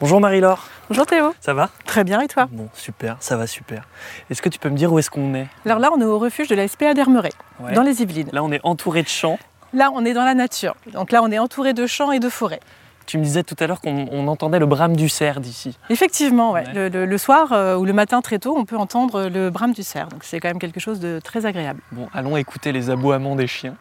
Bonjour 0.00 0.20
Marie-Laure. 0.20 0.64
Bonjour 0.88 1.06
Théo. 1.06 1.34
Ça 1.40 1.54
va? 1.54 1.70
Très 1.84 2.04
bien 2.04 2.20
et 2.20 2.28
toi? 2.28 2.46
Bon, 2.50 2.68
super, 2.72 3.16
ça 3.20 3.36
va 3.36 3.46
super. 3.46 3.82
Est-ce 4.30 4.40
que 4.40 4.48
tu 4.48 4.58
peux 4.58 4.68
me 4.68 4.76
dire 4.76 4.92
où 4.92 4.98
est-ce 4.98 5.10
qu'on 5.10 5.34
est? 5.34 5.48
Alors 5.66 5.80
là, 5.80 5.90
on 5.94 6.00
est 6.00 6.04
au 6.04 6.18
refuge 6.18 6.48
de 6.48 6.54
la 6.54 6.68
SPA 6.68 6.94
d'Hermeret, 6.94 7.32
Ouais. 7.60 7.72
dans 7.72 7.82
les 7.82 8.00
Yvelines. 8.02 8.28
Là, 8.32 8.44
on 8.44 8.52
est 8.52 8.60
entouré 8.62 9.02
de 9.02 9.08
champs. 9.08 9.38
Là, 9.72 9.90
on 9.92 10.04
est 10.04 10.12
dans 10.14 10.24
la 10.24 10.34
nature. 10.34 10.76
Donc 10.92 11.10
là, 11.10 11.20
on 11.22 11.30
est 11.32 11.38
entouré 11.38 11.72
de 11.74 11.86
champs 11.86 12.12
et 12.12 12.20
de 12.20 12.28
forêts. 12.28 12.60
Tu 13.06 13.18
me 13.18 13.24
disais 13.24 13.42
tout 13.42 13.56
à 13.58 13.66
l'heure 13.66 13.80
qu'on 13.80 14.06
on 14.12 14.28
entendait 14.28 14.58
le 14.58 14.66
brame 14.66 14.94
du 14.94 15.08
cerf 15.08 15.40
d'ici. 15.40 15.76
Effectivement, 15.88 16.52
ouais. 16.52 16.64
Ouais. 16.66 16.72
Le, 16.74 16.88
le- 16.90 17.06
le 17.06 17.18
soir 17.18 17.52
euh, 17.52 17.74
ou 17.76 17.84
le 17.86 17.92
matin 17.94 18.20
très 18.20 18.38
tôt, 18.38 18.54
on 18.56 18.66
peut 18.66 18.76
entendre 18.76 19.24
le 19.28 19.48
brame 19.50 19.72
du 19.72 19.82
cerf. 19.82 20.08
Donc 20.08 20.24
c'est 20.24 20.40
quand 20.40 20.48
même 20.48 20.58
quelque 20.58 20.78
chose 20.78 21.00
de 21.00 21.18
très 21.24 21.44
agréable. 21.46 21.80
Bon, 21.90 22.08
allons 22.14 22.36
écouter 22.36 22.70
les 22.70 22.90
aboiements 22.90 23.34
des 23.34 23.46
chiens. 23.46 23.76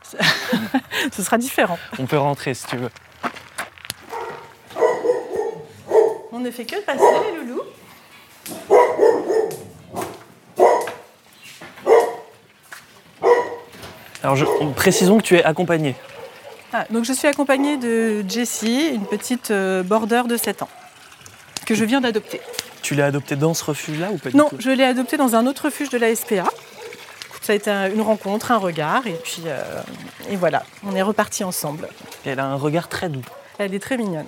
Ce 1.11 1.21
sera 1.21 1.37
différent. 1.37 1.77
On 1.99 2.05
peut 2.05 2.17
rentrer 2.17 2.53
si 2.53 2.65
tu 2.67 2.77
veux. 2.77 2.89
On 6.37 6.39
ne 6.39 6.51
fait 6.51 6.65
que 6.65 6.79
passer 6.81 7.01
les 7.31 7.35
loulous. 7.39 7.63
Alors, 14.23 14.35
je, 14.35 14.45
précisons 14.75 15.17
que 15.17 15.23
tu 15.23 15.35
es 15.37 15.43
accompagné. 15.43 15.95
Ah, 16.73 16.85
donc 16.89 17.05
je 17.05 17.13
suis 17.13 17.27
accompagnée 17.27 17.77
de 17.77 18.23
Jessie, 18.27 18.89
une 18.93 19.05
petite 19.05 19.51
euh, 19.51 19.83
border 19.83 20.23
de 20.27 20.35
7 20.35 20.63
ans, 20.63 20.69
que 21.65 21.75
je 21.75 21.85
viens 21.85 22.01
d'adopter. 22.01 22.41
Tu 22.81 22.93
l'as 22.93 23.05
adopté 23.05 23.35
dans 23.35 23.53
ce 23.53 23.63
refuge-là 23.63 24.09
ou 24.11 24.17
pas 24.17 24.29
du 24.29 24.37
Non, 24.37 24.49
tout? 24.49 24.57
je 24.59 24.69
l'ai 24.69 24.83
adoptée 24.83 25.17
dans 25.17 25.35
un 25.35 25.45
autre 25.47 25.65
refuge 25.65 25.89
de 25.89 25.97
la 25.97 26.13
SPA. 26.13 26.43
Ça 27.41 27.53
a 27.53 27.55
été 27.55 27.71
un- 27.71 27.89
une 27.89 28.01
rencontre, 28.01 28.51
un 28.51 28.57
regard, 28.57 29.07
et 29.07 29.13
puis 29.23 29.43
euh, 29.45 29.61
et 30.29 30.35
voilà, 30.35 30.63
on 30.85 30.93
est 30.95 31.01
repartis 31.01 31.45
ensemble. 31.45 31.87
Et 32.25 32.29
Elle 32.29 32.39
a 32.41 32.45
un 32.45 32.55
regard 32.55 32.89
très 32.89 33.07
doux. 33.07 33.23
Elle 33.57 33.73
est 33.73 33.79
très 33.79 33.97
mignonne. 33.97 34.27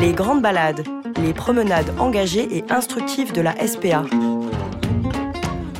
Les 0.00 0.12
grandes 0.12 0.40
balades, 0.40 0.82
les 1.22 1.34
promenades 1.34 1.92
engagées 1.98 2.56
et 2.56 2.64
instructives 2.70 3.34
de 3.34 3.42
la 3.42 3.54
SPA. 3.66 4.04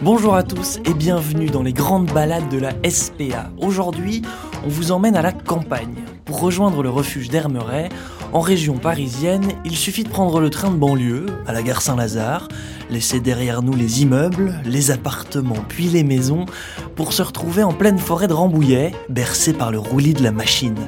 Bonjour 0.02 0.34
à 0.34 0.42
tous 0.42 0.78
et 0.84 0.92
bienvenue 0.92 1.46
dans 1.46 1.62
les 1.62 1.72
grandes 1.72 2.12
balades 2.12 2.50
de 2.50 2.58
la 2.58 2.72
SPA. 2.86 3.50
Aujourd'hui, 3.58 4.20
on 4.66 4.68
vous 4.68 4.92
emmène 4.92 5.16
à 5.16 5.22
la 5.22 5.32
campagne. 5.32 5.94
Pour 6.26 6.40
rejoindre 6.40 6.82
le 6.82 6.90
refuge 6.90 7.30
d'Hermeret, 7.30 7.88
en 8.32 8.40
région 8.40 8.78
parisienne, 8.78 9.48
il 9.64 9.76
suffit 9.76 10.04
de 10.04 10.08
prendre 10.08 10.40
le 10.40 10.50
train 10.50 10.70
de 10.70 10.76
banlieue, 10.76 11.26
à 11.46 11.52
la 11.52 11.62
gare 11.62 11.82
Saint-Lazare, 11.82 12.48
laisser 12.88 13.18
derrière 13.18 13.62
nous 13.62 13.74
les 13.74 14.02
immeubles, 14.02 14.60
les 14.64 14.90
appartements, 14.90 15.64
puis 15.68 15.84
les 15.84 16.04
maisons, 16.04 16.46
pour 16.94 17.12
se 17.12 17.22
retrouver 17.22 17.62
en 17.62 17.72
pleine 17.72 17.98
forêt 17.98 18.28
de 18.28 18.32
Rambouillet, 18.32 18.92
bercé 19.08 19.52
par 19.52 19.70
le 19.72 19.78
roulis 19.78 20.14
de 20.14 20.22
la 20.22 20.32
machine. 20.32 20.78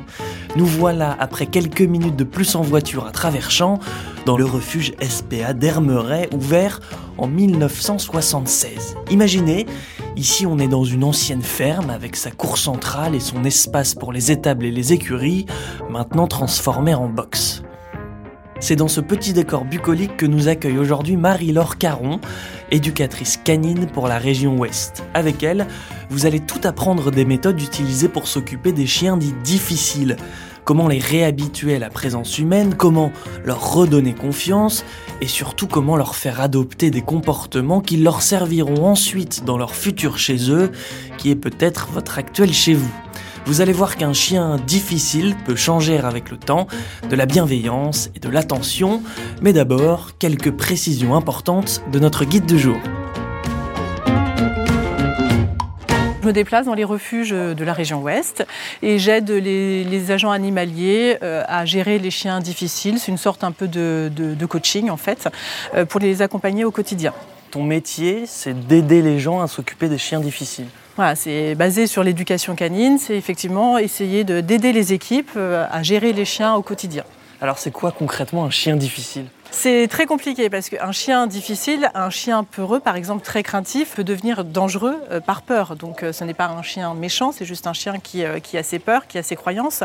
Nous 0.55 0.67
voilà, 0.67 1.17
après 1.19 1.47
quelques 1.47 1.83
minutes 1.83 2.17
de 2.17 2.25
plus 2.25 2.55
en 2.55 2.63
voiture 2.63 3.07
à 3.07 3.11
travers 3.11 3.51
champs, 3.51 3.81
dans 4.25 4.37
le 4.37 4.45
refuge 4.45 4.93
SPA 5.03 5.53
d'Hermeret, 5.53 6.29
ouvert 6.33 6.81
en 7.19 7.27
1976. 7.27 8.97
Imaginez, 9.11 9.67
ici 10.17 10.47
on 10.47 10.59
est 10.59 10.69
dans 10.69 10.85
une 10.85 11.05
ancienne 11.05 11.43
ferme 11.43 11.91
avec 11.91 12.17
sa 12.17 12.31
cour 12.31 12.59
centrale 12.59 13.15
et 13.15 13.21
son 13.21 13.45
espace 13.45 13.95
pour 13.95 14.13
les 14.13 14.31
étables 14.31 14.65
et 14.65 14.71
les 14.71 14.93
écuries, 14.93 15.47
maintenant 15.91 16.27
transformé 16.27 16.95
en 16.95 17.09
box. 17.09 17.63
C'est 18.63 18.77
dans 18.77 18.87
ce 18.87 19.01
petit 19.01 19.33
décor 19.33 19.65
bucolique 19.65 20.17
que 20.17 20.25
nous 20.25 20.47
accueille 20.47 20.79
aujourd'hui 20.79 21.17
Marie-Laure 21.17 21.79
Caron, 21.79 22.21
éducatrice 22.71 23.37
canine 23.37 23.87
pour 23.89 24.07
la 24.07 24.19
région 24.19 24.57
Ouest. 24.57 25.03
Avec 25.15 25.43
elle, 25.43 25.67
vous 26.11 26.27
allez 26.27 26.39
tout 26.39 26.61
apprendre 26.63 27.11
des 27.11 27.25
méthodes 27.25 27.61
utilisées 27.61 28.09
pour 28.09 28.29
s'occuper 28.29 28.71
des 28.71 28.87
chiens 28.87 29.17
dits 29.17 29.35
difficiles. 29.43 30.17
Comment 30.65 30.89
les 30.89 30.99
réhabituer 30.99 31.77
à 31.77 31.79
la 31.79 31.91
présence 31.91 32.39
humaine, 32.39 32.75
comment 32.77 33.13
leur 33.45 33.75
redonner 33.75 34.15
confiance 34.15 34.85
et 35.21 35.27
surtout 35.27 35.67
comment 35.67 35.97
leur 35.97 36.15
faire 36.15 36.41
adopter 36.41 36.91
des 36.91 37.03
comportements 37.03 37.81
qui 37.81 37.97
leur 37.97 38.23
serviront 38.23 38.87
ensuite 38.87 39.45
dans 39.45 39.59
leur 39.59 39.75
futur 39.75 40.19
chez 40.19 40.51
eux, 40.51 40.71
qui 41.19 41.31
est 41.31 41.37
peut-être 41.37 41.89
votre 41.93 42.19
actuel 42.19 42.53
chez 42.53 42.75
vous. 42.75 42.93
Vous 43.45 43.61
allez 43.61 43.73
voir 43.73 43.97
qu'un 43.97 44.13
chien 44.13 44.57
difficile 44.67 45.37
peut 45.45 45.57
changer 45.57 45.99
avec 45.99 46.31
le 46.31 46.37
temps, 46.37 46.69
de 47.11 47.17
la 47.17 47.27
bienveillance 47.27 48.11
et 48.15 48.21
de 48.21 48.29
l'attention, 48.29 49.03
mais 49.43 49.53
d'abord 49.53 50.17
quelques 50.19 50.53
précisions 50.53 51.17
importantes 51.17 51.83
de 51.91 51.99
notre 51.99 52.25
guide 52.25 52.47
du 52.47 52.59
jour. 52.59 52.79
Je 56.23 56.29
me 56.29 56.33
déplace 56.33 56.67
dans 56.67 56.75
les 56.75 56.85
refuges 56.85 57.31
de 57.31 57.65
la 57.65 57.73
région 57.73 58.01
ouest 58.01 58.47
et 58.81 59.01
j'aide 59.01 59.29
les, 59.29 59.83
les 59.83 60.11
agents 60.13 60.31
animaliers 60.31 61.19
euh, 61.25 61.43
à 61.49 61.65
gérer 61.65 61.99
les 61.99 62.13
chiens 62.13 62.39
difficiles. 62.39 63.01
C'est 63.01 63.11
une 63.11 63.19
sorte 63.19 63.43
un 63.43 63.51
peu 63.51 63.67
de, 63.67 64.09
de- 64.15 64.35
de 64.35 64.47
coaching 64.47 64.89
en 64.89 64.97
fait, 64.97 65.29
euh, 65.75 65.85
pour 65.85 65.99
les 65.99 66.23
accompagner 66.23 66.65
au 66.65 66.71
quotidien. 66.71 67.13
Ton 67.51 67.65
métier, 67.65 68.23
c'est 68.27 68.55
d'aider 68.69 69.03
les 69.03 69.19
gens 69.19 69.41
à 69.41 69.49
s'occuper 69.49 69.89
des 69.89 69.99
chiens 69.99 70.21
difficiles. 70.21 70.69
Voilà, 70.95 71.17
c'est 71.17 71.57
basé 71.57 71.89
sur 71.89 72.05
l'éducation 72.05 72.55
canine, 72.55 72.99
c'est 72.99 73.17
effectivement 73.17 73.77
essayer 73.79 74.23
de- 74.23 74.41
d'aider 74.41 74.73
les 74.73 74.93
équipes 74.93 75.33
euh, 75.37 75.67
à 75.73 75.83
gérer 75.83 76.13
les 76.13 76.25
chiens 76.25 76.55
au 76.55 76.63
quotidien. 76.63 77.03
Alors 77.41 77.59
c'est 77.59 77.73
quoi 77.73 77.91
concrètement 77.91 78.45
un 78.45 78.51
chien 78.51 78.77
difficile? 78.77 79.25
C'est 79.55 79.87
très 79.87 80.07
compliqué 80.07 80.49
parce 80.49 80.71
qu'un 80.71 80.93
chien 80.93 81.27
difficile, 81.27 81.91
un 81.95 82.09
chien 82.09 82.43
peureux, 82.43 82.81
par 82.81 82.97
exemple 82.97 83.23
très 83.23 83.43
craintif, 83.43 83.95
peut 83.95 84.03
devenir 84.03 84.45
dangereux 84.45 84.97
euh, 85.11 85.21
par 85.21 85.43
peur. 85.43 85.77
Donc 85.77 86.03
euh, 86.03 86.13
ce 86.13 86.25
n'est 86.25 86.35
pas 86.35 86.47
un 86.47 86.63
chien 86.63 86.95
méchant, 86.95 87.33
c'est 87.33 87.45
juste 87.45 87.67
un 87.67 87.75
chien 87.75 87.99
qui, 88.03 88.25
euh, 88.25 88.41
qui 88.41 88.57
a 88.57 88.63
ses 88.63 88.79
peurs, 88.79 89.07
qui 89.07 89.19
a 89.19 89.23
ses 89.23 89.37
croyances. 89.37 89.85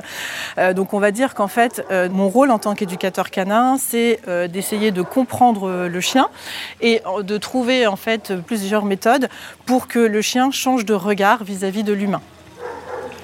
Donc 0.76 0.94
on 0.94 1.00
va 1.00 1.12
dire 1.12 1.36
qu'en 1.36 1.50
fait, 1.50 1.86
mon 2.12 2.30
rôle 2.30 2.50
en 2.50 2.60
tant 2.60 2.74
qu'éducateur 2.74 3.30
canin, 3.30 3.78
c'est 3.78 4.22
d'essayer 4.50 4.92
de 4.92 5.02
comprendre 5.02 5.88
le 5.88 6.02
chien 6.02 6.30
et 6.82 7.02
de 7.22 7.38
trouver 7.38 7.86
en 7.86 7.98
fait 7.98 8.34
plusieurs 8.42 8.86
méthodes 8.86 9.28
pour 9.66 9.88
que 9.88 10.00
le 10.00 10.22
chien 10.22 10.50
change 10.52 10.86
de 10.86 10.94
regard 10.94 11.44
vis-à-vis 11.44 11.84
de 11.84 11.94
l'humain 11.94 12.22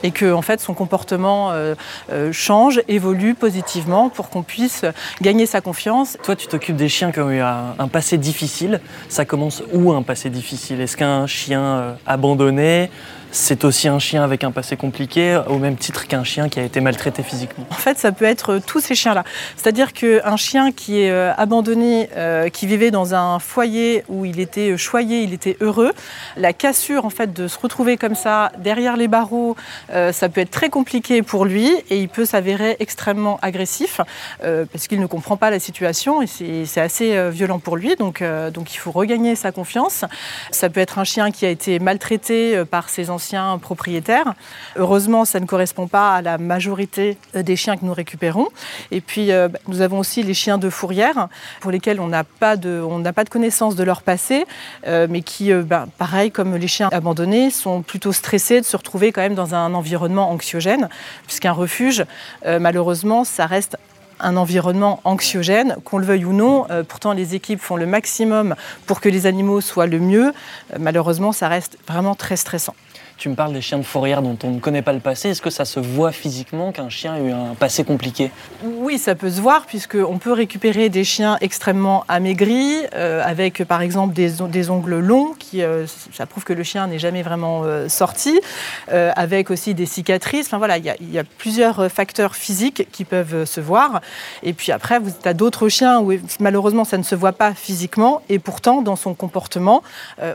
et 0.03 0.12
que 0.12 0.25
fait 0.44 0.59
son 0.59 0.74
comportement 0.74 1.52
euh, 1.52 1.74
euh, 2.12 2.31
change, 2.31 2.81
évolue 2.88 3.34
positivement 3.34 4.09
pour 4.09 4.30
qu'on 4.30 4.44
puisse 4.44 4.86
gagner 5.22 5.46
sa 5.46 5.62
confiance 5.62 6.18
Toi, 6.24 6.36
tu 6.36 6.47
t'occupes 6.47 6.75
des 6.75 6.90
chiens 6.90 7.12
qui 7.12 7.19
ont 7.22 7.31
eu 7.31 7.40
un, 7.40 7.75
un 7.80 7.88
passé 7.88 8.18
difficile. 8.18 8.81
Ça 9.09 9.25
commence 9.25 9.63
où 9.72 9.92
un 9.94 10.03
passé 10.03 10.30
difficile? 10.30 10.81
Est-ce 10.81 10.97
qu'un 10.97 11.25
chien 11.25 11.62
euh, 11.62 11.94
abandonné, 12.06 12.92
c'est 13.34 13.66
aussi 13.66 13.88
un 13.88 14.00
chien 14.00 14.24
avec 14.24 14.44
un 14.44 14.52
passé 14.52 14.78
compliqué, 14.78 15.42
au 15.48 15.58
même 15.58 15.76
titre 15.76 16.08
qu'un 16.08 16.24
chien 16.24 16.50
qui 16.50 16.60
a 16.60 16.64
été 16.64 16.80
maltraité 16.80 17.24
physiquement 17.24 17.66
En 17.72 17.76
fait, 17.76 17.98
ça 17.98 18.12
peut 18.12 18.26
être 18.26 18.60
tous 18.66 18.80
ces 18.80 18.96
chiens-là. 18.96 19.24
C'est-à-dire 19.58 19.92
qu'un 19.92 20.38
chien 20.38 20.72
qui 20.72 21.02
est 21.02 21.10
euh, 21.10 21.34
abandonné, 21.36 22.10
euh, 22.16 22.50
qui 22.50 22.68
vivait 22.68 22.92
dans 22.92 23.16
un 23.16 23.40
foyer 23.40 24.04
où 24.08 24.24
il 24.24 24.40
était 24.40 24.78
choyé, 24.78 25.24
il 25.24 25.34
était 25.34 25.58
heureux, 25.62 25.92
la 26.38 26.54
cassure 26.54 27.06
en 27.06 27.10
fait 27.10 27.34
de 27.34 27.48
se 27.48 27.58
retrouver 27.58 27.98
comme 27.98 28.16
ça 28.16 28.52
derrière 28.60 28.98
les 28.98 29.08
barreaux, 29.08 29.56
euh, 29.92 30.12
ça 30.12 30.30
peut 30.30 30.42
être 30.42 30.52
très 30.52 30.70
compliqué 30.70 31.24
pour 31.24 31.46
lui 31.46 31.70
et 31.90 32.00
il 32.00 32.10
peut 32.10 32.26
s'avérer 32.26 32.78
extrêmement 32.80 33.40
agressif 33.42 34.00
euh, 34.44 34.66
parce 34.72 34.88
qu'il 34.88 35.00
ne 35.00 35.08
comprend 35.08 35.38
pas 35.38 35.50
la 35.50 35.60
situation 35.60 36.22
et 36.22 36.28
c'est 36.28 36.82
assez 36.82 37.16
euh, 37.16 37.30
violent 37.32 37.60
pour 37.60 37.78
lui. 37.78 37.96
Donc, 37.96 38.22
euh, 38.22 38.52
donc 38.52 38.74
il 38.74 38.78
faut 38.78 38.92
regagner 38.92 39.36
sa 39.36 39.52
confiance. 39.52 40.06
Ça 40.52 40.70
peut 40.70 40.80
être 40.80 41.00
un 41.00 41.04
chien 41.04 41.32
qui 41.32 41.46
a 41.46 41.50
été 41.50 41.80
maltraité 41.80 42.56
euh, 42.56 42.66
par 42.66 42.90
ses 42.90 43.10
anciens 43.10 43.23
propriétaires. 43.62 44.34
Heureusement, 44.76 45.26
ça 45.26 45.40
ne 45.40 45.46
correspond 45.46 45.88
pas 45.88 46.16
à 46.16 46.22
la 46.22 46.38
majorité 46.38 47.18
des 47.34 47.56
chiens 47.56 47.78
que 47.78 47.86
nous 47.86 47.94
récupérons. 47.94 48.48
Et 48.92 49.02
puis, 49.02 49.32
euh, 49.32 49.48
bah, 49.48 49.60
nous 49.68 49.82
avons 49.82 50.00
aussi 50.00 50.24
les 50.24 50.34
chiens 50.34 50.58
de 50.58 50.70
fourrière, 50.70 51.28
pour 51.60 51.72
lesquels 51.72 52.00
on 52.00 52.08
n'a 52.08 52.24
pas 52.24 52.56
de, 52.58 52.84
pas 53.12 53.24
de 53.24 53.30
connaissance 53.30 53.76
de 53.76 53.84
leur 53.84 54.02
passé, 54.02 54.46
euh, 54.88 55.08
mais 55.10 55.22
qui, 55.22 55.52
euh, 55.52 55.64
bah, 55.64 55.88
pareil 55.98 56.32
comme 56.32 56.56
les 56.56 56.68
chiens 56.68 56.90
abandonnés, 56.92 57.50
sont 57.50 57.82
plutôt 57.82 58.12
stressés 58.12 58.62
de 58.62 58.66
se 58.66 58.78
retrouver 58.78 59.12
quand 59.12 59.22
même 59.22 59.36
dans 59.36 59.56
un 59.56 59.74
environnement 59.74 60.32
anxiogène, 60.32 60.90
puisqu'un 61.26 61.52
refuge, 61.52 62.06
malheureusement, 62.46 63.24
ça 63.24 63.46
reste 63.46 63.78
un 64.19 64.38
environnement 64.38 65.00
anxiogène, 65.04 65.76
qu'on 65.84 65.98
le 65.98 66.06
veuille 66.06 66.26
ou 66.26 66.34
non. 66.34 66.66
Pourtant, 66.88 67.14
les 67.14 67.36
équipes 67.36 67.60
font 67.60 67.76
le 67.76 67.86
maximum 67.86 68.56
pour 68.86 69.02
que 69.02 69.10
les 69.10 69.26
animaux 69.26 69.62
soient 69.62 69.88
le 69.88 70.00
mieux. 70.00 70.34
Malheureusement, 70.80 71.31
ça 71.31 71.48
reste 71.48 71.78
vraiment 71.88 72.16
très 72.16 72.38
stressant. 72.38 72.76
Tu 73.24 73.30
me 73.30 73.36
parles 73.36 73.54
des 73.54 73.62
chiens 73.62 73.78
de 73.78 73.84
fourrière 73.84 74.22
dont 74.22 74.38
on 74.44 74.50
ne 74.50 74.60
connaît 74.60 74.81
pas 74.81 74.92
le 74.92 75.00
passé. 75.00 75.30
Est-ce 75.30 75.42
que 75.42 75.50
ça 75.50 75.64
se 75.64 75.80
voit 75.80 76.12
physiquement 76.12 76.74
qu'un 76.74 76.90
chien 76.90 77.14
a 77.14 77.20
eu 77.22 77.31
un 77.31 77.56
passé 77.58 77.86
compliqué 77.86 78.31
Oui, 78.66 78.98
ça 78.98 79.16
peut 79.16 79.30
se 79.30 79.40
voir 79.40 79.66
puisqu'on 79.66 80.18
peut 80.18 80.34
récupérer 80.34 80.90
des 80.90 81.06
chiens 81.06 81.38
extrêmement 81.40 82.04
amaigris 82.10 82.80
euh, 82.94 83.22
avec 83.24 83.64
par 83.64 83.81
exemple 83.81 84.14
des, 84.14 84.42
on- 84.42 84.50
des 84.50 84.70
ongles 84.70 85.00
longs 85.00 85.36
qui 85.40 85.64
euh, 85.64 85.86
ça 86.12 86.25
prouve 86.25 86.44
que 86.44 86.52
le 86.52 86.64
chien 86.64 86.86
n'est 86.88 87.00
jamais 87.00 87.22
vraiment 87.22 87.62
euh, 87.64 87.88
sorti, 87.88 88.42
avec 88.90 89.52
aussi 89.52 89.74
des 89.74 89.86
cicatrices. 89.86 90.48
Enfin 90.48 90.58
voilà, 90.58 90.78
il 90.78 90.84
y 91.10 91.18
a, 91.18 91.24
plusieurs 91.24 91.90
facteurs 91.90 92.36
physiques 92.36 92.90
qui 92.92 93.06
peuvent 93.06 93.46
se 93.46 93.62
voir. 93.62 94.02
Et 94.44 94.52
puis 94.52 94.74
après, 94.74 95.00
vous 95.00 95.12
as 95.24 95.34
d'autres 95.34 95.69
chiens 95.69 96.02
où 96.02 96.12
malheureusement 96.42 96.84
ça 96.84 96.98
ne 96.98 97.04
se 97.04 97.16
voit 97.16 97.31
pas 97.31 97.54
physiquement 97.54 98.22
et 98.28 98.38
pourtant 98.38 98.81
dans 98.81 98.98
son 98.98 99.14
comportement, 99.14 99.81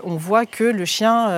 on 0.05 0.17
voit 0.17 0.47
que 0.47 0.65
le 0.65 0.87
chien 0.87 1.29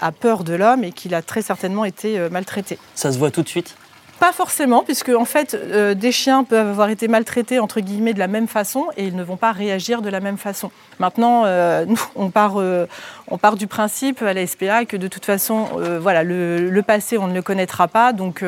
a 0.00 0.12
peur 0.12 0.44
de 0.44 0.54
l'homme 0.54 0.84
et 0.84 0.92
qu'il 1.00 1.14
a 1.14 1.22
très 1.22 1.42
certainement 1.42 1.84
été 1.84 2.18
euh, 2.18 2.28
maltraité. 2.30 2.78
Ça 2.94 3.12
se 3.12 3.18
voit 3.18 3.30
tout 3.30 3.42
de 3.42 3.48
suite? 3.48 3.76
Pas 4.20 4.32
forcément, 4.32 4.82
puisque 4.82 5.08
en 5.08 5.24
fait, 5.24 5.54
euh, 5.54 5.94
des 5.94 6.12
chiens 6.12 6.44
peuvent 6.44 6.68
avoir 6.68 6.90
été 6.90 7.08
maltraités 7.08 7.58
entre 7.58 7.80
guillemets 7.80 8.12
de 8.12 8.18
la 8.18 8.26
même 8.26 8.48
façon 8.48 8.88
et 8.98 9.06
ils 9.06 9.16
ne 9.16 9.22
vont 9.22 9.38
pas 9.38 9.50
réagir 9.50 10.02
de 10.02 10.10
la 10.10 10.20
même 10.20 10.36
façon. 10.36 10.70
Maintenant, 10.98 11.44
euh, 11.46 11.86
nous, 11.86 12.00
on 12.16 12.28
part, 12.28 12.60
euh, 12.60 12.86
on 13.30 13.38
part 13.38 13.56
du 13.56 13.66
principe 13.66 14.22
à 14.22 14.32
la 14.32 14.46
SPA 14.46 14.84
que 14.84 14.96
de 14.96 15.08
toute 15.08 15.24
façon, 15.24 15.68
voilà, 16.00 16.22
le, 16.22 16.82
passé, 16.82 17.18
on 17.18 17.26
ne 17.26 17.34
le 17.34 17.42
connaîtra 17.42 17.88
pas, 17.88 18.12
donc 18.12 18.44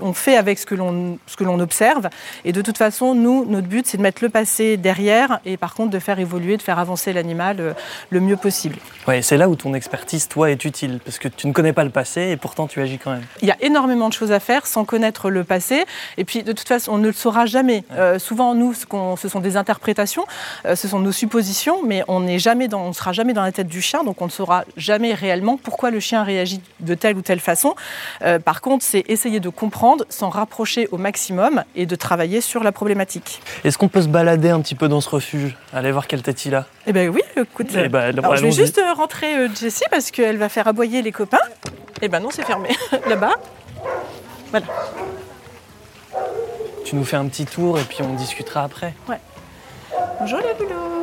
on 0.00 0.12
fait 0.12 0.36
avec 0.36 0.58
ce 0.58 0.66
que 0.66 0.74
l'on 0.74 1.60
observe. 1.60 2.08
Et 2.44 2.52
de 2.52 2.62
toute 2.62 2.78
façon, 2.78 3.14
nous, 3.14 3.44
notre 3.46 3.66
but, 3.66 3.86
c'est 3.86 3.98
de 3.98 4.02
mettre 4.02 4.22
le 4.22 4.28
passé 4.28 4.76
derrière 4.76 5.40
et 5.44 5.56
par 5.56 5.74
contre 5.74 5.90
de 5.90 5.98
faire 5.98 6.18
évoluer, 6.18 6.56
de 6.56 6.62
faire 6.62 6.78
avancer 6.78 7.12
l'animal 7.12 7.74
le 8.10 8.20
mieux 8.20 8.36
possible. 8.36 8.76
Ouais, 9.06 9.22
c'est 9.22 9.36
là 9.36 9.48
où 9.48 9.54
ton 9.54 9.74
expertise, 9.74 10.28
toi, 10.28 10.50
est 10.50 10.64
utile, 10.64 11.00
parce 11.04 11.18
que 11.18 11.28
tu 11.28 11.46
ne 11.46 11.52
connais 11.52 11.72
pas 11.72 11.84
le 11.84 11.90
passé 11.90 12.30
et 12.30 12.36
pourtant 12.36 12.66
tu 12.66 12.80
agis 12.80 12.98
quand 12.98 13.12
même. 13.12 13.24
Il 13.42 13.48
y 13.48 13.52
a 13.52 13.56
énormément 13.60 14.08
de 14.08 14.12
choses 14.12 14.32
à 14.32 14.40
faire 14.40 14.66
sans 14.66 14.84
connaître 14.84 15.30
le 15.30 15.44
passé. 15.44 15.84
Et 16.16 16.24
puis, 16.24 16.42
de 16.42 16.52
toute 16.52 16.68
façon, 16.68 16.92
on 16.92 16.98
ne 16.98 17.06
le 17.06 17.12
saura 17.12 17.46
jamais. 17.46 17.84
Euh, 17.92 18.18
souvent, 18.18 18.54
nous, 18.54 18.74
ce, 18.74 18.84
ce, 19.16 19.28
sont 19.28 19.40
des 19.40 19.56
interprétations, 19.56 20.24
euh, 20.64 20.74
ce 20.74 20.88
sont 20.88 20.98
nos 20.98 21.12
suppositions, 21.12 21.82
mais 21.84 22.02
on 22.08 22.20
n'est 22.20 22.38
jamais 22.38 22.68
dans, 22.68 22.82
on 22.82 22.92
sera 22.92 23.12
jamais 23.12 23.32
dans 23.32 23.42
la 23.42 23.52
tête 23.52 23.68
du 23.68 23.80
chien, 23.80 24.04
donc 24.04 24.15
on 24.20 24.26
ne 24.26 24.30
saura 24.30 24.64
jamais 24.76 25.14
réellement 25.14 25.56
pourquoi 25.56 25.90
le 25.90 26.00
chien 26.00 26.22
réagit 26.22 26.60
de 26.80 26.94
telle 26.94 27.16
ou 27.16 27.22
telle 27.22 27.40
façon. 27.40 27.74
Euh, 28.22 28.38
par 28.38 28.60
contre, 28.60 28.84
c'est 28.84 29.04
essayer 29.08 29.40
de 29.40 29.48
comprendre, 29.48 30.04
s'en 30.08 30.28
rapprocher 30.28 30.88
au 30.92 30.98
maximum 30.98 31.64
et 31.74 31.86
de 31.86 31.96
travailler 31.96 32.40
sur 32.40 32.62
la 32.62 32.72
problématique. 32.72 33.40
Est-ce 33.64 33.78
qu'on 33.78 33.88
peut 33.88 34.02
se 34.02 34.08
balader 34.08 34.50
un 34.50 34.60
petit 34.60 34.74
peu 34.74 34.88
dans 34.88 35.00
ce 35.00 35.10
refuge 35.10 35.56
Aller 35.72 35.92
voir 35.92 36.06
quelle 36.06 36.22
tête 36.22 36.44
il 36.44 36.54
a? 36.54 36.66
Eh 36.86 36.92
bien 36.92 37.08
oui, 37.08 37.22
écoute. 37.36 37.68
Eh 37.74 37.88
ben, 37.88 38.14
je 38.14 38.42
vais 38.42 38.52
juste 38.52 38.80
rentrer 38.96 39.48
Jessie 39.54 39.84
parce 39.90 40.10
qu'elle 40.10 40.36
va 40.36 40.48
faire 40.48 40.68
aboyer 40.68 41.02
les 41.02 41.12
copains. 41.12 41.38
Eh 42.02 42.08
ben 42.08 42.20
non, 42.20 42.28
c'est 42.30 42.44
fermé. 42.44 42.68
Là-bas. 43.08 43.34
Voilà. 44.50 44.66
Tu 46.84 46.94
nous 46.94 47.04
fais 47.04 47.16
un 47.16 47.26
petit 47.26 47.46
tour 47.46 47.78
et 47.78 47.82
puis 47.82 47.98
on 48.02 48.14
discutera 48.14 48.62
après. 48.62 48.94
Ouais. 49.08 49.18
Bonjour 50.20 50.38
les 50.38 50.54
boulots. 50.54 50.95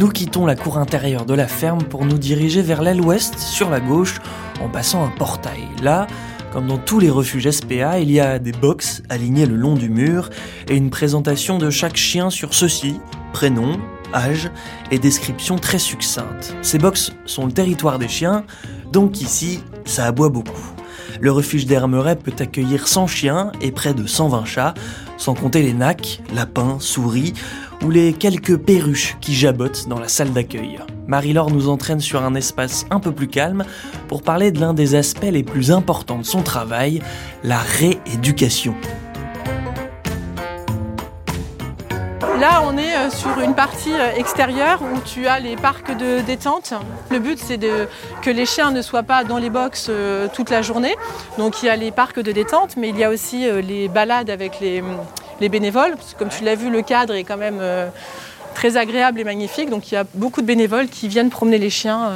Nous 0.00 0.08
quittons 0.08 0.46
la 0.46 0.56
cour 0.56 0.78
intérieure 0.78 1.26
de 1.26 1.34
la 1.34 1.46
ferme 1.46 1.82
pour 1.82 2.06
nous 2.06 2.16
diriger 2.16 2.62
vers 2.62 2.80
l'aile 2.80 3.02
ouest, 3.02 3.38
sur 3.38 3.68
la 3.68 3.80
gauche, 3.80 4.18
en 4.62 4.70
passant 4.70 5.04
un 5.04 5.10
portail. 5.10 5.68
Là, 5.82 6.06
comme 6.54 6.68
dans 6.68 6.78
tous 6.78 7.00
les 7.00 7.10
refuges 7.10 7.50
SPA, 7.50 8.00
il 8.00 8.10
y 8.10 8.18
a 8.18 8.38
des 8.38 8.52
box 8.52 9.02
alignés 9.10 9.44
le 9.44 9.56
long 9.56 9.74
du 9.74 9.90
mur 9.90 10.30
et 10.68 10.76
une 10.76 10.88
présentation 10.88 11.58
de 11.58 11.68
chaque 11.68 11.98
chien 11.98 12.30
sur 12.30 12.54
ceux-ci, 12.54 12.98
prénom, 13.34 13.78
âge 14.14 14.50
et 14.90 14.98
description 14.98 15.56
très 15.56 15.78
succincte. 15.78 16.56
Ces 16.62 16.78
box 16.78 17.12
sont 17.26 17.44
le 17.44 17.52
territoire 17.52 17.98
des 17.98 18.08
chiens, 18.08 18.44
donc 18.92 19.20
ici, 19.20 19.62
ça 19.84 20.06
aboie 20.06 20.30
beaucoup. 20.30 20.72
Le 21.20 21.30
refuge 21.30 21.66
d'Hermeret 21.66 22.16
peut 22.16 22.32
accueillir 22.38 22.88
100 22.88 23.06
chiens 23.06 23.52
et 23.60 23.70
près 23.70 23.92
de 23.92 24.06
120 24.06 24.46
chats, 24.46 24.72
sans 25.18 25.34
compter 25.34 25.60
les 25.60 25.74
nacs, 25.74 26.22
lapins, 26.32 26.78
souris 26.80 27.34
ou 27.84 27.90
les 27.90 28.12
quelques 28.12 28.56
perruches 28.56 29.16
qui 29.20 29.34
jabotent 29.34 29.88
dans 29.88 29.98
la 29.98 30.08
salle 30.08 30.32
d'accueil. 30.32 30.78
Marie-Laure 31.06 31.50
nous 31.50 31.68
entraîne 31.68 32.00
sur 32.00 32.22
un 32.22 32.34
espace 32.34 32.86
un 32.90 33.00
peu 33.00 33.12
plus 33.12 33.28
calme 33.28 33.64
pour 34.08 34.22
parler 34.22 34.52
de 34.52 34.60
l'un 34.60 34.74
des 34.74 34.94
aspects 34.94 35.30
les 35.30 35.42
plus 35.42 35.70
importants 35.70 36.18
de 36.18 36.24
son 36.24 36.42
travail, 36.42 37.02
la 37.42 37.58
rééducation. 37.58 38.74
Là, 42.40 42.62
on 42.64 42.78
est 42.78 42.96
euh, 42.96 43.10
sur 43.10 43.38
une 43.40 43.54
partie 43.54 43.92
euh, 43.92 44.14
extérieure 44.16 44.80
où 44.80 44.98
tu 45.04 45.26
as 45.26 45.40
les 45.40 45.56
parcs 45.56 45.94
de 45.94 46.22
détente. 46.22 46.72
Le 47.10 47.18
but, 47.18 47.38
c'est 47.38 47.58
que 47.58 48.30
les 48.30 48.46
chiens 48.46 48.70
ne 48.70 48.80
soient 48.80 49.02
pas 49.02 49.24
dans 49.24 49.36
les 49.36 49.50
box 49.50 49.88
euh, 49.90 50.26
toute 50.32 50.48
la 50.48 50.62
journée. 50.62 50.96
Donc, 51.36 51.62
il 51.62 51.66
y 51.66 51.68
a 51.68 51.76
les 51.76 51.90
parcs 51.90 52.18
de 52.18 52.32
détente, 52.32 52.78
mais 52.78 52.88
il 52.88 52.96
y 52.96 53.04
a 53.04 53.10
aussi 53.10 53.46
les 53.60 53.88
balades 53.88 54.30
avec 54.30 54.58
les, 54.58 54.82
bénévoles. 55.48 55.96
comme 56.18 56.28
tu 56.28 56.44
l'as 56.44 56.54
vu, 56.54 56.70
le 56.70 56.82
cadre 56.82 57.14
est 57.14 57.24
quand 57.24 57.36
même 57.36 57.62
très 58.54 58.76
agréable 58.76 59.20
et 59.20 59.24
magnifique. 59.24 59.70
Donc, 59.70 59.90
il 59.90 59.94
y 59.94 59.98
a 59.98 60.04
beaucoup 60.14 60.42
de 60.42 60.46
bénévoles 60.46 60.88
qui 60.88 61.08
viennent 61.08 61.30
promener 61.30 61.58
les 61.58 61.70
chiens 61.70 62.10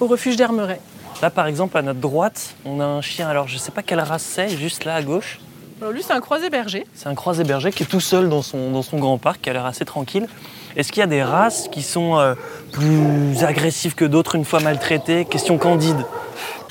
au 0.00 0.06
refuge 0.06 0.36
d'Hermeret. 0.36 0.80
Là, 1.22 1.28
par 1.28 1.46
exemple, 1.46 1.76
à 1.76 1.82
notre 1.82 2.00
droite, 2.00 2.54
on 2.64 2.80
a 2.80 2.84
un 2.84 3.02
chien. 3.02 3.28
Alors, 3.28 3.46
je 3.46 3.54
ne 3.54 3.58
sais 3.58 3.72
pas 3.72 3.82
quelle 3.82 4.00
race 4.00 4.22
c'est, 4.22 4.48
juste 4.48 4.84
là 4.84 4.94
à 4.94 5.02
gauche. 5.02 5.38
Alors 5.80 5.92
lui, 5.92 6.02
c'est 6.02 6.12
un 6.12 6.20
croisé 6.20 6.50
berger. 6.50 6.86
C'est 6.94 7.08
un 7.08 7.14
croisé 7.14 7.42
berger 7.42 7.72
qui 7.72 7.84
est 7.84 7.86
tout 7.86 8.00
seul 8.00 8.28
dans 8.28 8.42
son, 8.42 8.70
dans 8.70 8.82
son 8.82 8.98
grand 8.98 9.16
parc, 9.16 9.40
qui 9.40 9.50
a 9.50 9.54
l'air 9.54 9.64
assez 9.64 9.86
tranquille. 9.86 10.28
Est-ce 10.76 10.92
qu'il 10.92 11.00
y 11.00 11.02
a 11.02 11.06
des 11.06 11.22
races 11.22 11.68
qui 11.68 11.82
sont 11.82 12.18
euh, 12.18 12.34
plus 12.72 13.42
agressives 13.44 13.94
que 13.94 14.04
d'autres 14.04 14.34
une 14.34 14.44
fois 14.44 14.60
maltraitées? 14.60 15.24
Question 15.24 15.56
candide 15.56 16.04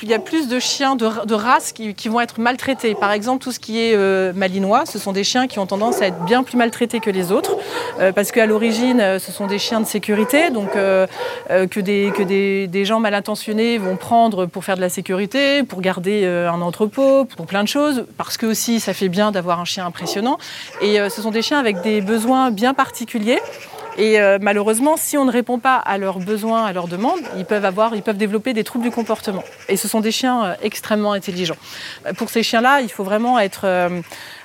il 0.02 0.08
y 0.08 0.14
a 0.14 0.18
plus 0.18 0.48
de 0.48 0.58
chiens 0.58 0.96
de, 0.96 1.34
race 1.34 1.72
qui, 1.72 2.08
vont 2.08 2.20
être 2.20 2.40
maltraités. 2.40 2.94
Par 2.94 3.12
exemple, 3.12 3.42
tout 3.42 3.52
ce 3.52 3.60
qui 3.60 3.80
est 3.80 3.94
euh, 3.94 4.32
malinois, 4.34 4.86
ce 4.86 4.98
sont 4.98 5.12
des 5.12 5.24
chiens 5.24 5.46
qui 5.46 5.58
ont 5.58 5.66
tendance 5.66 6.00
à 6.02 6.06
être 6.06 6.24
bien 6.24 6.42
plus 6.42 6.56
maltraités 6.56 7.00
que 7.00 7.10
les 7.10 7.32
autres, 7.32 7.56
euh, 8.00 8.12
parce 8.12 8.32
qu'à 8.32 8.46
l'origine, 8.46 9.00
euh, 9.00 9.18
ce 9.18 9.32
sont 9.32 9.46
des 9.46 9.58
chiens 9.58 9.80
de 9.80 9.86
sécurité, 9.86 10.50
donc 10.50 10.72
que, 10.72 11.80
des, 11.80 12.12
que 12.16 12.22
des, 12.22 12.84
gens 12.84 13.00
mal 13.00 13.14
intentionnés 13.14 13.78
vont 13.78 13.96
prendre 13.96 14.46
pour 14.46 14.64
faire 14.64 14.76
de 14.76 14.80
la 14.80 14.88
sécurité, 14.88 15.62
pour 15.62 15.80
garder 15.80 16.26
un 16.26 16.60
entrepôt, 16.60 17.24
pour 17.24 17.46
plein 17.46 17.62
de 17.62 17.68
choses, 17.68 18.06
parce 18.16 18.36
que 18.36 18.46
aussi 18.46 18.80
ça 18.80 18.94
fait 18.94 19.08
bien 19.08 19.32
d'avoir 19.32 19.60
un 19.60 19.64
chien 19.64 19.84
impressionnant. 19.86 20.38
Et 20.80 20.98
ce 21.10 21.22
sont 21.22 21.30
des 21.30 21.42
chiens 21.42 21.58
avec 21.58 21.82
des 21.82 22.00
besoins 22.00 22.50
bien 22.50 22.74
particuliers. 22.74 23.40
Et 24.00 24.18
euh, 24.18 24.38
malheureusement, 24.40 24.96
si 24.96 25.18
on 25.18 25.26
ne 25.26 25.30
répond 25.30 25.58
pas 25.58 25.76
à 25.76 25.98
leurs 25.98 26.20
besoins, 26.20 26.64
à 26.64 26.72
leurs 26.72 26.88
demandes, 26.88 27.20
ils 27.36 27.44
peuvent, 27.44 27.66
avoir, 27.66 27.94
ils 27.94 28.02
peuvent 28.02 28.16
développer 28.16 28.54
des 28.54 28.64
troubles 28.64 28.84
du 28.84 28.90
comportement. 28.90 29.44
Et 29.68 29.76
ce 29.76 29.88
sont 29.88 30.00
des 30.00 30.10
chiens 30.10 30.42
euh, 30.42 30.54
extrêmement 30.62 31.12
intelligents. 31.12 31.58
Euh, 32.06 32.14
pour 32.14 32.30
ces 32.30 32.42
chiens-là, 32.42 32.80
il 32.80 32.88
faut 32.88 33.04
vraiment 33.04 33.38
être 33.38 33.66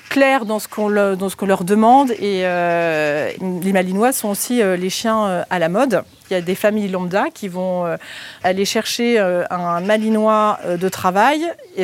clair 0.10 0.46
dans 0.46 0.60
ce 0.60 0.68
qu'on 0.68 0.90
leur 0.90 1.64
demande. 1.64 2.12
Et 2.12 2.42
les 2.42 3.72
Malinois 3.74 4.12
sont 4.12 4.30
aussi 4.30 4.62
les 4.62 4.90
chiens 4.90 5.46
à 5.50 5.60
la 5.60 5.70
mode. 5.70 6.04
Il 6.30 6.34
y 6.34 6.38
a 6.38 6.42
des 6.42 6.56
familles 6.56 6.88
lambda 6.88 7.26
qui 7.34 7.48
vont 7.48 7.86
euh, 7.86 7.98
aller 8.44 8.66
chercher 8.66 9.20
euh, 9.20 9.44
un 9.50 9.82
malinois 9.82 10.60
euh, 10.66 10.78
de 10.78 10.90
travail 10.90 11.42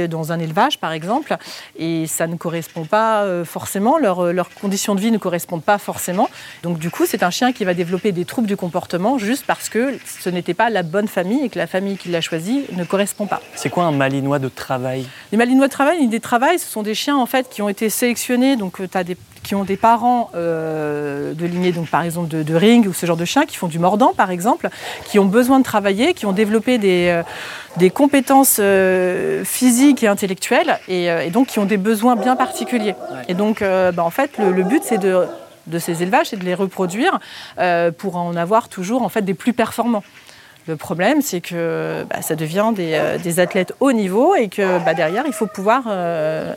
dans 0.10 0.32
un 0.32 0.40
élevage, 0.40 0.80
par 0.80 0.94
exemple, 0.94 1.36
et 1.78 2.08
ça 2.08 2.26
ne 2.26 2.36
correspond 2.38 2.86
pas 2.86 3.26
forcément, 3.44 3.98
leurs 3.98 4.50
conditions 4.62 4.96
de 4.96 5.02
vie 5.02 5.12
ne 5.12 5.18
correspondent 5.18 5.64
pas 5.64 5.78
forcément. 5.78 6.30
Donc 6.64 6.80
du 6.80 6.90
coup, 6.90 7.06
c'est 7.06 7.24
un 7.24 7.30
chien 7.30 7.52
qui 7.52 7.66
va 7.66 7.74
développer 7.74 8.14
des 8.14 8.24
troubles 8.24 8.48
du 8.48 8.56
comportement 8.56 9.18
juste 9.18 9.46
parce 9.46 9.68
que 9.68 9.98
ce 10.06 10.30
n'était 10.30 10.54
pas 10.54 10.70
la 10.70 10.84
bonne 10.84 11.10
famille 11.10 11.44
et 11.44 11.50
que 11.50 11.60
la 11.60 11.68
famille 11.68 11.98
qui 11.98 12.08
l'a 12.08 12.22
choisi 12.22 12.64
ne 12.72 12.86
correspond 12.86 13.26
pas. 13.26 13.42
C'est 13.56 13.70
quoi 13.70 13.84
un 13.84 13.92
malinois 13.92 14.40
de 14.40 14.48
travail? 14.48 15.06
Les 15.34 15.38
malinois 15.38 15.68
de 15.68 15.74
travail, 15.74 16.08
des 16.08 16.22
travail, 16.22 16.58
ce 16.58 16.68
sont 16.68 16.84
des 16.84 16.96
chiens 16.96 17.18
en 17.18 17.26
fait 17.26 17.50
qui 17.50 17.62
ont 17.62 17.70
été 17.70 17.90
sélectionnés. 17.90 18.56
Donc 18.56 18.78
tu 18.78 18.98
as 18.98 19.04
des 19.04 19.18
qui 19.44 19.56
ont 19.56 19.64
des 19.64 19.78
parents 19.78 20.30
euh, 20.36 21.34
de 21.34 21.46
lignée, 21.46 21.72
donc 21.72 21.88
par 21.88 22.04
exemple 22.04 22.28
de, 22.30 22.56
ring 22.56 22.88
ou 22.88 22.94
ce 22.94 23.06
genre 23.06 23.18
de 23.18 23.26
chiens, 23.26 23.46
qui 23.46 23.58
font 23.58 23.68
du 23.68 23.80
mordant 23.80 24.14
par 24.14 24.32
exemple, 24.32 24.70
qui 25.06 25.20
ont 25.20 25.26
besoin 25.26 25.60
de 25.60 25.64
travailler, 25.64 26.14
qui 26.14 26.26
ont 26.26 26.32
développé 26.32 26.78
des, 26.78 27.08
euh, 27.10 27.24
des 27.78 27.90
compétences 27.90 28.58
euh, 28.60 29.44
physiques 29.44 30.04
et 30.04 30.08
intellectuelles, 30.08 30.80
et, 30.88 31.30
donc 31.32 31.48
qui 31.48 31.60
ont 31.60 31.66
des 31.66 31.78
besoins 31.78 32.16
bien 32.16 32.36
particuliers. 32.36 32.96
Et 33.28 33.34
donc, 33.34 33.62
bah, 33.62 34.04
en 34.04 34.10
fait, 34.10 34.38
le, 34.38 34.64
but 34.64 34.84
c'est 34.84 34.98
de 34.98 35.26
de 35.68 35.78
ces 35.78 36.02
élevages, 36.02 36.28
c'est 36.30 36.38
de 36.38 36.44
les 36.44 36.56
reproduire 36.56 37.20
pour 37.98 38.16
en 38.18 38.36
avoir 38.36 38.68
toujours 38.68 39.04
en 39.04 39.10
fait 39.10 39.22
des 39.22 39.36
plus 39.36 39.54
performants. 39.54 40.04
Le 40.68 40.76
problème, 40.76 41.22
c'est 41.22 41.42
que 41.42 42.06
bah, 42.10 42.22
ça 42.22 42.36
devient 42.36 42.72
euh, 42.78 43.18
des, 43.18 43.40
athlètes 43.40 43.74
haut 43.80 43.92
niveau 43.92 44.36
et 44.36 44.48
que 44.48 44.84
bah, 44.86 44.94
derrière, 44.94 45.24
il 45.26 45.34
faut 45.34 45.48
pouvoir 45.48 45.86
euh, 45.88 46.54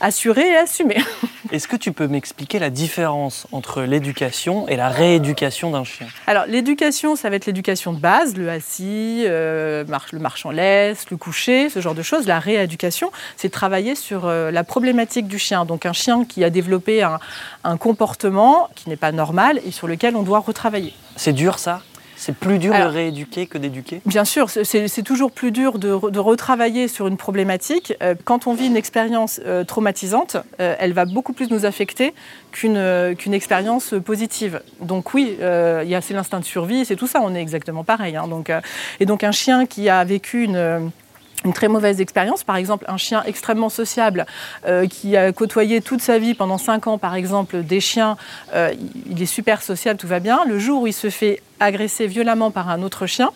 assurer 0.00 0.46
et 0.48 0.56
assumer. 0.56 0.98
Est-ce 1.50 1.66
que 1.66 1.76
tu 1.76 1.92
peux 1.92 2.06
m'expliquer 2.06 2.58
la 2.58 2.68
différence 2.68 3.46
entre 3.50 3.82
l'éducation 3.82 4.68
et 4.68 4.76
la 4.76 4.90
rééducation 4.90 5.70
d'un 5.70 5.84
chien? 5.84 6.06
Alors, 6.26 6.44
l'éducation, 6.46 7.16
ça 7.16 7.30
va 7.30 7.36
être 7.36 7.46
l'éducation 7.46 7.92
de 7.92 7.98
base, 7.98 8.36
le 8.36 8.50
assis, 8.50 9.24
euh, 9.26 9.84
le 10.12 10.18
marche 10.18 10.44
en 10.44 10.50
laisse, 10.50 11.10
le 11.10 11.16
coucher, 11.16 11.70
ce 11.70 11.80
genre 11.80 11.94
de 11.94 12.02
choses. 12.02 12.26
La 12.26 12.38
rééducation, 12.38 13.12
c'est 13.36 13.50
travailler 13.50 13.94
sur 13.94 14.26
la 14.26 14.64
problématique 14.64 15.26
du 15.26 15.38
chien. 15.38 15.64
Donc, 15.64 15.86
un 15.86 15.92
chien 15.92 16.24
qui 16.24 16.44
a 16.44 16.50
développé 16.50 17.02
un 17.02 17.76
comportement 17.76 18.68
qui 18.74 18.88
n'est 18.88 18.96
pas 18.96 19.12
normal 19.12 19.60
et 19.66 19.70
sur 19.70 19.88
lequel 19.88 20.16
on 20.16 20.22
doit 20.22 20.40
retravailler. 20.40 20.94
C'est 21.16 21.32
dur, 21.32 21.58
ça? 21.58 21.82
C'est 22.22 22.36
plus 22.36 22.58
dur 22.58 22.72
de 22.72 22.82
rééduquer 22.82 23.46
que 23.46 23.58
d'éduquer 23.58 24.00
Bien 24.06 24.24
sûr, 24.24 24.48
c'est 24.48 25.02
toujours 25.02 25.32
plus 25.32 25.50
dur 25.50 25.78
de, 25.78 26.18
retravailler 26.22 26.86
sur 26.86 27.08
une 27.08 27.16
problématique. 27.16 27.94
Euh, 28.00 28.14
quand 28.24 28.46
on 28.46 28.54
vit 28.54 28.66
une 28.66 28.76
expérience 28.76 29.40
euh, 29.44 29.64
traumatisante, 29.64 30.36
euh, 30.60 30.76
elle 30.78 30.92
va 30.92 31.04
beaucoup 31.04 31.32
plus 31.32 31.50
nous 31.50 31.66
affecter 31.66 32.14
qu'une 32.52 32.76
expérience 33.32 33.94
positive. 34.04 34.60
Donc 34.80 35.14
oui, 35.14 35.36
c'est 35.40 36.10
l'instinct 36.14 36.40
de 36.40 36.44
survie, 36.44 36.84
c'est 36.84 36.96
tout 36.96 37.08
ça, 37.08 37.20
on 37.22 37.34
est 37.34 37.40
exactement 37.40 37.82
pareil. 37.82 38.16
Hein. 38.16 38.28
donc, 38.28 38.52
et 39.00 39.06
donc 39.06 39.24
un 39.24 39.32
chien 39.32 39.66
qui 39.66 39.88
a 39.88 40.04
vécu 40.04 40.44
une 40.44 40.92
une 41.44 41.52
très 41.52 41.68
mauvaise 41.68 42.00
expérience. 42.00 42.44
Par 42.44 42.56
exemple, 42.56 42.84
un 42.88 42.96
chien 42.96 43.22
extrêmement 43.26 43.68
sociable 43.68 44.26
euh, 44.66 44.86
qui 44.86 45.16
a 45.16 45.32
côtoyé 45.32 45.80
toute 45.80 46.00
sa 46.00 46.18
vie 46.18 46.34
pendant 46.34 46.58
5 46.58 46.86
ans, 46.86 46.98
par 46.98 47.14
exemple, 47.14 47.62
des 47.62 47.80
chiens, 47.80 48.16
euh, 48.54 48.72
il 49.10 49.20
est 49.22 49.26
super 49.26 49.62
sociable, 49.62 49.98
tout 49.98 50.06
va 50.06 50.20
bien. 50.20 50.44
Le 50.46 50.58
jour 50.58 50.82
où 50.82 50.86
il 50.86 50.92
se 50.92 51.10
fait 51.10 51.42
agresser 51.64 52.06
violemment 52.06 52.50
par 52.50 52.68
un 52.68 52.82
autre 52.82 53.06
chien, 53.06 53.30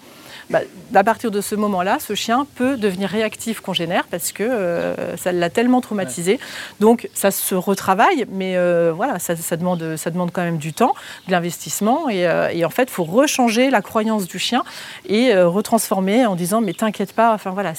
bah, 0.49 0.61
à 0.95 1.03
partir 1.03 1.33
de 1.33 1.41
ce 1.41 1.57
moment-là, 1.57 1.99
ce 1.99 2.15
chien 2.15 2.47
peut 2.55 2.77
devenir 2.77 3.09
réactif 3.09 3.61
congénère 3.61 4.05
parce 4.09 4.31
que 4.31 4.45
euh, 4.45 5.17
ça 5.17 5.33
l'a 5.33 5.51
tellement 5.51 5.81
traumatisé. 5.81 6.39
Donc 6.79 7.09
ça 7.15 7.33
se 7.33 7.57
retravaille, 7.57 8.27
mais 8.31 8.57
euh, 8.57 8.93
voilà, 8.95 9.19
ça, 9.19 9.35
demande, 9.57 9.97
ça 9.97 10.11
demande 10.11 10.31
quand 10.31 10.43
même 10.43 10.59
du 10.59 10.73
temps, 10.73 10.95
de 11.27 11.33
l'investissement. 11.33 12.09
Et, 12.09 12.27
euh, 12.29 12.65
en 12.65 12.71
fait, 12.71 12.85
il 12.85 12.91
faut 12.91 13.05
rechanger 13.05 13.71
la 13.71 13.83
croyance 13.83 14.27
du 14.27 14.39
chien 14.39 14.63
et 15.09 15.35
retransformer 15.37 16.27
en 16.27 16.37
disant 16.37 16.61
mais 16.61 16.75
t'inquiète 16.75 17.13
pas, 17.13 17.35
enfin 17.35 17.51
voilà, 17.51 17.73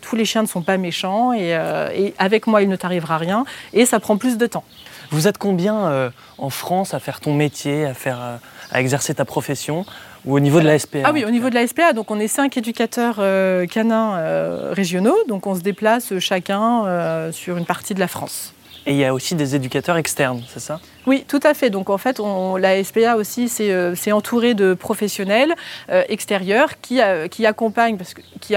tous 0.00 0.16
les 0.16 0.24
chiens 0.24 0.42
ne 0.42 0.46
sont 0.46 0.62
pas 0.62 0.76
méchants 0.76 1.32
et, 1.32 1.50
et 1.94 2.14
avec 2.18 2.46
moi 2.46 2.62
il 2.62 2.68
ne 2.68 2.76
t'arrivera 2.76 3.18
rien. 3.18 3.44
Et 3.72 3.86
ça 3.86 4.00
prend 4.00 4.16
plus 4.16 4.38
de 4.38 4.46
temps. 4.46 4.64
Vous 5.10 5.28
êtes 5.28 5.38
combien 5.38 6.10
en 6.36 6.50
France 6.50 6.94
à 6.94 6.98
faire 6.98 7.20
ton 7.20 7.34
métier, 7.34 7.86
à, 7.86 7.94
faire, 7.94 8.38
à 8.72 8.80
exercer 8.80 9.14
ta 9.14 9.24
profession 9.24 9.84
ou 10.24 10.34
au 10.34 10.40
niveau 10.40 10.60
de 10.60 10.66
la 10.66 10.78
SPA 10.78 10.98
Ah 11.04 11.12
oui, 11.12 11.24
au 11.24 11.30
niveau 11.30 11.50
de 11.50 11.54
la 11.54 11.66
SPA, 11.66 11.92
donc 11.92 12.10
on 12.10 12.18
est 12.18 12.28
cinq 12.28 12.56
éducateurs 12.56 13.16
euh, 13.18 13.66
canins 13.66 14.16
euh, 14.16 14.72
régionaux, 14.72 15.16
donc 15.28 15.46
on 15.46 15.54
se 15.54 15.60
déplace 15.60 16.18
chacun 16.18 16.84
euh, 16.86 17.32
sur 17.32 17.56
une 17.56 17.66
partie 17.66 17.94
de 17.94 18.00
la 18.00 18.08
France. 18.08 18.52
Et 18.86 18.92
il 18.92 18.98
y 18.98 19.04
a 19.04 19.12
aussi 19.12 19.34
des 19.34 19.54
éducateurs 19.54 19.96
externes, 19.96 20.42
c'est 20.48 20.60
ça? 20.60 20.80
Oui, 21.08 21.24
tout 21.26 21.40
à 21.42 21.54
fait. 21.54 21.70
Donc 21.70 21.88
en 21.88 21.96
fait, 21.96 22.20
la 22.58 22.84
SPA 22.84 23.16
aussi, 23.16 23.48
c'est 23.48 23.70
euh, 23.72 23.94
entouré 24.12 24.52
de 24.52 24.74
professionnels 24.74 25.54
euh, 25.88 26.02
extérieurs 26.10 26.82
qui, 26.82 27.00
euh, 27.00 27.28
qui 27.28 27.46
accompagnent, 27.46 27.96
parce 27.96 28.12
que, 28.12 28.20
qui 28.42 28.54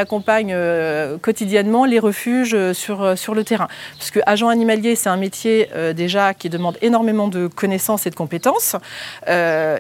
quotidiennement 1.22 1.86
les 1.86 2.00
refuges 2.00 2.74
sur, 2.74 3.18
sur 3.18 3.36
le 3.36 3.46
terrain. 3.46 3.70
Parce 3.98 4.12
que 4.12 4.20
agent 4.26 4.50
animalier, 4.50 4.96
c'est 4.96 5.08
un 5.08 5.16
métier 5.16 5.70
déjà 5.96 6.34
qui 6.34 6.50
demande 6.50 6.78
énormément 6.82 7.30
de 7.30 7.48
connaissances 7.48 8.06
et 8.06 8.10
de 8.10 8.16
compétences. 8.16 8.76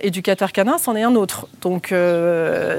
éducateur 0.01 0.51
canin, 0.53 0.77
c'en 0.77 0.95
est 0.95 1.03
un 1.03 1.15
autre. 1.15 1.47
Donc 1.61 1.93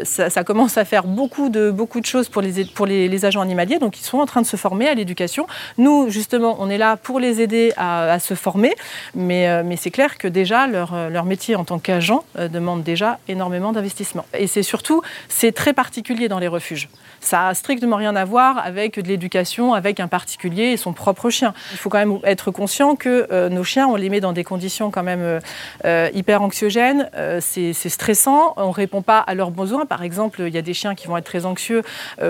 ça, 0.04 0.44
commence 0.44 0.78
à 0.78 0.84
faire 0.84 1.04
beaucoup 1.04 1.50
de, 1.50 1.70
beaucoup 1.70 2.00
de 2.00 2.06
choses 2.06 2.28
pour, 2.28 2.40
les, 2.40 2.64
pour 2.64 2.86
les, 2.86 3.24
agents 3.24 3.40
animaliers. 3.42 3.78
Donc 3.78 3.98
ils 3.98 4.04
sont 4.04 4.18
en 4.18 4.26
train 4.26 4.40
de 4.40 4.46
se 4.46 4.56
former 4.56 4.88
à 4.88 4.94
l'éducation. 4.94 5.46
Nous, 5.76 6.08
justement, 6.08 6.56
on 6.60 6.70
est 6.70 6.78
là 6.78 6.96
pour 6.96 7.20
les 7.20 7.42
aider 7.42 7.72
à, 7.76 8.18
se 8.20 8.34
former. 8.34 8.72
Mais 9.14 9.48
c'est 9.82 9.90
clair 9.90 10.16
que 10.16 10.28
déjà, 10.28 10.68
leur, 10.68 10.94
euh, 10.94 11.08
leur 11.08 11.24
métier 11.24 11.56
en 11.56 11.64
tant 11.64 11.80
qu'agent 11.80 12.22
euh, 12.38 12.46
demande 12.46 12.84
déjà 12.84 13.18
énormément 13.26 13.72
d'investissement. 13.72 14.24
Et 14.38 14.46
c'est 14.46 14.62
surtout, 14.62 15.02
c'est 15.28 15.50
très 15.50 15.72
particulier 15.72 16.28
dans 16.28 16.38
les 16.38 16.46
refuges. 16.46 16.88
Ça 17.20 17.48
a 17.48 17.54
strictement 17.54 17.96
rien 17.96 18.14
à 18.14 18.24
voir 18.24 18.58
avec 18.58 19.00
de 19.00 19.08
l'éducation, 19.08 19.74
avec 19.74 19.98
un 19.98 20.06
particulier 20.06 20.66
et 20.66 20.76
son 20.76 20.92
propre 20.92 21.30
chien. 21.30 21.52
Il 21.72 21.78
faut 21.78 21.88
quand 21.88 21.98
même 21.98 22.20
être 22.22 22.52
conscient 22.52 22.94
que 22.94 23.26
euh, 23.32 23.48
nos 23.48 23.64
chiens, 23.64 23.88
on 23.88 23.96
les 23.96 24.08
met 24.08 24.20
dans 24.20 24.32
des 24.32 24.44
conditions 24.44 24.92
quand 24.92 25.02
même 25.02 25.40
hyper 26.14 26.42
anxiogènes. 26.42 27.08
c'est 27.40 27.72
stressant, 27.72 28.54
on 28.56 28.68
ne 28.68 28.72
répond 28.72 29.02
pas 29.02 29.18
à 29.18 29.34
leurs 29.34 29.50
besoins. 29.50 29.86
Par 29.86 30.02
exemple, 30.02 30.42
il 30.46 30.54
y 30.54 30.58
a 30.58 30.62
des 30.62 30.74
chiens 30.74 30.94
qui 30.94 31.08
vont 31.08 31.16
être 31.16 31.24
très 31.24 31.44
anxieux 31.44 31.82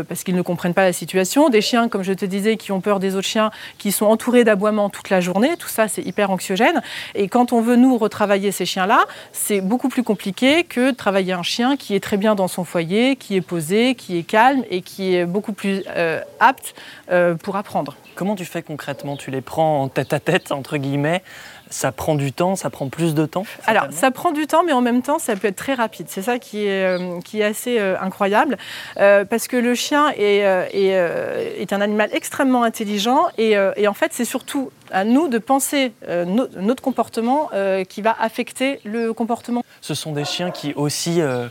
parce 0.08 0.24
qu'ils 0.24 0.36
ne 0.36 0.42
comprennent 0.42 0.74
pas 0.74 0.84
la 0.84 0.92
situation. 0.92 1.48
Des 1.48 1.60
chiens, 1.60 1.88
comme 1.88 2.02
je 2.02 2.12
te 2.12 2.24
disais, 2.24 2.56
qui 2.56 2.72
ont 2.72 2.80
peur 2.80 2.98
des 2.98 3.14
autres 3.14 3.26
chiens, 3.26 3.50
qui 3.78 3.92
sont 3.92 4.06
entourés 4.06 4.44
d'aboiements 4.44 4.88
toute 4.88 5.10
la 5.10 5.20
journée. 5.20 5.56
Tout 5.58 5.68
ça, 5.68 5.88
c'est 5.88 6.02
hyper 6.02 6.30
anxiogène. 6.30 6.82
Et 7.14 7.28
quand 7.32 7.54
on 7.54 7.62
veut, 7.62 7.76
nous, 7.76 7.96
retravailler 7.96 8.52
ces 8.52 8.66
chiens-là, 8.66 9.06
c'est 9.32 9.62
beaucoup 9.62 9.88
plus 9.88 10.02
compliqué 10.02 10.64
que 10.64 10.90
de 10.90 10.94
travailler 10.94 11.32
un 11.32 11.42
chien 11.42 11.78
qui 11.78 11.94
est 11.94 12.00
très 12.00 12.18
bien 12.18 12.34
dans 12.34 12.46
son 12.46 12.62
foyer, 12.62 13.16
qui 13.16 13.36
est 13.36 13.40
posé, 13.40 13.94
qui 13.94 14.18
est 14.18 14.22
calme 14.22 14.62
et 14.70 14.82
qui 14.82 15.14
est 15.16 15.24
beaucoup 15.24 15.54
plus 15.54 15.82
euh, 15.96 16.20
apte 16.40 16.74
euh, 17.12 17.34
pour 17.34 17.56
apprendre. 17.56 17.96
Comment 18.14 18.34
tu 18.34 18.44
fais 18.44 18.62
concrètement? 18.62 19.16
Tu 19.16 19.30
les 19.30 19.40
prends 19.40 19.82
en 19.82 19.88
tête 19.88 20.12
à 20.12 20.20
tête, 20.20 20.52
entre 20.52 20.76
guillemets? 20.76 21.22
Ça 21.70 21.90
prend 21.92 22.14
du 22.14 22.32
temps, 22.32 22.56
ça 22.56 22.68
prend 22.68 22.88
plus 22.88 23.14
de 23.14 23.24
temps? 23.24 23.44
Alors, 23.66 23.86
ça 23.90 24.10
prend 24.10 24.32
du 24.32 24.46
temps, 24.46 24.62
mais 24.62 24.72
en 24.72 24.82
même 24.82 25.00
temps, 25.00 25.18
ça 25.18 25.36
peut 25.36 25.48
être 25.48 25.56
très 25.56 25.72
rapide. 25.72 26.06
C'est 26.08 26.20
ça 26.20 26.38
qui 26.38 26.66
est, 26.66 26.84
euh, 26.84 27.20
qui 27.24 27.40
est 27.40 27.44
assez 27.44 27.78
incroyable, 27.78 28.58
parce 28.96 29.48
que 29.48 29.56
le 29.56 29.74
chien 29.74 30.10
est, 30.16 30.40
est, 30.74 31.72
un 31.72 31.80
animal 31.80 32.10
extrêmement 32.12 32.62
intelligent, 32.62 33.28
et, 33.38 33.54
et 33.76 33.88
en 33.88 33.94
fait, 33.94 34.12
c'est 34.12 34.26
surtout 34.26 34.70
à 34.92 35.04
nous 35.04 35.28
de 35.28 35.38
penser 35.38 35.92
euh, 36.08 36.24
notre 36.24 36.82
comportement 36.82 37.50
euh, 37.54 37.84
qui 37.84 38.02
va 38.02 38.14
affecter 38.20 38.80
le 38.84 39.12
comportement. 39.12 39.64
Ce 39.80 39.94
sont 39.94 40.12
des 40.12 40.24
chiens 40.24 40.50
qui 40.50 40.74
aussi 40.74 41.20
euh, 41.20 41.48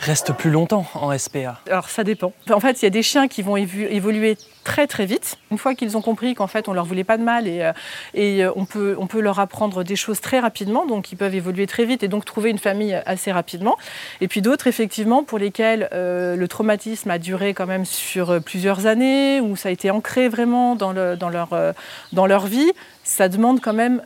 restent 0.00 0.32
plus 0.32 0.50
longtemps 0.50 0.86
en 0.94 1.16
SPA 1.16 1.60
Alors 1.70 1.88
ça 1.88 2.04
dépend. 2.04 2.32
En 2.50 2.60
fait, 2.60 2.82
il 2.82 2.84
y 2.84 2.86
a 2.86 2.90
des 2.90 3.02
chiens 3.02 3.28
qui 3.28 3.42
vont 3.42 3.56
évoluer 3.56 4.36
très 4.64 4.86
très 4.86 5.06
vite. 5.06 5.38
Une 5.50 5.58
fois 5.58 5.74
qu'ils 5.74 5.96
ont 5.96 6.02
compris 6.02 6.34
qu'en 6.34 6.48
fait 6.48 6.68
on 6.68 6.72
leur 6.72 6.84
voulait 6.84 7.04
pas 7.04 7.18
de 7.18 7.22
mal 7.22 7.46
et, 7.46 7.70
et 8.14 8.44
on, 8.56 8.64
peut, 8.64 8.96
on 8.98 9.06
peut 9.06 9.20
leur 9.20 9.38
apprendre 9.38 9.84
des 9.84 9.96
choses 9.96 10.20
très 10.20 10.40
rapidement, 10.40 10.86
donc 10.86 11.12
ils 11.12 11.16
peuvent 11.16 11.34
évoluer 11.34 11.66
très 11.66 11.84
vite 11.84 12.02
et 12.02 12.08
donc 12.08 12.24
trouver 12.24 12.50
une 12.50 12.58
famille 12.58 13.00
assez 13.06 13.30
rapidement. 13.30 13.76
Et 14.20 14.28
puis 14.28 14.42
d'autres 14.42 14.66
effectivement 14.66 15.22
pour 15.22 15.38
lesquels 15.38 15.88
le 15.92 16.46
traumatisme 16.46 17.10
a 17.10 17.18
duré 17.18 17.54
quand 17.54 17.66
même 17.66 17.84
sur 17.84 18.42
plusieurs 18.42 18.86
années, 18.86 19.40
où 19.40 19.56
ça 19.56 19.68
a 19.68 19.72
été 19.72 19.90
ancré 19.90 20.28
vraiment 20.28 20.74
dans, 20.74 20.92
leur, 20.92 21.74
dans 22.12 22.26
leur 22.26 22.46
vie, 22.46 22.72
ça 23.04 23.28
demande 23.28 23.60
quand 23.60 23.72
même 23.72 24.02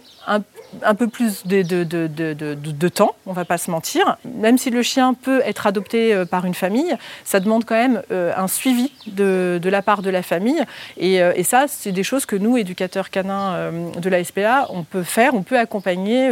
un, 0.83 0.95
peu 0.95 1.09
plus 1.09 1.47
de, 1.47 2.89
temps, 2.89 3.15
on 3.27 3.33
va 3.33 3.45
pas 3.45 3.59
se 3.59 3.71
mentir. 3.71 4.17
Même 4.25 4.59
si 4.59 4.71
le 4.71 4.83
chien 4.83 5.15
peut 5.15 5.43
être 5.45 5.67
adopté 5.67 6.15
euh, 6.15 6.25
par 6.25 6.45
une 6.45 6.55
famille, 6.55 6.97
ça 7.25 7.41
demande 7.41 7.65
quand 7.65 7.75
même 7.75 8.03
euh, 8.13 8.33
un 8.37 8.47
suivi 8.47 8.93
de, 9.07 9.61
la 9.63 9.83
part 9.83 10.03
de 10.03 10.11
la 10.11 10.23
famille. 10.23 10.63
Et, 10.97 11.21
euh, 11.21 11.33
et 11.35 11.43
ça, 11.43 11.67
c'est 11.69 11.93
des 11.93 12.05
choses 12.05 12.27
que 12.27 12.37
nous, 12.37 12.57
éducateurs 12.57 13.11
canins 13.11 13.73
de 13.97 14.09
la 14.09 14.23
SPA, 14.23 14.67
on 14.71 14.85
peut 14.85 15.03
faire, 15.03 15.35
on 15.35 15.43
peut 15.43 15.59
accompagner 15.59 16.31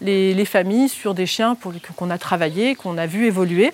les, 0.00 0.34
les 0.34 0.44
familles 0.44 0.88
sur 0.88 1.14
des 1.14 1.26
chiens 1.26 1.56
qu'on 1.96 2.10
a 2.10 2.18
travaillé, 2.18 2.74
qu'on 2.74 2.98
a 2.98 3.06
vu 3.06 3.26
évoluer, 3.26 3.72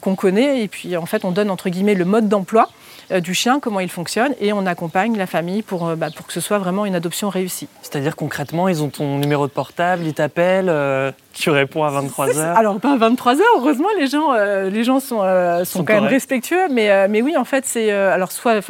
qu'on 0.00 0.14
connaît. 0.14 0.62
Et 0.62 0.68
puis, 0.68 0.96
en 0.96 1.06
fait, 1.06 1.24
on 1.24 1.30
donne, 1.30 1.50
entre 1.50 1.68
guillemets, 1.68 1.94
le 1.94 2.04
mode 2.04 2.28
d'emploi 2.28 2.70
du 3.10 3.34
chien, 3.34 3.60
comment 3.60 3.80
il 3.80 3.90
fonctionne, 3.90 4.34
et 4.40 4.52
on 4.52 4.66
accompagne 4.66 5.16
la 5.16 5.26
famille 5.26 5.62
pour, 5.62 5.96
bah, 5.96 6.08
pour 6.14 6.26
que 6.26 6.32
ce 6.32 6.40
soit 6.40 6.58
vraiment 6.58 6.84
une 6.84 6.94
adoption 6.94 7.28
réussie. 7.28 7.68
C'est-à-dire 7.82 8.16
concrètement, 8.16 8.68
ils 8.68 8.82
ont 8.82 8.88
ton 8.88 9.18
numéro 9.18 9.46
de 9.46 9.52
portable, 9.52 10.04
ils 10.04 10.14
t'appellent, 10.14 10.68
euh, 10.68 11.12
tu 11.32 11.50
réponds 11.50 11.84
à 11.84 11.90
23h 11.90 12.54
Alors, 12.56 12.80
pas 12.80 12.92
à 12.92 12.96
23h, 12.96 13.38
heureusement, 13.56 13.88
les 13.98 14.08
gens, 14.08 14.32
euh, 14.32 14.68
les 14.68 14.82
gens 14.84 14.98
sont, 14.98 15.20
euh, 15.22 15.64
sont, 15.64 15.84
quand 15.84 15.94
même 15.94 16.04
respectueux. 16.04 16.68
Mais, 16.70 17.06
mais 17.08 17.22
oui, 17.22 17.36
en 17.36 17.44
fait, 17.44 17.64
c'est. 17.64 17.90
alors, 17.90 18.32
soit. 18.32 18.60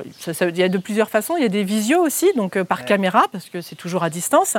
Il 0.40 0.58
y 0.58 0.62
a 0.62 0.68
de 0.68 0.78
plusieurs 0.78 1.08
façons. 1.08 1.34
Il 1.36 1.42
y 1.42 1.46
a 1.46 1.48
des 1.48 1.64
visios 1.64 2.00
aussi, 2.00 2.26
donc 2.36 2.62
par 2.62 2.84
caméra, 2.84 3.24
parce 3.32 3.48
que 3.48 3.60
c'est 3.60 3.74
toujours 3.74 4.04
à 4.04 4.10
distance. 4.10 4.56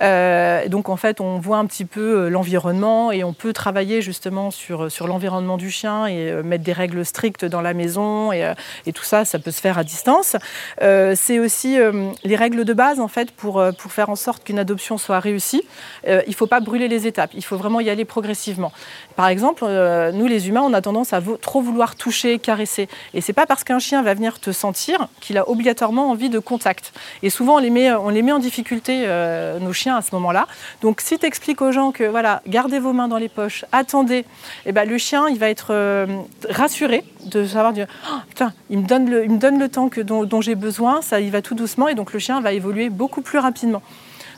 donc, 0.00 0.88
en 0.88 0.96
fait, 0.96 1.20
on 1.20 1.38
voit 1.38 1.58
un 1.58 1.66
petit 1.66 1.84
peu 1.84 2.28
l'environnement 2.28 3.12
et 3.12 3.22
on 3.22 3.34
peut 3.34 3.52
travailler 3.52 4.00
justement 4.00 4.50
sur, 4.50 4.90
sur 4.90 5.06
l'environnement 5.06 5.58
du 5.58 5.70
chien 5.70 6.06
et 6.06 6.42
mettre 6.42 6.64
des 6.64 6.72
règles 6.72 7.04
strictes 7.04 7.44
dans 7.44 7.60
la 7.60 7.74
maison. 7.74 8.32
Et, 8.32 8.50
et 8.86 8.92
tout 8.92 9.04
ça, 9.04 9.11
ça 9.24 9.38
peut 9.38 9.50
se 9.50 9.60
faire 9.60 9.78
à 9.78 9.84
distance. 9.84 10.36
c'est 10.80 11.38
aussi 11.38 11.76
les 12.24 12.36
règles 12.36 12.64
de 12.64 12.72
base, 12.72 13.00
en 13.00 13.08
fait, 13.08 13.30
pour, 13.30 13.62
pour 13.78 13.92
faire 13.92 14.10
en 14.10 14.16
sorte 14.16 14.44
qu'une 14.44 14.58
adoption 14.58 14.98
soit 14.98 15.20
réussie. 15.20 15.62
il 16.06 16.22
ne 16.26 16.34
faut 16.34 16.46
pas 16.46 16.60
brûler 16.60 16.88
les 16.88 17.06
étapes 17.06 17.32
il 17.34 17.44
faut 17.44 17.56
vraiment 17.56 17.80
y 17.80 17.90
aller 17.90 18.04
progressivement. 18.04 18.72
Par 19.16 19.28
exemple, 19.28 19.64
euh, 19.66 20.12
nous 20.12 20.26
les 20.26 20.48
humains, 20.48 20.62
on 20.62 20.72
a 20.72 20.80
tendance 20.80 21.12
à 21.12 21.20
trop 21.40 21.60
vouloir 21.60 21.96
toucher, 21.96 22.38
caresser. 22.38 22.88
Et 23.14 23.20
c'est 23.20 23.32
pas 23.32 23.46
parce 23.46 23.64
qu'un 23.64 23.78
chien 23.78 24.02
va 24.02 24.14
venir 24.14 24.40
te 24.40 24.52
sentir 24.52 25.08
qu'il 25.20 25.38
a 25.38 25.48
obligatoirement 25.48 26.10
envie 26.10 26.30
de 26.30 26.38
contact. 26.38 26.92
Et 27.22 27.30
souvent, 27.30 27.56
on 27.56 27.58
les 27.58 27.70
met, 27.70 27.92
on 27.92 28.08
les 28.08 28.22
met 28.22 28.32
en 28.32 28.38
difficulté, 28.38 29.04
euh, 29.06 29.58
nos 29.58 29.72
chiens, 29.72 29.96
à 29.96 30.02
ce 30.02 30.14
moment-là. 30.14 30.46
Donc, 30.80 31.00
si 31.00 31.18
tu 31.18 31.26
expliques 31.26 31.62
aux 31.62 31.72
gens 31.72 31.92
que, 31.92 32.04
voilà, 32.04 32.42
gardez 32.46 32.78
vos 32.78 32.92
mains 32.92 33.08
dans 33.08 33.18
les 33.18 33.28
poches, 33.28 33.64
attendez, 33.72 34.24
eh 34.66 34.72
ben, 34.72 34.88
le 34.88 34.98
chien, 34.98 35.28
il 35.28 35.38
va 35.38 35.50
être 35.50 35.68
euh, 35.70 36.06
rassuré 36.48 37.04
de 37.26 37.46
savoir, 37.46 37.72
dire, 37.72 37.86
oh, 38.10 38.16
putain, 38.28 38.52
il 38.70 38.80
me 38.80 38.86
donne 38.86 39.10
le, 39.10 39.24
il 39.24 39.30
me 39.30 39.38
donne 39.38 39.58
le 39.58 39.68
temps 39.68 39.88
que, 39.88 40.00
dont, 40.00 40.40
j'ai 40.40 40.54
besoin, 40.54 41.02
ça, 41.02 41.20
il 41.20 41.30
va 41.30 41.42
tout 41.42 41.54
doucement, 41.54 41.88
et 41.88 41.94
donc 41.94 42.12
le 42.12 42.18
chien 42.18 42.40
va 42.40 42.52
évoluer 42.52 42.90
beaucoup 42.90 43.22
plus 43.22 43.38
rapidement. 43.38 43.82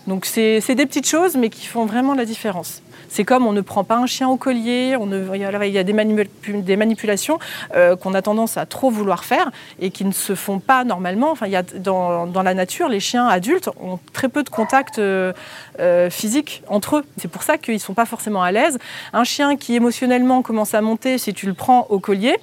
Donc 0.07 0.27
c'est 0.27 0.61
des 0.75 0.87
petites 0.87 1.09
choses, 1.09 1.37
mais 1.37 1.49
qui 1.49 1.67
font 1.67 1.87
vraiment 1.87 2.15
la 2.15 2.27
différence. 2.27 2.83
C'est 3.09 3.25
comme 3.25 3.47
on 3.47 3.53
ne 3.53 3.61
prend 3.61 3.85
pas 3.85 3.97
un 3.97 4.07
chien 4.07 4.29
au 4.29 4.37
collier, 4.37 4.97
on 4.99 5.07
ne, 5.07 5.35
il 5.35 5.41
y 5.41 5.79
a 5.79 5.85
des, 5.85 5.93
des 6.63 6.77
manipulations 6.77 7.39
euh, 7.75 7.97
qu'on 7.97 8.13
a 8.13 8.23
tendance 8.23 8.57
à 8.57 8.67
trop 8.67 8.91
vouloir 8.91 9.25
faire 9.25 9.51
et 9.81 9.91
qui 9.91 10.05
ne 10.05 10.13
se 10.13 10.35
font 10.35 10.59
pas 10.59 10.85
normalement. 10.85 11.31
Enfin, 11.31 11.47
il 11.47 11.65
dans, 11.81 12.27
dans, 12.27 12.43
la 12.43 12.55
nature, 12.55 12.89
les 12.89 13.01
chiens 13.01 13.27
adultes 13.27 13.71
ont 13.81 13.99
très 14.13 14.29
peu 14.29 14.43
de 14.43 14.49
contact 14.49 14.99
euh, 14.99 15.33
euh, 15.81 16.11
physique 16.11 16.63
entre 16.69 16.97
eux. 16.97 17.05
C'est 17.17 17.29
pour 17.29 17.43
ça 17.43 17.57
qu'ils 17.57 17.75
ne 17.75 17.79
sont 17.79 17.95
pas 17.95 18.07
forcément 18.07 18.43
à 18.43 18.53
l'aise. 18.53 18.79
Un 19.13 19.25
chien 19.25 19.57
qui 19.57 19.75
émotionnellement 19.75 20.43
commence 20.43 20.75
à 20.75 20.81
monter, 20.81 21.17
si 21.19 21.33
tu 21.33 21.47
le 21.47 21.55
prends 21.55 21.87
au 21.89 21.99
collier, 21.99 22.37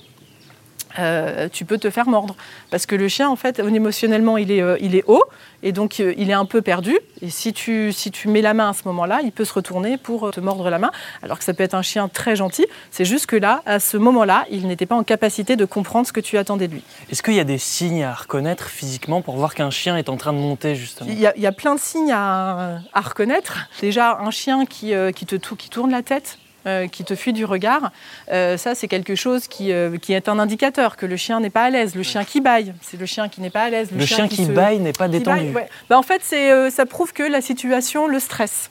euh, 1.00 1.48
tu 1.52 1.66
peux 1.66 1.78
te 1.78 1.90
faire 1.90 2.08
mordre. 2.08 2.36
Parce 2.70 2.86
que 2.86 2.96
le 2.96 3.08
chien, 3.08 3.30
en 3.30 3.36
fait, 3.36 3.60
émotionnellement, 3.60 4.38
il 4.38 4.52
est, 4.52 4.62
euh, 4.62 4.78
il 4.82 4.96
est 4.96 5.04
haut 5.08 5.24
et 5.64 5.72
donc 5.72 6.00
euh, 6.00 6.14
il 6.18 6.30
est 6.30 6.34
un 6.34 6.46
peu 6.46 6.62
perdu. 6.62 6.98
Et 7.22 7.30
si 7.30 7.54
tu, 7.54 7.92
si 7.94 8.12
tu 8.12 8.28
mets 8.28 8.42
la 8.42 8.54
main 8.54 8.70
à 8.70 8.74
ce 8.74 8.82
moment-là, 8.86 9.22
il 9.24 9.32
peut 9.32 9.46
se 9.46 9.54
retourner 9.54 9.98
pour 9.98 10.32
te 10.32 10.40
mordre 10.40 10.70
la 10.70 10.80
main, 10.80 10.92
alors 11.22 11.38
que 11.38 11.44
ça 11.44 11.54
peut 11.54 11.64
être 11.64 11.76
un 11.76 11.82
chien 11.82 12.08
très 12.08 12.36
gentil. 12.36 12.66
C'est 12.90 13.06
juste 13.06 13.28
que 13.28 13.36
là, 13.36 13.62
à 13.66 13.80
ce 13.80 13.98
moment-là, 13.98 14.46
il 14.50 14.68
n'était 14.68 14.86
pas 14.86 14.96
en 14.96 15.04
capacité 15.04 15.56
de 15.56 15.66
comprendre 15.66 16.08
ce 16.08 16.14
que 16.14 16.20
tu 16.20 16.38
attendais 16.38 16.68
de 16.68 16.74
lui. 16.74 16.84
Est-ce 17.12 17.22
qu'il 17.22 17.36
y 17.36 17.40
a 17.40 17.44
des 17.44 17.60
signes 17.60 18.04
à 18.04 18.14
reconnaître 18.14 18.70
physiquement 18.70 19.22
pour 19.22 19.36
voir 19.38 19.54
qu'un 19.54 19.70
chien 19.70 19.98
est 19.98 20.10
en 20.10 20.18
train 20.18 20.34
de 20.34 20.40
monter, 20.40 20.76
justement? 20.76 21.10
Il 21.12 21.20
y, 21.20 21.28
a, 21.28 21.34
il 21.36 21.42
y 21.42 21.48
a 21.48 21.52
plein 21.52 21.76
de 21.76 21.80
signes 21.80 22.12
à, 22.12 22.80
à 22.94 23.02
reconnaître. 23.02 23.70
Déjà, 23.82 24.20
un 24.20 24.32
chien 24.32 24.66
qui, 24.66 24.94
qui, 25.16 25.26
te, 25.26 25.36
qui 25.36 25.70
tourne 25.70 25.92
la 25.92 26.02
tête, 26.02 26.40
euh, 26.68 26.88
qui 26.88 27.04
te 27.04 27.16
fuit 27.16 27.34
du 27.34 27.44
regard, 27.44 27.92
euh, 28.32 28.56
ça 28.56 28.76
c'est 28.76 28.88
quelque 28.88 29.16
chose 29.16 29.48
qui, 29.48 29.72
euh, 29.72 29.98
qui, 29.98 30.14
est 30.14 30.30
un 30.30 30.38
indicateur 30.38 30.96
que 30.96 31.08
le 31.08 31.18
chien 31.18 31.40
n'est 31.40 31.50
pas 31.50 31.64
à 31.64 31.70
l'aise. 31.72 31.96
Le 31.96 32.04
chien 32.04 32.24
qui 32.24 32.40
baille, 32.40 32.76
c'est 32.84 33.00
le 33.00 33.08
chien 33.08 33.30
qui 33.30 33.42
n'est 33.42 33.50
pas 33.50 33.64
à 33.64 33.70
l'aise. 33.72 33.90
Le, 33.92 33.98
le, 33.98 34.06
chien, 34.06 34.28
qui, 34.28 34.36
qui 34.36 34.46
baille 34.46 34.78
n'est 34.78 34.94
pas 34.94 35.08
détendu. 35.08 35.40
Baille, 35.40 35.50
ouais. 35.56 35.68
bah, 35.90 35.98
en 35.98 36.04
fait, 36.04 36.22
ça 36.70 36.86
prouve 36.86 37.14
que 37.14 37.24
la 37.24 37.42
situation 37.42 38.06
le 38.06 38.20
stresse. 38.20 38.70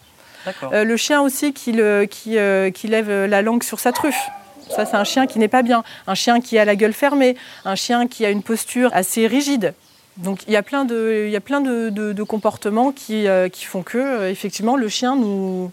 le 0.70 0.96
chien 0.96 1.20
aussi 1.20 1.52
qui, 1.52 1.72
le, 1.72 2.04
qui, 2.04 2.36
qui 2.74 2.86
lève 2.86 3.10
la 3.10 3.42
langue 3.42 3.64
sur 3.64 3.80
sa 3.80 3.90
truffe. 3.90 4.28
Ça, 4.68 4.86
c'est 4.86 4.96
un 4.96 5.02
chien 5.02 5.26
qui 5.26 5.40
n'est 5.40 5.48
pas 5.48 5.62
bien. 5.62 5.82
Un 6.06 6.14
chien 6.14 6.40
qui 6.40 6.60
a 6.60 6.64
la 6.64 6.76
gueule 6.76 6.92
fermée. 6.92 7.36
Un 7.64 7.74
chien 7.74 8.06
qui 8.06 8.24
a 8.24 8.30
une 8.30 8.44
posture 8.44 8.90
assez 8.92 9.26
rigide. 9.26 9.74
Donc 10.16 10.42
il 10.46 10.52
y 10.52 10.56
a 10.56 10.62
plein 10.62 10.84
de, 10.84 11.24
il 11.26 11.32
y 11.32 11.36
a 11.36 11.40
plein 11.40 11.60
de, 11.60 11.88
de, 11.88 12.12
de 12.12 12.22
comportements 12.22 12.92
qui, 12.92 13.26
qui, 13.52 13.64
font 13.64 13.82
que, 13.82 14.28
effectivement, 14.28 14.76
le 14.76 14.88
chien 14.88 15.16
nous, 15.16 15.72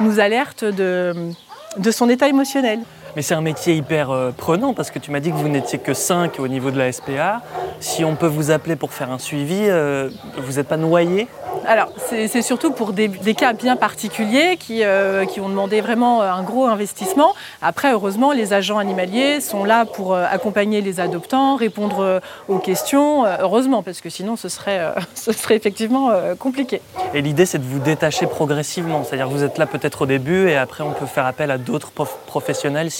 nous 0.00 0.20
alerte 0.20 0.64
de, 0.64 1.32
de 1.76 1.90
son 1.90 2.08
état 2.08 2.28
émotionnel. 2.28 2.80
Mais 3.16 3.22
c'est 3.22 3.34
un 3.34 3.40
métier 3.40 3.74
hyper 3.74 4.10
euh, 4.10 4.30
prenant 4.36 4.74
parce 4.74 4.90
que 4.90 4.98
tu 4.98 5.10
m'as 5.10 5.20
dit 5.20 5.30
que 5.30 5.36
vous 5.36 5.48
n'étiez 5.48 5.78
que 5.78 5.94
5 5.94 6.38
au 6.38 6.48
niveau 6.48 6.70
de 6.70 6.78
la 6.78 6.92
SPA. 6.92 7.42
Si 7.80 8.04
on 8.04 8.16
peut 8.16 8.26
vous 8.26 8.50
appeler 8.50 8.76
pour 8.76 8.92
faire 8.92 9.10
un 9.10 9.18
suivi, 9.18 9.60
euh, 9.60 10.10
vous 10.38 10.54
n'êtes 10.54 10.68
pas 10.68 10.76
noyé? 10.76 11.28
Alors, 11.66 11.90
c'est 11.98 12.40
surtout 12.40 12.70
pour 12.70 12.92
des, 12.92 13.08
des, 13.08 13.34
cas 13.34 13.52
bien 13.52 13.76
particuliers 13.76 14.56
qui, 14.58 14.84
euh, 14.84 15.26
qui, 15.26 15.40
ont 15.40 15.50
demandé 15.50 15.82
vraiment 15.82 16.22
un 16.22 16.42
gros 16.42 16.64
investissement. 16.64 17.34
Après, 17.60 17.92
heureusement, 17.92 18.32
les 18.32 18.54
agents 18.54 18.78
animaliers 18.78 19.40
sont 19.40 19.64
là 19.64 19.84
pour 19.84 20.14
accompagner 20.14 20.80
les 20.80 20.98
adoptants, 20.98 21.56
répondre 21.56 22.22
aux 22.48 22.58
questions. 22.58 23.24
heureusement, 23.26 23.82
parce 23.82 24.00
que 24.00 24.08
sinon, 24.08 24.36
ce 24.36 24.48
serait, 24.48 24.78
euh, 24.78 24.92
ce 25.14 25.32
serait 25.32 25.56
effectivement 25.56 26.10
euh, 26.10 26.34
compliqué. 26.34 26.80
Et 27.14 27.22
l'idée, 27.22 27.46
c'est 27.46 27.58
de 27.58 27.64
vous 27.64 27.78
détacher 27.78 28.26
progressivement. 28.26 29.04
C'est-à-dire, 29.04 29.28
vous 29.28 29.44
êtes 29.44 29.58
là 29.58 29.66
peut-être 29.66 30.02
au 30.02 30.06
début 30.06 30.48
et 30.48 30.56
après, 30.56 30.84
on 30.84 30.92
peut 30.92 31.06
faire 31.06 31.26
appel 31.26 31.50
à 31.50 31.58
d'autres 31.58 31.90
prof 31.90 32.18
professionnels 32.26 32.90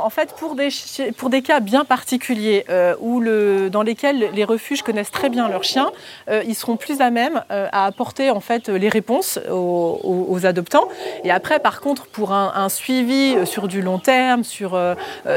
en 0.00 0.10
fait, 0.10 0.34
pour 0.36 0.54
des, 0.54 1.42
cas 1.42 1.60
bien 1.60 1.84
particuliers, 1.84 2.64
euh, 2.68 3.68
dans 3.68 3.82
lesquels 3.82 4.30
les 4.32 4.44
refuges 4.44 4.82
connaissent 4.82 5.10
très 5.10 5.28
bien 5.28 5.48
leurs 5.48 5.64
chiens, 5.64 5.90
euh, 6.28 6.42
ils 6.46 6.54
seront 6.54 6.76
plus 6.76 7.00
à 7.00 7.10
même 7.10 7.42
euh, 7.50 7.68
à 7.72 7.86
apporter 7.86 8.30
en 8.30 8.40
fait, 8.40 8.68
les 8.68 8.88
réponses 8.88 9.38
aux, 9.50 10.40
adoptants. 10.44 10.88
Et 11.24 11.30
après, 11.30 11.58
par 11.58 11.80
contre, 11.80 12.06
pour 12.06 12.32
un, 12.32 12.68
suivi 12.68 13.36
sur 13.46 13.68
du 13.68 13.82
long 13.82 13.98
terme, 13.98 14.44
sur, 14.44 14.78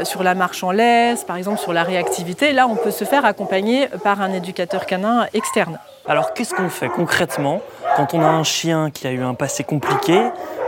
sur 0.04 0.22
la 0.22 0.34
marche 0.34 0.62
en 0.64 0.70
laisse, 0.70 1.24
par 1.24 1.36
exemple 1.36 1.60
sur 1.60 1.72
la 1.72 1.82
réactivité, 1.82 2.52
là, 2.52 2.66
on 2.66 2.76
peut 2.76 2.90
se 2.90 3.04
faire 3.04 3.24
accompagner 3.24 3.88
par 4.02 4.22
un 4.22 4.32
éducateur 4.32 4.86
canin 4.86 5.26
externe. 5.34 5.78
Alors, 6.06 6.34
qu'est-ce 6.34 6.54
qu'on 6.54 6.68
fait 6.68 6.90
concrètement 6.90 7.62
quand 7.96 8.12
on 8.12 8.20
a 8.20 8.26
un 8.26 8.42
chien 8.42 8.90
qui 8.90 9.06
a 9.06 9.10
eu 9.10 9.22
un 9.22 9.32
passé 9.32 9.64
compliqué, 9.64 10.20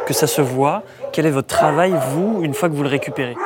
que 0.07 0.14
ça 0.14 0.26
se 0.26 0.40
voit? 0.40 0.83
Quel 1.12 1.26
est 1.26 1.31
votre 1.31 1.49
travail, 1.49 1.95
vous, 2.09 2.40
une 2.43 2.55
fois 2.55 2.71
que 2.71 2.75
vous 2.75 2.83
le 2.83 2.88
récupérez? 2.88 3.37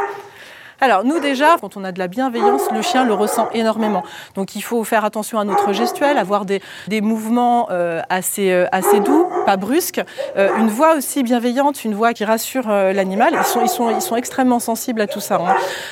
Alors 0.81 1.05
nous 1.05 1.21
déjà, 1.21 1.57
quand 1.61 1.77
on 1.77 1.85
a 1.85 1.93
de 1.93 1.99
la 1.99 2.09
bienveillance, 2.09 2.63
le 2.73 2.83
chien 2.83 3.05
le 3.05 3.15
ressent 3.15 3.49
énormément. 3.53 4.03
Donc 4.35 4.57
il 4.57 4.63
faut 4.63 4.85
faire 4.85 5.05
attention 5.05 5.39
à 5.39 5.45
notre 5.45 5.73
gestuelle, 5.73 6.19
avoir 6.19 6.45
des, 6.45 6.63
des 6.89 7.01
mouvements 7.01 7.69
euh, 7.71 8.01
assez, 8.09 8.51
euh, 8.53 8.67
assez 8.73 9.01
doux, 9.01 9.27
pas 9.47 9.57
brusques, 9.57 10.03
euh, 10.37 10.49
une 10.59 10.69
voix 10.69 10.95
aussi 10.97 11.23
bienveillante, 11.23 11.85
une 11.85 11.95
voix 11.95 12.13
qui 12.13 12.25
rassure 12.25 12.69
l'animal. 12.69 13.35
Ils 13.39 13.45
sont, 13.45 13.63
ils, 13.63 13.69
sont, 13.69 13.91
ils 13.91 14.01
sont 14.01 14.17
extrêmement 14.17 14.59
sensibles 14.59 15.01
à 15.01 15.07
tout 15.07 15.21
ça. 15.21 15.41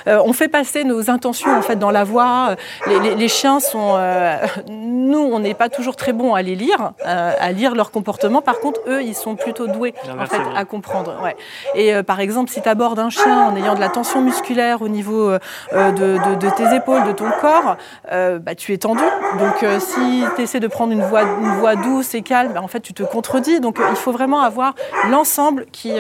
Hein. 0.07 0.21
On 0.25 0.33
fait 0.33 0.49
passer 0.49 0.85
nos 0.85 1.11
intentions 1.11 1.57
en 1.57 1.63
fait 1.63 1.77
dans 1.77 1.91
la 1.91 2.05
voix. 2.05 2.57
Les, 2.87 3.01
les, 3.01 3.15
les 3.15 3.29
chiens 3.29 3.61
sont... 3.61 3.99
nous, 4.69 5.19
on 5.21 5.39
n'est 5.41 5.55
pas 5.55 5.69
toujours 5.69 5.97
très 5.97 6.13
bons 6.13 6.35
à 6.35 6.43
les 6.43 6.55
lire, 6.55 6.93
à 7.05 7.53
lire 7.53 7.75
leur 7.75 7.91
comportement. 7.91 8.43
Par 8.43 8.61
contre, 8.61 8.81
eux, 8.87 9.03
ils 9.03 9.15
sont 9.15 9.37
plutôt 9.37 9.67
doués 9.67 9.95
en 10.19 10.27
fait, 10.27 10.41
à 10.57 10.65
comprendre. 10.65 11.17
Ouais. 11.23 11.37
Et 11.75 12.03
par 12.03 12.21
exemple, 12.21 12.51
si 12.51 12.63
tu 12.63 12.69
abordes 12.69 12.99
un 12.99 13.11
chien 13.11 13.49
en 13.49 13.57
ayant 13.57 13.75
de 13.75 13.81
la 13.81 13.89
tension 13.89 14.21
musculaire, 14.21 14.78
au 14.83 14.89
niveau 14.89 15.31
euh, 15.31 15.39
de, 15.73 16.19
de, 16.31 16.35
de, 16.37 16.51
tes 16.51 16.75
épaules, 16.75 17.05
de 17.05 17.13
ton 17.13 17.31
corps, 17.41 17.77
euh, 18.13 18.39
bah, 18.39 18.55
tu 18.55 18.73
es 18.73 18.79
tendu. 18.79 19.03
Donc 19.39 19.63
euh, 19.63 19.81
si 19.81 20.25
tu 20.37 20.43
essaies 20.43 20.61
de 20.61 20.69
prendre 20.69 20.93
une 20.93 21.03
voix, 21.03 21.23
une 21.23 21.59
voix 21.59 21.77
douce 21.77 22.15
et 22.15 22.23
calme, 22.23 22.53
bah, 22.55 22.63
en 22.63 22.69
fait 22.69 22.81
tu 22.81 22.95
te 22.95 23.03
contredis. 23.03 23.61
Donc 23.61 23.79
il 23.91 23.97
faut 23.97 24.13
vraiment 24.13 24.41
avoir 24.41 24.75
l'ensemble 25.11 25.67
qui, 25.73 25.93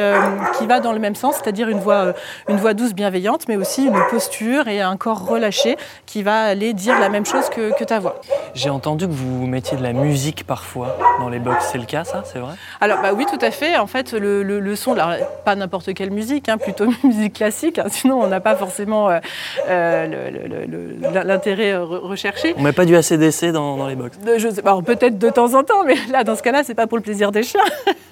qui 0.58 0.66
va 0.66 0.80
dans 0.80 0.92
le 0.92 0.98
même 0.98 1.14
sens, 1.14 1.36
c'est-à-dire 1.36 1.68
une 1.68 1.80
voix, 1.80 2.14
une 2.48 2.56
voix 2.56 2.74
douce, 2.74 2.94
bienveillante, 2.94 3.48
mais 3.48 3.56
aussi 3.56 3.86
une 3.86 4.00
posture 4.10 4.68
et 4.68 4.80
un 4.80 4.96
corps 4.96 5.26
relâché 5.26 5.76
qui 6.06 6.22
va 6.22 6.42
aller 6.42 6.72
dire 6.72 6.98
la 6.98 7.08
même 7.08 7.26
chose 7.26 7.48
que, 7.50 7.76
que 7.76 7.84
ta 7.84 7.98
voix. 7.98 8.20
J'ai 8.54 8.70
entendu 8.70 9.06
que 9.06 9.12
vous 9.12 9.46
mettiez 9.46 9.76
de 9.76 9.82
la 9.82 9.92
musique 9.92 10.46
parfois 10.46 10.96
dans 11.18 11.28
les 11.28 11.38
box. 11.38 11.68
C'est 11.72 11.78
le 11.78 11.84
cas, 11.84 12.04
ça? 12.04 12.22
C'est 12.24 12.38
vrai? 12.38 12.54
Alors 12.80 13.00
bah 13.00 13.12
oui, 13.14 13.26
tout 13.26 13.38
à 13.44 13.50
fait. 13.50 13.76
En 13.76 13.86
fait, 13.86 14.12
le, 14.12 14.42
le, 14.42 14.60
le 14.60 14.76
son, 14.76 14.92
alors, 14.92 15.14
pas 15.44 15.54
n'importe 15.54 15.94
quelle 15.94 16.10
musique, 16.10 16.48
hein, 16.48 16.58
plutôt 16.58 16.86
musique 17.04 17.34
classique. 17.34 17.78
Hein, 17.78 17.86
sinon, 17.88 18.20
on 18.20 18.26
n'a 18.26 18.40
pas 18.40 18.56
forcément 18.56 18.67
euh, 18.78 19.20
euh, 19.68 21.24
l'intérêt 21.24 21.76
recherché. 21.76 22.54
On 22.56 22.62
met 22.62 22.72
pas 22.72 22.84
du 22.84 22.96
ACDC 22.96 23.46
dans, 23.52 23.76
dans 23.76 23.86
les 23.86 23.96
box 23.96 24.18
Je 24.36 24.48
sais 24.48 24.62
pas, 24.62 24.78
peut-être 24.82 25.18
de 25.18 25.30
temps 25.30 25.54
en 25.54 25.62
temps, 25.62 25.84
mais 25.86 25.96
là, 26.10 26.24
dans 26.24 26.36
ce 26.36 26.42
cas-là, 26.42 26.62
c'est 26.64 26.74
pas 26.74 26.86
pour 26.86 26.98
le 26.98 27.02
plaisir 27.02 27.32
des 27.32 27.42
chiens. 27.42 27.60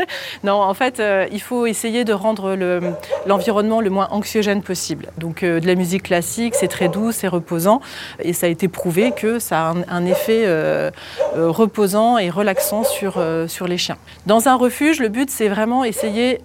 non, 0.45 0.55
en 0.55 0.75
fait, 0.75 1.01
euh, 1.01 1.27
il 1.33 1.41
faut 1.41 1.67
essayer 1.67 2.05
de 2.05 2.13
rendre 2.13 2.57
l'environnement 3.27 3.81
le, 3.81 3.85
le, 3.85 3.91
moins 3.91 4.09
anxiogène 4.11 4.63
possible. 4.63 5.07
Donc, 5.19 5.43
euh, 5.43 5.61
de 5.61 5.67
la 5.67 5.75
musique 5.75 6.05
classique, 6.05 6.55
c'est 6.55 6.69
très 6.69 6.89
doux, 6.89 7.13
c'est 7.13 7.29
reposant, 7.29 7.81
et 8.21 8.33
ça 8.33 8.47
a 8.47 8.49
été 8.49 8.69
prouvé 8.69 9.13
que 9.13 9.39
ça 9.39 9.69
a 9.69 9.71
un, 9.73 9.85
un 9.89 10.05
effet 10.07 10.43
euh, 10.47 10.91
reposant 11.35 12.19
et 12.19 12.31
relaxant 12.31 12.85
sur, 12.85 13.23
sur 13.49 13.69
les 13.69 13.79
chiens. 13.79 13.97
Dans 14.27 14.49
un 14.49 14.55
refuge, 14.55 15.01
le 15.01 15.09
but, 15.09 15.31
c'est 15.31 15.49
vraiment 15.49 15.85
essayer 15.85 16.41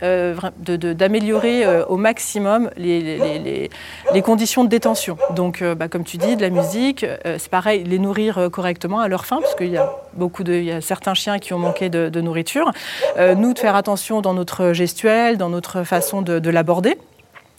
d'améliorer 0.59 1.65
au 1.87 1.97
maximum 1.97 2.69
les, 2.77 3.01
les, 3.01 3.39
les, 3.39 3.69
les 4.13 4.21
conditions 4.21 4.63
de 4.63 4.69
détention. 4.69 5.17
Donc, 5.35 5.61
euh, 5.61 5.75
bah, 5.75 5.87
comme 5.87 6.03
tu 6.03 6.17
dis, 6.17 6.35
de 6.35 6.41
la 6.41 6.49
musique, 6.49 7.03
euh, 7.03 7.37
c'est 7.37 7.49
pareil, 7.49 7.83
les 7.83 7.99
nourrir 7.99 8.37
euh, 8.37 8.49
correctement 8.49 8.99
à 8.99 9.07
leur 9.07 9.25
faim, 9.25 9.39
parce 9.41 9.55
qu'il 9.55 9.69
y 9.69 9.77
a 9.77 9.91
beaucoup 10.13 10.43
de, 10.43 10.53
il 10.53 10.65
y 10.65 10.71
a 10.71 10.81
certains 10.81 11.13
chiens 11.13 11.39
qui 11.39 11.53
ont 11.53 11.59
manqué 11.59 11.89
de, 11.89 12.21
nourriture. 12.21 12.71
Nous, 13.17 13.53
de 13.53 13.59
faire 13.59 13.75
attention 13.75 14.21
dans 14.21 14.33
notre 14.33 14.73
gestuelle, 14.73 15.37
dans 15.37 15.49
notre 15.49 15.83
façon 15.83 16.21
de 16.21 16.49
l'aborder. 16.49 16.97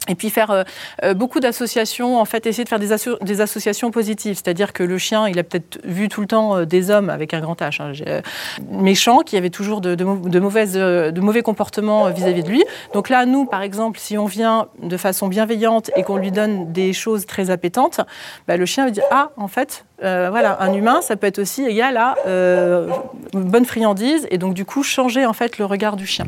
Et 0.09 0.15
puis 0.15 0.31
faire 0.31 0.65
euh, 1.03 1.15
beaucoup 1.15 1.41
d'associations, 1.41 2.19
en 2.19 2.25
fait, 2.25 2.47
essayer 2.47 2.65
de 2.65 2.69
faire 2.69 2.79
des, 2.79 2.93
asso 2.93 3.11
des 3.21 3.41
associations 3.41 3.91
positives. 3.91 4.35
C'est-à-dire 4.35 4.73
que 4.73 4.83
le 4.83 4.99
chien, 4.99 5.29
il 5.29 5.39
a 5.39 5.43
peut-être 5.43 5.79
vu 5.85 6.09
tout 6.09 6.21
le 6.21 6.27
temps 6.27 6.57
euh, 6.57 6.65
des 6.65 6.91
hommes 6.91 7.11
avec 7.11 7.35
un 7.35 7.41
grand 7.41 7.61
H, 7.61 7.83
hein, 7.83 7.93
euh, 8.07 8.21
méchants, 8.71 9.21
qui 9.21 9.37
avaient 9.37 9.51
toujours 9.51 9.81
de, 9.81 10.03
mauvaises, 10.39 10.75
de 10.75 11.21
mauvais 11.21 11.43
comportements 11.43 12.11
vis-à-vis 12.11 12.41
-vis 12.41 12.45
de 12.45 12.51
lui. 12.51 12.65
Donc 12.95 13.09
là, 13.09 13.27
nous, 13.27 13.45
par 13.45 13.63
exemple, 13.63 13.99
si 13.99 14.19
on 14.19 14.27
vient 14.27 14.69
de 14.83 14.97
façon 14.97 15.29
bienveillante 15.29 15.91
et 15.97 16.03
qu'on 16.03 16.17
lui 16.17 16.33
donne 16.33 16.73
des 16.73 16.93
choses 16.93 17.27
très 17.27 17.51
appétantes, 17.51 18.01
bah, 18.49 18.57
le 18.57 18.67
chien 18.67 18.85
va 18.85 18.91
dire 18.91 19.05
Ah, 19.11 19.31
en 19.37 19.49
fait, 19.49 19.85
euh, 20.05 20.29
voilà, 20.31 20.61
un 20.61 20.73
humain, 20.73 21.01
ça 21.01 21.17
peut 21.17 21.27
être 21.27 21.39
aussi 21.39 21.65
égal 21.65 21.97
à 21.97 22.17
euh, 22.27 22.89
bonne 23.33 23.65
friandise, 23.65 24.27
et 24.31 24.39
donc 24.39 24.55
du 24.55 24.65
coup, 24.65 24.83
changer 24.83 25.27
en 25.27 25.33
fait 25.33 25.59
le 25.59 25.65
regard 25.65 25.97
du 25.97 26.07
chien. 26.07 26.27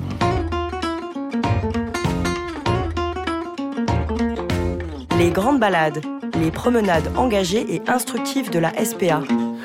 Les 5.25 5.31
grandes 5.31 5.59
balades, 5.59 6.05
les 6.39 6.51
promenades 6.51 7.11
engagées 7.17 7.65
et 7.75 7.81
instructives 7.89 8.51
de 8.51 8.59
la 8.59 8.73
SPA. 8.85 9.23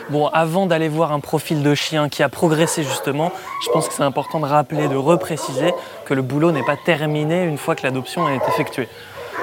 Bon, 0.10 0.28
avant 0.28 0.68
d'aller 0.68 0.88
voir 0.88 1.12
un 1.12 1.20
profil 1.20 1.64
de 1.64 1.76
chien 1.76 2.08
qui 2.08 2.24
a 2.24 2.30
progressé 2.30 2.82
justement, 2.82 3.34
je 3.66 3.70
pense 3.70 3.90
que 3.90 3.94
c'est 3.94 4.04
important 4.04 4.40
de 4.40 4.46
rappeler, 4.46 4.88
de 4.88 4.96
repréciser 4.96 5.74
que 6.06 6.14
le 6.14 6.22
boulot 6.22 6.54
n'est 6.54 6.64
pas 6.64 6.78
terminé 6.78 7.44
une 7.44 7.58
fois 7.58 7.76
que 7.76 7.84
l'adoption 7.84 8.30
est 8.30 8.40
effectuée. 8.48 8.88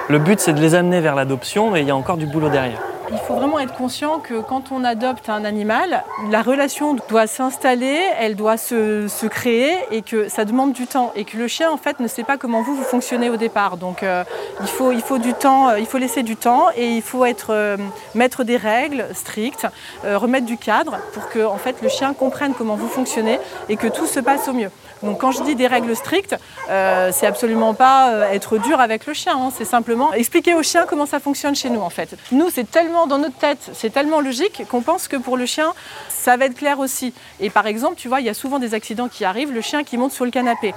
Le 0.08 0.18
but, 0.18 0.40
c'est 0.40 0.54
de 0.54 0.60
les 0.62 0.74
amener 0.74 1.02
vers 1.02 1.16
l'adoption, 1.16 1.70
mais 1.70 1.82
il 1.82 1.86
y 1.86 1.90
a 1.90 1.96
encore 1.96 2.16
du 2.16 2.24
boulot 2.24 2.48
derrière. 2.48 2.80
Il 3.12 3.18
faut 3.18 3.34
vraiment 3.34 3.60
être 3.60 3.74
conscient 3.74 4.18
que 4.18 4.40
quand 4.40 4.72
on 4.72 4.82
adopte 4.82 5.28
un 5.28 5.44
animal, 5.44 6.02
la 6.30 6.42
relation 6.42 6.96
doit 7.08 7.28
s'installer, 7.28 8.00
elle 8.18 8.34
doit 8.34 8.56
se, 8.56 9.26
créer 9.28 9.76
et 9.92 10.02
que 10.02 10.28
ça 10.28 10.44
demande 10.44 10.72
du 10.72 10.86
temps 10.86 11.12
et 11.14 11.24
que 11.24 11.36
le 11.36 11.46
chien 11.46 11.70
en 11.70 11.76
fait 11.76 12.00
ne 12.00 12.08
sait 12.08 12.24
pas 12.24 12.36
comment 12.36 12.62
vous 12.62 12.74
vous 12.74 12.82
fonctionnez 12.82 13.30
au 13.30 13.36
départ. 13.36 13.76
Donc 13.76 14.02
euh, 14.02 14.24
il, 14.60 14.66
faut, 14.66 14.90
il 14.90 15.02
euh, 15.02 15.98
laisser 15.98 16.22
du 16.22 16.36
temps 16.36 16.66
et 16.76 16.96
il 16.96 17.02
faut 17.02 17.24
être 17.24 17.50
euh, 17.50 17.76
mettre 18.14 18.42
des 18.42 18.56
règles 18.56 19.06
strictes, 19.14 19.66
remettre 20.04 20.46
du 20.46 20.56
cadre 20.56 20.98
pour 21.12 21.28
que 21.28 21.44
en 21.44 21.58
fait 21.58 21.82
le 21.82 21.88
chien 21.88 22.12
comprenne 22.12 22.54
comment 22.54 22.74
vous 22.74 22.88
fonctionnez 22.88 23.38
et 23.68 23.76
que 23.76 23.86
tout 23.86 24.06
se 24.06 24.20
passe 24.20 24.48
au 24.48 24.52
mieux. 24.52 24.70
Donc 25.02 25.20
quand 25.20 25.30
je 25.30 25.42
dis 25.42 25.54
des 25.54 25.66
règles 25.66 25.94
strictes, 25.94 26.36
euh, 26.70 27.10
c'est 27.12 27.26
absolument 27.26 27.74
pas 27.74 28.10
euh, 28.10 28.30
être 28.30 28.58
dur 28.58 28.80
avec 28.80 29.06
le 29.06 29.12
chien, 29.12 29.36
hein. 29.36 29.50
c'est 29.56 29.64
simplement 29.64 30.12
expliquer 30.12 30.54
au 30.54 30.62
chien 30.62 30.86
comment 30.88 31.06
ça 31.06 31.20
fonctionne 31.20 31.54
chez 31.54 31.70
nous 31.70 31.80
en 31.80 31.90
fait. 31.90 32.16
Nous 32.32 32.50
c'est 32.50 32.70
tellement 32.70 33.06
dans 33.06 33.18
notre 33.18 33.36
tête, 33.36 33.70
c'est 33.72 33.90
tellement 33.90 34.20
logique 34.20 34.62
qu'on 34.70 34.82
pense 34.82 35.08
que 35.08 35.16
pour 35.16 35.36
le 35.36 35.46
chien 35.46 35.72
ça 36.08 36.36
va 36.36 36.46
être 36.46 36.56
clair 36.56 36.80
aussi. 36.80 37.14
Et 37.38 37.50
par 37.50 37.66
exemple, 37.68 37.94
tu 37.96 38.08
vois, 38.08 38.20
il 38.20 38.26
y 38.26 38.28
a 38.28 38.34
souvent 38.34 38.58
des 38.58 38.74
accidents 38.74 39.08
qui 39.08 39.24
arrivent, 39.24 39.52
le 39.52 39.60
chien 39.60 39.84
qui 39.84 39.96
monte 39.96 40.10
sur 40.10 40.24
le 40.24 40.32
canapé. 40.32 40.74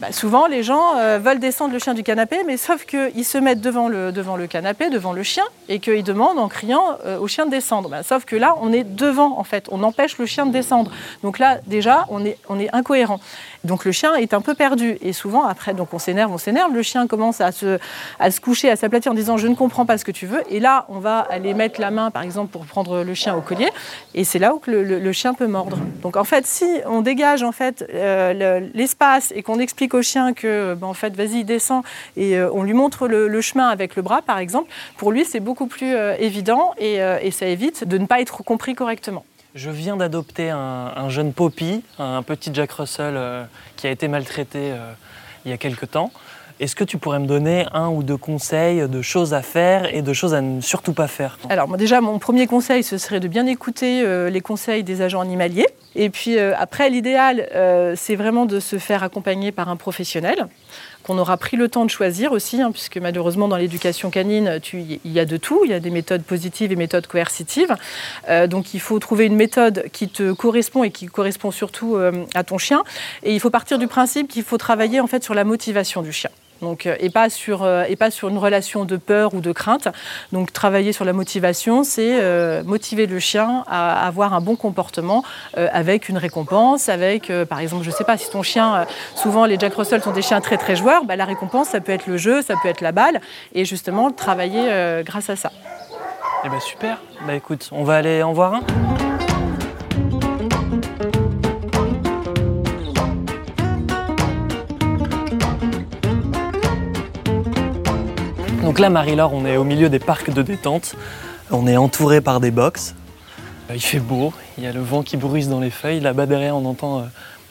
Bah, 0.00 0.12
souvent, 0.12 0.46
les 0.46 0.62
gens 0.62 0.96
euh, 0.96 1.18
veulent 1.22 1.40
descendre 1.40 1.74
le 1.74 1.78
chien 1.78 1.92
du 1.92 2.02
canapé, 2.02 2.38
mais 2.46 2.56
sauf 2.56 2.86
qu'ils 2.86 3.24
se 3.24 3.36
mettent 3.36 3.60
devant 3.60 3.86
le, 3.86 4.12
devant 4.12 4.36
le 4.36 4.46
canapé, 4.46 4.88
devant 4.88 5.12
le 5.12 5.22
chien, 5.22 5.44
et 5.68 5.78
qu'ils 5.78 6.02
demandent 6.02 6.38
en 6.38 6.48
criant 6.48 6.96
euh, 7.04 7.18
au 7.18 7.28
chien 7.28 7.44
de 7.44 7.50
descendre. 7.50 7.90
Bah, 7.90 8.02
sauf 8.02 8.24
que 8.24 8.34
là, 8.34 8.54
on 8.62 8.72
est 8.72 8.84
devant, 8.84 9.38
en 9.38 9.44
fait. 9.44 9.66
On 9.70 9.82
empêche 9.82 10.16
le 10.16 10.24
chien 10.24 10.46
de 10.46 10.52
descendre. 10.52 10.90
Donc 11.22 11.38
là, 11.38 11.58
déjà, 11.66 12.06
on 12.08 12.24
est, 12.24 12.38
on 12.48 12.58
est 12.58 12.74
incohérent. 12.74 13.20
Donc 13.64 13.84
le 13.84 13.92
chien 13.92 14.14
est 14.14 14.32
un 14.32 14.40
peu 14.40 14.54
perdu. 14.54 14.96
Et 15.02 15.12
souvent, 15.12 15.44
après, 15.44 15.74
donc 15.74 15.92
on 15.92 15.98
s'énerve, 15.98 16.32
on 16.32 16.38
s'énerve. 16.38 16.72
Le 16.72 16.82
chien 16.82 17.06
commence 17.06 17.42
à 17.42 17.52
se, 17.52 17.78
à 18.18 18.30
se 18.30 18.40
coucher, 18.40 18.70
à 18.70 18.76
s'aplatir 18.76 19.12
en 19.12 19.14
disant 19.14 19.36
Je 19.36 19.48
ne 19.48 19.54
comprends 19.54 19.84
pas 19.84 19.98
ce 19.98 20.06
que 20.06 20.12
tu 20.12 20.26
veux. 20.26 20.42
Et 20.48 20.60
là, 20.60 20.86
on 20.88 20.98
va 20.98 21.18
aller 21.18 21.52
mettre 21.52 21.78
la 21.78 21.90
main, 21.90 22.10
par 22.10 22.22
exemple, 22.22 22.50
pour 22.50 22.64
prendre 22.64 23.02
le 23.02 23.14
chien 23.14 23.36
au 23.36 23.42
collier. 23.42 23.68
Et 24.14 24.24
c'est 24.24 24.38
là 24.38 24.54
où 24.54 24.62
le, 24.66 25.12
chien 25.12 25.34
peut 25.34 25.46
mordre. 25.46 25.76
Donc 26.02 26.16
en 26.16 26.24
fait, 26.24 26.46
si 26.46 26.64
on 26.86 27.02
dégage 27.02 27.42
en 27.42 27.52
fait 27.52 27.84
euh, 27.92 28.60
l'espace 28.72 29.32
et 29.34 29.42
qu'on 29.42 29.58
explique 29.58 29.89
au 29.94 30.02
chien 30.02 30.32
que, 30.32 30.74
ben, 30.74 30.86
en 30.86 30.94
fait, 30.94 31.16
vas-y, 31.16 31.44
descend 31.44 31.82
et 32.16 32.36
euh, 32.36 32.50
on 32.52 32.62
lui 32.62 32.72
montre 32.72 33.08
le, 33.08 33.40
chemin 33.40 33.68
avec 33.68 33.96
le 33.96 34.02
bras, 34.02 34.22
par 34.22 34.38
exemple, 34.38 34.70
pour 34.96 35.12
lui, 35.12 35.24
c'est 35.24 35.40
beaucoup 35.40 35.66
plus 35.66 35.94
euh, 35.94 36.14
évident 36.18 36.72
et, 36.78 37.02
euh, 37.02 37.18
ça 37.30 37.46
évite 37.46 37.84
de 37.84 37.96
ne 37.96 38.06
pas 38.06 38.20
être 38.20 38.42
compris 38.42 38.74
correctement. 38.74 39.24
Je 39.54 39.70
viens 39.70 39.96
d'adopter 39.96 40.50
un, 40.50 40.92
un, 40.94 41.08
jeune 41.08 41.32
Poppy, 41.32 41.82
un 41.98 42.22
petit 42.22 42.50
Jack 42.54 42.70
Russell 42.72 43.14
euh, 43.16 43.44
qui 43.76 43.88
a 43.88 43.90
été 43.90 44.06
maltraité 44.06 44.70
euh, 44.72 44.92
il 45.44 45.50
y 45.50 45.54
a 45.54 45.56
quelque 45.56 45.86
temps. 45.86 46.12
Est-ce 46.60 46.76
que 46.76 46.84
tu 46.84 46.98
pourrais 46.98 47.20
me 47.20 47.26
donner 47.26 47.64
un 47.72 47.88
ou 47.88 48.02
deux 48.02 48.18
conseils 48.18 48.86
de 48.86 49.00
choses 49.00 49.32
à 49.32 49.40
faire 49.40 49.94
et 49.94 50.02
de 50.02 50.12
choses 50.12 50.34
à 50.34 50.42
ne 50.42 50.60
surtout 50.60 50.92
pas 50.92 51.08
faire 51.08 51.38
Alors 51.48 51.68
moi 51.68 51.78
déjà, 51.78 52.02
mon 52.02 52.18
premier 52.18 52.46
conseil, 52.46 52.82
ce 52.82 52.98
serait 52.98 53.18
de 53.18 53.28
bien 53.28 53.46
écouter 53.46 54.02
euh, 54.02 54.28
les 54.28 54.42
conseils 54.42 54.84
des 54.84 55.00
agents 55.00 55.22
animaliers. 55.22 55.68
Et 55.94 56.10
puis 56.10 56.36
euh, 56.36 56.52
après, 56.58 56.90
l'idéal, 56.90 57.48
euh, 57.54 57.94
c'est 57.96 58.14
vraiment 58.14 58.44
de 58.44 58.60
se 58.60 58.76
faire 58.76 59.02
accompagner 59.02 59.52
par 59.52 59.70
un 59.70 59.76
professionnel 59.76 60.48
qu'on 61.02 61.16
aura 61.16 61.38
pris 61.38 61.56
le 61.56 61.70
temps 61.70 61.86
de 61.86 61.90
choisir 61.90 62.32
aussi, 62.32 62.60
hein, 62.60 62.72
puisque 62.72 62.98
malheureusement 62.98 63.48
dans 63.48 63.56
l'éducation 63.56 64.10
canine, 64.10 64.60
il 64.74 65.12
y 65.12 65.18
a 65.18 65.24
de 65.24 65.38
tout, 65.38 65.62
il 65.64 65.70
y 65.70 65.74
a 65.74 65.80
des 65.80 65.88
méthodes 65.88 66.24
positives 66.24 66.72
et 66.72 66.76
méthodes 66.76 67.06
coercitives. 67.06 67.74
Donc 68.50 68.74
il 68.74 68.80
faut 68.80 68.98
trouver 68.98 69.24
une 69.24 69.34
méthode 69.34 69.86
qui 69.94 70.10
te 70.10 70.32
correspond 70.32 70.84
et 70.84 70.90
qui 70.90 71.06
correspond 71.06 71.52
surtout 71.52 71.96
à 72.34 72.44
ton 72.44 72.58
chien. 72.58 72.82
Et 73.22 73.32
il 73.32 73.40
faut 73.40 73.48
partir 73.48 73.78
du 73.78 73.86
principe 73.86 74.28
qu'il 74.28 74.42
faut 74.42 74.58
travailler 74.58 75.00
en 75.00 75.06
fait 75.06 75.24
sur 75.24 75.32
la 75.32 75.44
motivation 75.44 76.02
du 76.02 76.12
chien. 76.12 76.28
Donc, 76.62 76.86
euh, 76.86 76.96
et, 77.00 77.10
pas 77.10 77.30
sur, 77.30 77.62
euh, 77.62 77.84
et 77.88 77.96
pas 77.96 78.10
sur 78.10 78.28
une 78.28 78.38
relation 78.38 78.84
de 78.84 78.96
peur 78.96 79.34
ou 79.34 79.40
de 79.40 79.52
crainte. 79.52 79.88
Donc 80.32 80.52
travailler 80.52 80.92
sur 80.92 81.04
la 81.04 81.12
motivation, 81.12 81.84
c'est 81.84 82.20
euh, 82.20 82.62
motiver 82.64 83.06
le 83.06 83.18
chien 83.18 83.64
à 83.68 84.06
avoir 84.06 84.34
un 84.34 84.40
bon 84.40 84.56
comportement 84.56 85.24
avec 85.54 86.08
une 86.08 86.18
récompense, 86.18 86.88
avec 86.88 87.32
par 87.48 87.60
exemple, 87.60 87.84
je 87.84 87.90
sais 87.90 88.04
pas, 88.04 88.16
si 88.16 88.30
ton 88.30 88.42
chien, 88.42 88.86
souvent 89.14 89.46
les 89.46 89.58
Jack 89.58 89.74
Russell 89.74 90.02
sont 90.02 90.12
des 90.12 90.22
chiens 90.22 90.40
très 90.40 90.56
très 90.56 90.76
joueurs, 90.76 91.04
bah, 91.04 91.16
la 91.16 91.24
récompense 91.24 91.68
ça 91.68 91.80
peut 91.80 91.92
être 91.92 92.06
le 92.06 92.16
jeu, 92.16 92.42
ça 92.42 92.54
peut 92.62 92.68
être 92.68 92.80
la 92.80 92.92
balle, 92.92 93.20
et 93.54 93.64
justement 93.64 94.10
travailler 94.10 95.02
grâce 95.04 95.30
à 95.30 95.36
ça. 95.36 95.50
Eh 96.44 96.48
ben 96.48 96.60
super, 96.60 96.98
bah 97.26 97.34
écoute, 97.34 97.68
on 97.72 97.84
va 97.84 97.96
aller 97.96 98.22
en 98.22 98.32
voir 98.32 98.54
un 98.54 98.99
là, 108.80 108.88
Marie-Laure, 108.88 109.34
on 109.34 109.44
est 109.44 109.58
au 109.58 109.64
milieu 109.64 109.90
des 109.90 109.98
parcs 109.98 110.30
de 110.30 110.40
détente. 110.40 110.94
On 111.50 111.66
est 111.66 111.76
entouré 111.76 112.22
par 112.22 112.40
des 112.40 112.50
box. 112.50 112.94
Euh, 113.68 113.74
Il 113.74 113.80
fait 113.80 113.98
beau, 113.98 114.32
il 114.56 114.64
y 114.64 114.66
a 114.66 114.72
le 114.72 114.80
vent 114.80 115.02
qui 115.02 115.18
bruise 115.18 115.50
dans 115.50 115.60
les 115.60 115.68
feuilles. 115.68 116.00
Là-bas 116.00 116.24
derrière, 116.24 116.56
on 116.56 116.64
entend 116.64 117.00
euh, 117.00 117.02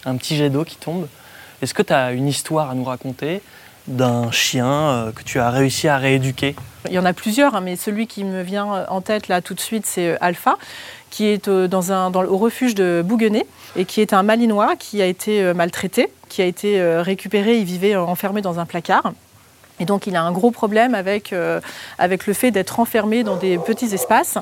un 0.05 0.15
petit 0.17 0.35
jet 0.35 0.49
d'eau 0.49 0.63
qui 0.63 0.77
tombe. 0.77 1.07
Est-ce 1.61 1.75
que 1.75 1.83
tu 1.83 1.93
as 1.93 2.13
une 2.13 2.27
histoire 2.27 2.71
à 2.71 2.73
nous 2.73 2.83
raconter 2.83 3.43
d'un 3.87 4.31
chien 4.31 4.65
euh, 4.65 5.11
que 5.11 5.21
tu 5.21 5.39
as 5.39 5.51
réussi 5.51 5.87
à 5.87 5.97
rééduquer? 5.97 6.55
Il 6.87 6.93
y 6.93 6.99
en 6.99 7.05
a 7.05 7.13
plusieurs, 7.13 7.53
hein, 7.53 7.61
mais 7.61 7.75
celui 7.75 8.07
qui 8.07 8.23
me 8.23 8.41
vient 8.41 8.87
en 8.87 9.01
tête 9.01 9.27
là 9.27 9.41
tout 9.41 9.53
de 9.53 9.59
suite, 9.59 9.85
c'est 9.85 10.17
Alpha, 10.21 10.57
qui 11.11 11.27
est 11.27 11.47
dans 11.47 11.91
un, 11.91 12.11
au 12.11 12.37
refuge 12.37 12.73
de 12.73 13.03
Bouguenais 13.05 13.45
et 13.75 13.85
qui 13.85 14.01
est 14.01 14.13
un 14.13 14.23
malinois 14.23 14.75
qui 14.77 14.99
a 14.99 15.05
été 15.05 15.53
maltraité, 15.53 16.07
qui 16.27 16.41
a 16.41 16.45
été 16.45 16.81
récupéré. 17.01 17.59
Il 17.59 17.65
vivait 17.65 17.95
enfermé 17.95 18.41
dans 18.41 18.59
un 18.59 18.65
placard. 18.65 19.13
Et 19.79 19.85
donc 19.85 20.07
il 20.07 20.15
a 20.15 20.23
un 20.23 20.31
gros 20.31 20.51
problème 20.51 20.95
avec, 20.95 21.33
euh, 21.33 21.59
avec 21.97 22.27
le 22.27 22.33
fait 22.33 22.51
d'être 22.51 22.79
enfermé 22.79 23.23
dans 23.23 23.35
des 23.35 23.57
petits 23.57 23.93
espaces. 23.93 24.37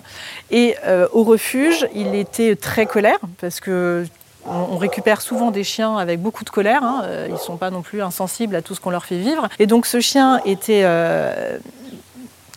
Et 0.51 0.75
euh, 0.85 1.07
au 1.13 1.23
refuge, 1.23 1.87
il 1.93 2.15
était 2.15 2.55
très 2.55 2.85
colère 2.85 3.19
parce 3.39 3.59
que 3.59 4.05
on 4.49 4.77
récupère 4.77 5.19
souvent 5.19 5.51
des 5.51 5.65
chiens 5.65 5.97
avec 5.97 6.21
beaucoup 6.21 6.45
de 6.45 6.49
colère. 6.49 6.81
Hein. 6.81 7.03
Ils 7.27 7.33
ne 7.33 7.37
sont 7.37 7.57
pas 7.57 7.69
non 7.69 7.81
plus 7.81 8.01
insensibles 8.01 8.55
à 8.55 8.61
tout 8.61 8.75
ce 8.75 8.79
qu'on 8.79 8.91
leur 8.91 9.03
fait 9.03 9.17
vivre. 9.17 9.49
Et 9.59 9.67
donc 9.67 9.85
ce 9.85 9.99
chien 9.99 10.39
était 10.45 10.83
euh, 10.85 11.57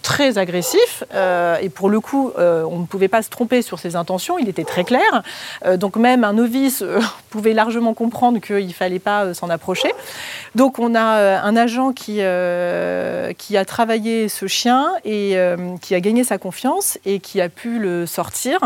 très 0.02 0.38
agressif 0.38 1.04
euh, 1.14 1.56
et 1.60 1.68
pour 1.68 1.88
le 1.88 2.00
coup 2.00 2.32
euh, 2.38 2.64
on 2.64 2.78
ne 2.78 2.86
pouvait 2.86 3.08
pas 3.08 3.22
se 3.22 3.30
tromper 3.30 3.62
sur 3.62 3.78
ses 3.78 3.96
intentions, 3.96 4.38
il 4.38 4.48
était 4.48 4.64
très 4.64 4.84
clair. 4.84 5.22
Euh, 5.64 5.76
donc 5.76 5.96
même 5.96 6.24
un 6.24 6.32
novice 6.32 6.84
pouvait 7.30 7.52
largement 7.52 7.94
comprendre 7.94 8.40
qu'il 8.40 8.66
ne 8.66 8.72
fallait 8.72 8.98
pas 8.98 9.34
s'en 9.34 9.50
approcher. 9.50 9.90
Donc 10.54 10.78
on 10.78 10.94
a 10.94 11.40
un 11.42 11.56
agent 11.56 11.92
qui, 11.92 12.20
qui 13.36 13.56
a 13.56 13.64
travaillé 13.64 14.28
ce 14.28 14.46
chien 14.46 14.88
et 15.04 15.36
qui 15.80 15.94
a 15.94 16.00
gagné 16.00 16.24
sa 16.24 16.38
confiance 16.38 16.98
et 17.04 17.20
qui 17.20 17.40
a 17.40 17.48
pu 17.48 17.78
le 17.78 18.06
sortir. 18.06 18.58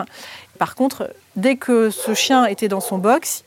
Par 0.59 0.75
contre, 0.75 1.11
dès 1.37 1.57
que 1.57 1.91
ce 1.91 2.15
chien 2.15 2.47
était 2.47 2.69
dans 2.69 2.81
son 2.81 2.99
box, 2.99 3.45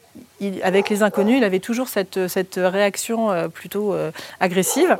avec 0.61 0.89
les 0.89 1.03
inconnus, 1.03 1.37
il 1.37 1.43
avait 1.43 1.59
toujours 1.59 1.87
cette, 1.87 2.27
cette 2.27 2.59
réaction 2.61 3.31
euh, 3.31 3.47
plutôt 3.47 3.93
euh, 3.93 4.11
agressive. 4.39 4.97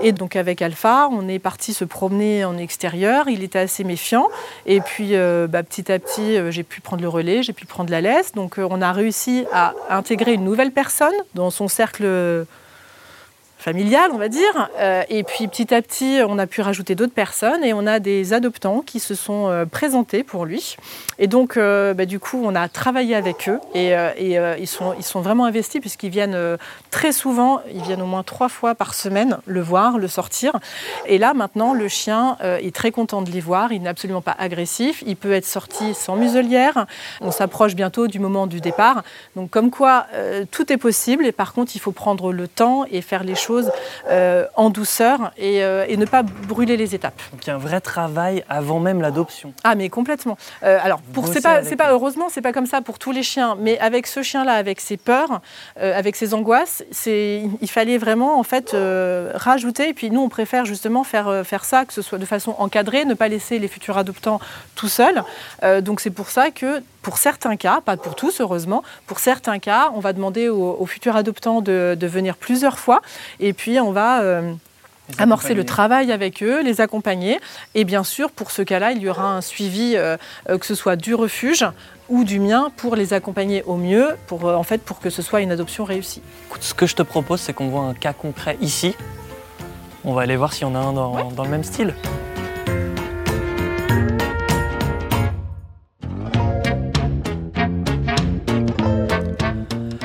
Et 0.00 0.12
donc 0.12 0.36
avec 0.36 0.60
Alpha, 0.62 1.08
on 1.10 1.28
est 1.28 1.38
parti 1.38 1.72
se 1.72 1.84
promener 1.84 2.44
en 2.44 2.58
extérieur. 2.58 3.28
Il 3.28 3.42
était 3.42 3.60
assez 3.60 3.84
méfiant. 3.84 4.28
Et 4.66 4.80
puis 4.80 5.10
euh, 5.12 5.46
bah, 5.46 5.62
petit 5.62 5.90
à 5.92 5.98
petit, 5.98 6.38
j'ai 6.50 6.62
pu 6.62 6.80
prendre 6.80 7.02
le 7.02 7.08
relais, 7.08 7.42
j'ai 7.42 7.52
pu 7.52 7.66
prendre 7.66 7.90
la 7.90 8.00
laisse. 8.00 8.32
Donc 8.32 8.56
on 8.58 8.82
a 8.82 8.92
réussi 8.92 9.44
à 9.52 9.74
intégrer 9.90 10.34
une 10.34 10.44
nouvelle 10.44 10.72
personne 10.72 11.14
dans 11.34 11.50
son 11.50 11.68
cercle 11.68 12.46
familiale, 13.62 14.10
on 14.12 14.18
va 14.18 14.28
dire. 14.28 14.68
Euh, 14.78 15.02
et 15.08 15.22
puis 15.22 15.46
petit 15.46 15.72
à 15.72 15.80
petit, 15.80 16.18
on 16.26 16.38
a 16.38 16.46
pu 16.46 16.60
rajouter 16.60 16.94
d'autres 16.94 17.14
personnes 17.14 17.64
et 17.64 17.72
on 17.72 17.86
a 17.86 18.00
des 18.00 18.32
adoptants 18.32 18.80
qui 18.80 18.98
se 18.98 19.14
sont 19.14 19.48
euh, 19.48 19.64
présentés 19.64 20.24
pour 20.24 20.44
lui. 20.44 20.76
Et 21.18 21.28
donc, 21.28 21.56
euh, 21.56 21.94
bah, 21.94 22.04
du 22.04 22.18
coup, 22.18 22.42
on 22.44 22.54
a 22.54 22.68
travaillé 22.68 23.14
avec 23.14 23.48
eux 23.48 23.60
et, 23.74 23.92
ils, 24.58 24.66
sont, 24.66 25.20
vraiment 25.20 25.44
investis 25.44 25.80
puisqu'ils 25.80 26.10
viennent 26.10 26.36
très 26.90 27.12
souvent, 27.12 27.60
ils 27.72 27.82
viennent 27.82 28.02
au 28.02 28.06
moins 28.06 28.24
trois 28.24 28.48
fois 28.48 28.74
par 28.74 28.94
semaine 28.94 29.38
le 29.46 29.60
voir, 29.60 29.98
le 29.98 30.08
sortir. 30.08 30.58
Et 31.06 31.18
là, 31.18 31.32
maintenant, 31.32 31.74
le 31.74 31.86
chien 31.86 32.36
est 32.40 32.74
très 32.74 32.90
content 32.90 33.22
de 33.22 33.30
les 33.30 33.40
voir. 33.40 33.72
Il 33.72 33.82
n'est 33.82 33.88
absolument 33.88 34.22
pas 34.22 34.34
agressif. 34.36 35.04
Il 35.06 35.16
peut 35.16 35.32
être 35.32 35.46
sorti 35.46 35.94
sans 35.94 36.16
muselière. 36.16 36.86
On 37.20 37.30
s'approche 37.30 37.76
bientôt 37.76 38.08
du 38.08 38.18
moment 38.18 38.48
du 38.48 38.60
départ. 38.60 39.04
Donc, 39.36 39.50
comme 39.50 39.70
quoi, 39.70 40.06
tout 40.50 40.72
est 40.72 40.78
possible. 40.78 41.24
Et 41.26 41.32
par 41.32 41.52
contre, 41.52 41.72
il 41.76 41.78
faut 41.78 41.92
prendre 41.92 42.32
le 42.32 42.48
temps 42.48 42.84
et 42.90 43.00
faire 43.00 43.22
les 43.22 43.36
choses 43.36 43.51
euh, 44.08 44.46
en 44.56 44.70
douceur 44.70 45.32
et, 45.36 45.62
euh, 45.62 45.84
et, 45.88 45.96
ne 45.96 46.04
pas 46.04 46.22
brûler 46.22 46.76
les 46.76 46.94
étapes. 46.94 47.20
Donc 47.32 47.44
il 47.44 47.48
y 47.48 47.50
a 47.50 47.54
un 47.54 47.58
vrai 47.58 47.80
travail 47.80 48.44
avant 48.48 48.80
même 48.80 49.00
l'adoption. 49.00 49.52
Ah 49.64 49.74
mais 49.74 49.88
complètement. 49.88 50.36
Euh, 50.62 50.78
alors 50.82 51.00
pour 51.00 51.28
c'est 51.28 51.40
pas 51.40 51.62
c'est 51.62 51.76
pas 51.76 51.92
heureusement 51.92 52.28
c'est 52.30 52.40
pas 52.40 52.52
comme 52.52 52.66
ça 52.66 52.80
pour 52.80 52.98
tous 52.98 53.12
les 53.12 53.22
chiens, 53.22 53.56
mais 53.58 53.78
avec 53.78 54.06
ce 54.06 54.22
chien 54.22 54.44
là, 54.44 54.54
avec 54.54 54.80
ses 54.80 54.96
peurs, 54.96 55.40
avec 55.76 56.16
ses 56.16 56.34
angoisses, 56.34 56.84
c'est 56.90 57.42
il 57.60 57.70
fallait 57.70 57.98
vraiment 57.98 58.38
en 58.38 58.42
fait 58.42 58.76
rajouter. 59.34 59.90
Et 59.90 59.94
puis 59.94 60.10
nous 60.10 60.20
on 60.20 60.28
préfère 60.28 60.64
justement 60.64 61.04
faire 61.04 61.42
faire 61.44 61.64
ça 61.64 61.84
que 61.84 61.92
ce 61.92 62.02
soit 62.02 62.18
de 62.18 62.26
façon 62.26 62.54
encadrée, 62.58 63.04
ne 63.04 63.14
pas 63.14 63.28
laisser 63.28 63.58
les 63.58 63.68
futurs 63.68 63.98
adoptants 63.98 64.40
tout 64.74 64.88
seuls. 64.88 65.22
Donc 65.82 66.00
c'est 66.00 66.10
pour 66.10 66.30
ça 66.30 66.50
que 66.50 66.82
pour 67.02 67.18
certains 67.18 67.56
cas, 67.56 67.80
pas 67.80 67.96
pour 67.96 68.14
tous 68.14 68.40
heureusement, 68.40 68.82
pour 69.06 69.18
certains 69.18 69.58
cas, 69.58 69.90
on 69.94 70.00
va 70.00 70.12
demander 70.12 70.48
aux, 70.48 70.76
aux 70.78 70.86
futurs 70.86 71.16
adoptants 71.16 71.60
de, 71.60 71.96
de 71.98 72.06
venir 72.06 72.36
plusieurs 72.36 72.78
fois 72.78 73.02
et 73.40 73.52
puis 73.52 73.80
on 73.80 73.92
va 73.92 74.22
euh, 74.22 74.54
amorcer 75.18 75.54
le 75.54 75.64
travail 75.64 76.12
avec 76.12 76.42
eux, 76.42 76.62
les 76.62 76.80
accompagner. 76.80 77.40
Et 77.74 77.84
bien 77.84 78.04
sûr, 78.04 78.30
pour 78.30 78.50
ce 78.50 78.62
cas-là, 78.62 78.92
il 78.92 79.02
y 79.02 79.08
aura 79.08 79.34
un 79.34 79.40
suivi, 79.40 79.94
euh, 79.96 80.16
euh, 80.48 80.58
que 80.58 80.66
ce 80.66 80.74
soit 80.74 80.96
du 80.96 81.14
refuge 81.14 81.66
ou 82.08 82.24
du 82.24 82.40
mien, 82.40 82.70
pour 82.76 82.96
les 82.96 83.12
accompagner 83.12 83.62
au 83.64 83.76
mieux, 83.76 84.10
pour, 84.26 84.46
euh, 84.46 84.54
en 84.54 84.62
fait, 84.62 84.78
pour 84.78 85.00
que 85.00 85.10
ce 85.10 85.22
soit 85.22 85.40
une 85.40 85.52
adoption 85.52 85.84
réussie. 85.84 86.22
Écoute, 86.48 86.62
ce 86.62 86.74
que 86.74 86.86
je 86.86 86.94
te 86.94 87.02
propose, 87.02 87.40
c'est 87.40 87.52
qu'on 87.52 87.68
voit 87.68 87.82
un 87.82 87.94
cas 87.94 88.12
concret 88.12 88.56
ici. 88.60 88.94
On 90.04 90.14
va 90.14 90.22
aller 90.22 90.36
voir 90.36 90.52
s'il 90.52 90.66
y 90.66 90.70
en 90.70 90.74
a 90.74 90.78
un 90.78 90.92
dans, 90.92 91.30
dans 91.30 91.44
le 91.44 91.50
même 91.50 91.64
style. 91.64 91.94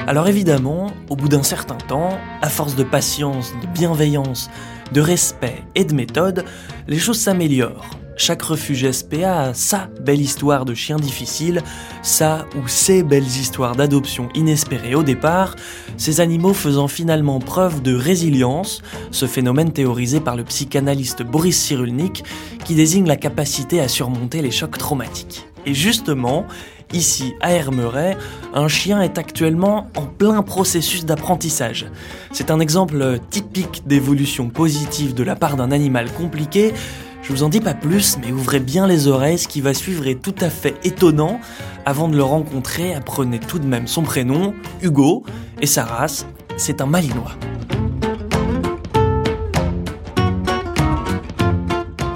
Alors 0.07 0.29
évidemment, 0.29 0.93
au 1.09 1.17
bout 1.17 1.27
d'un 1.27 1.43
certain 1.43 1.75
temps, 1.75 2.17
à 2.41 2.47
force 2.47 2.77
de 2.77 2.85
patience, 2.85 3.51
de 3.61 3.67
bienveillance, 3.67 4.49
de 4.93 5.01
respect 5.01 5.61
et 5.75 5.83
de 5.83 5.93
méthode, 5.93 6.45
les 6.87 6.97
choses 6.97 7.19
s'améliorent. 7.19 7.89
Chaque 8.15 8.41
refuge 8.41 8.89
SPA 8.89 9.41
a 9.41 9.53
sa 9.53 9.89
belle 9.99 10.21
histoire 10.21 10.63
de 10.63 10.73
chien 10.73 10.95
difficile, 10.95 11.61
sa 12.03 12.45
ou 12.55 12.69
ses 12.69 13.03
belles 13.03 13.27
histoires 13.27 13.75
d'adoption 13.75 14.29
inespérées 14.33 14.95
au 14.95 15.03
départ, 15.03 15.57
ces 15.97 16.21
animaux 16.21 16.53
faisant 16.53 16.87
finalement 16.87 17.39
preuve 17.39 17.81
de 17.81 17.93
résilience, 17.93 18.81
ce 19.11 19.25
phénomène 19.25 19.73
théorisé 19.73 20.21
par 20.21 20.37
le 20.37 20.45
psychanalyste 20.45 21.21
Boris 21.21 21.57
Cyrulnik 21.61 22.23
qui 22.63 22.75
désigne 22.75 23.07
la 23.07 23.17
capacité 23.17 23.81
à 23.81 23.89
surmonter 23.89 24.41
les 24.41 24.51
chocs 24.51 24.77
traumatiques. 24.77 25.45
Et 25.65 25.73
justement, 25.73 26.45
Ici, 26.93 27.35
à 27.41 27.51
Hermeret, 27.51 28.17
un 28.53 28.69
chien 28.69 29.01
est 29.01 29.17
actuellement 29.17 29.87
en 29.97 30.05
plein 30.05 30.41
processus 30.41 31.05
d'apprentissage. 31.05 31.87
C'est 32.31 32.49
un 32.49 32.61
exemple 32.61 33.19
typique 33.29 33.83
d'évolution 33.85 34.49
positive 34.49 35.13
de 35.13 35.23
la 35.23 35.35
part 35.35 35.57
d'un 35.57 35.71
animal 35.71 36.09
compliqué. 36.11 36.73
Je 37.21 37.33
vous 37.33 37.43
en 37.43 37.49
dis 37.49 37.59
pas 37.59 37.73
plus, 37.73 38.17
mais 38.19 38.31
ouvrez 38.31 38.61
bien 38.61 38.87
les 38.87 39.07
oreilles, 39.09 39.37
ce 39.37 39.49
qui 39.49 39.59
va 39.59 39.73
suivre 39.73 40.07
est 40.07 40.21
tout 40.21 40.35
à 40.39 40.49
fait 40.49 40.75
étonnant. 40.85 41.41
Avant 41.85 42.07
de 42.07 42.15
le 42.15 42.23
rencontrer, 42.23 42.93
apprenez 42.93 43.39
tout 43.39 43.59
de 43.59 43.67
même 43.67 43.87
son 43.87 44.03
prénom, 44.03 44.53
Hugo, 44.81 45.23
et 45.61 45.65
sa 45.65 45.83
race, 45.83 46.25
c'est 46.55 46.79
un 46.79 46.85
malinois. 46.85 47.33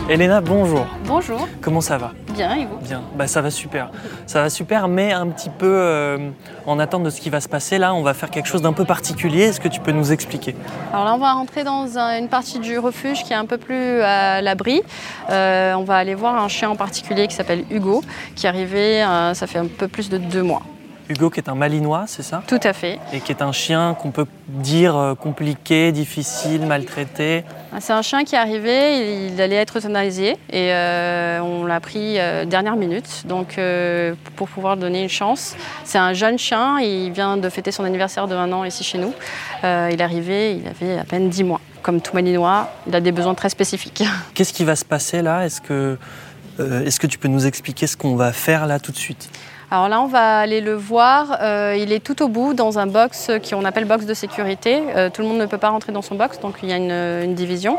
Elena, 0.09 0.39
bonjour. 0.39 0.85
Bonjour. 1.07 1.47
Comment 1.61 1.81
ça 1.81 1.97
va? 1.97 2.13
Bien, 2.41 2.55
et 2.55 2.65
vous 2.65 2.77
Bien, 2.77 3.03
bah, 3.15 3.27
ça 3.27 3.39
va 3.41 3.51
super. 3.51 3.91
Ça 4.25 4.41
va 4.41 4.49
super, 4.49 4.87
mais 4.87 5.11
un 5.11 5.27
petit 5.27 5.51
peu 5.51 5.71
euh, 5.71 6.31
en 6.65 6.79
attente 6.79 7.03
de 7.03 7.11
ce 7.11 7.21
qui 7.21 7.29
va 7.29 7.39
se 7.39 7.47
passer 7.47 7.77
là, 7.77 7.93
on 7.93 8.01
va 8.01 8.15
faire 8.15 8.31
quelque 8.31 8.47
chose 8.47 8.63
d'un 8.63 8.73
peu 8.73 8.83
particulier. 8.83 9.43
Est-ce 9.43 9.59
que 9.59 9.67
tu 9.67 9.79
peux 9.79 9.91
nous 9.91 10.11
expliquer? 10.11 10.55
Alors 10.91 11.05
là, 11.05 11.13
on 11.13 11.19
va 11.19 11.33
rentrer 11.33 11.63
dans 11.63 11.85
une 11.99 12.29
partie 12.29 12.57
du 12.57 12.79
refuge 12.79 13.23
qui 13.23 13.33
est 13.33 13.35
un 13.35 13.45
peu 13.45 13.59
plus 13.59 14.01
à 14.01 14.41
l'abri. 14.41 14.81
Euh, 15.29 15.75
on 15.75 15.83
va 15.83 15.97
aller 15.97 16.15
voir 16.15 16.43
un 16.43 16.47
chien 16.47 16.71
en 16.71 16.75
particulier 16.75 17.27
qui 17.27 17.35
s'appelle 17.35 17.63
Hugo, 17.69 18.01
qui 18.35 18.47
est 18.47 18.49
arrivé, 18.49 19.03
euh, 19.03 19.35
ça 19.35 19.45
fait 19.45 19.59
un 19.59 19.67
peu 19.67 19.87
plus 19.87 20.09
de 20.09 20.17
deux 20.17 20.41
mois. 20.41 20.63
Hugo 21.11 21.29
qui 21.29 21.39
est 21.39 21.49
un 21.49 21.55
malinois, 21.55 22.05
c'est 22.07 22.23
ça 22.23 22.41
Tout 22.47 22.59
à 22.63 22.73
fait. 22.73 22.99
Et 23.11 23.19
qui 23.19 23.31
est 23.31 23.41
un 23.41 23.51
chien 23.51 23.95
qu'on 23.99 24.11
peut 24.11 24.25
dire 24.47 24.95
euh, 24.95 25.15
compliqué, 25.15 25.91
difficile, 25.91 26.65
maltraité. 26.65 27.43
C'est 27.79 27.93
un 27.93 28.01
chien 28.01 28.23
qui 28.23 28.35
est 28.35 28.37
arrivé, 28.37 29.27
il 29.27 29.41
allait 29.41 29.55
être 29.55 29.77
euthanasié 29.77 30.37
et 30.49 30.73
euh, 30.73 31.39
on 31.41 31.65
l'a 31.65 31.79
pris 31.79 32.17
euh, 32.17 32.45
dernière 32.45 32.75
minute, 32.75 33.25
donc 33.25 33.59
pour 34.35 34.47
pouvoir 34.47 34.77
donner 34.77 35.03
une 35.03 35.09
chance. 35.09 35.55
C'est 35.83 35.97
un 35.97 36.13
jeune 36.13 36.37
chien, 36.37 36.79
il 36.79 37.11
vient 37.11 37.37
de 37.37 37.49
fêter 37.49 37.71
son 37.71 37.83
anniversaire 37.83 38.27
de 38.27 38.35
un 38.35 38.51
an 38.51 38.63
ici 38.63 38.83
chez 38.83 38.97
nous. 38.97 39.13
il 39.63 39.67
est 39.67 40.01
arrivé, 40.01 40.55
il 40.55 40.67
avait 40.67 40.97
à 40.97 41.03
peine 41.03 41.29
10 41.29 41.43
mois. 41.43 41.61
Comme 41.81 41.99
tout 41.99 42.13
malinois, 42.13 42.69
il 42.87 42.95
a 42.95 43.01
des 43.01 43.11
besoins 43.11 43.33
très 43.33 43.49
spécifiques. 43.49 44.03
Qu'est-ce 44.33 44.53
qui 44.53 44.63
va 44.63 44.75
se 44.75 44.85
passer 44.85 45.21
là? 45.21 45.45
Est-ce 45.45 45.61
que, 45.61 45.97
est-ce 46.59 46.99
que 46.99 47.07
tu 47.07 47.17
peux 47.17 47.27
nous 47.27 47.47
expliquer 47.47 47.87
ce 47.87 47.97
qu'on 47.97 48.15
va 48.15 48.31
faire 48.31 48.67
là 48.67 48.79
tout 48.79 48.91
de 48.91 48.97
suite? 48.97 49.29
Alors 49.73 49.87
là, 49.87 50.01
on 50.01 50.07
va 50.07 50.39
aller 50.39 50.59
le 50.59 50.73
voir. 50.73 51.37
Euh, 51.41 51.77
il 51.79 51.93
est 51.93 52.03
tout 52.03 52.21
au 52.21 52.27
bout 52.27 52.53
dans 52.53 52.77
un 52.77 52.87
box 52.87 53.31
qu'on 53.49 53.63
appelle 53.63 53.85
box 53.85 54.05
de 54.05 54.13
sécurité. 54.13 54.81
Euh, 54.97 55.09
tout 55.09 55.21
le 55.21 55.29
monde 55.29 55.37
ne 55.37 55.45
peut 55.45 55.57
pas 55.57 55.69
rentrer 55.69 55.93
dans 55.93 56.01
son 56.01 56.15
box, 56.15 56.41
donc 56.41 56.55
il 56.61 56.67
y 56.67 56.73
a 56.73 56.75
une, 56.75 57.33
division. 57.35 57.77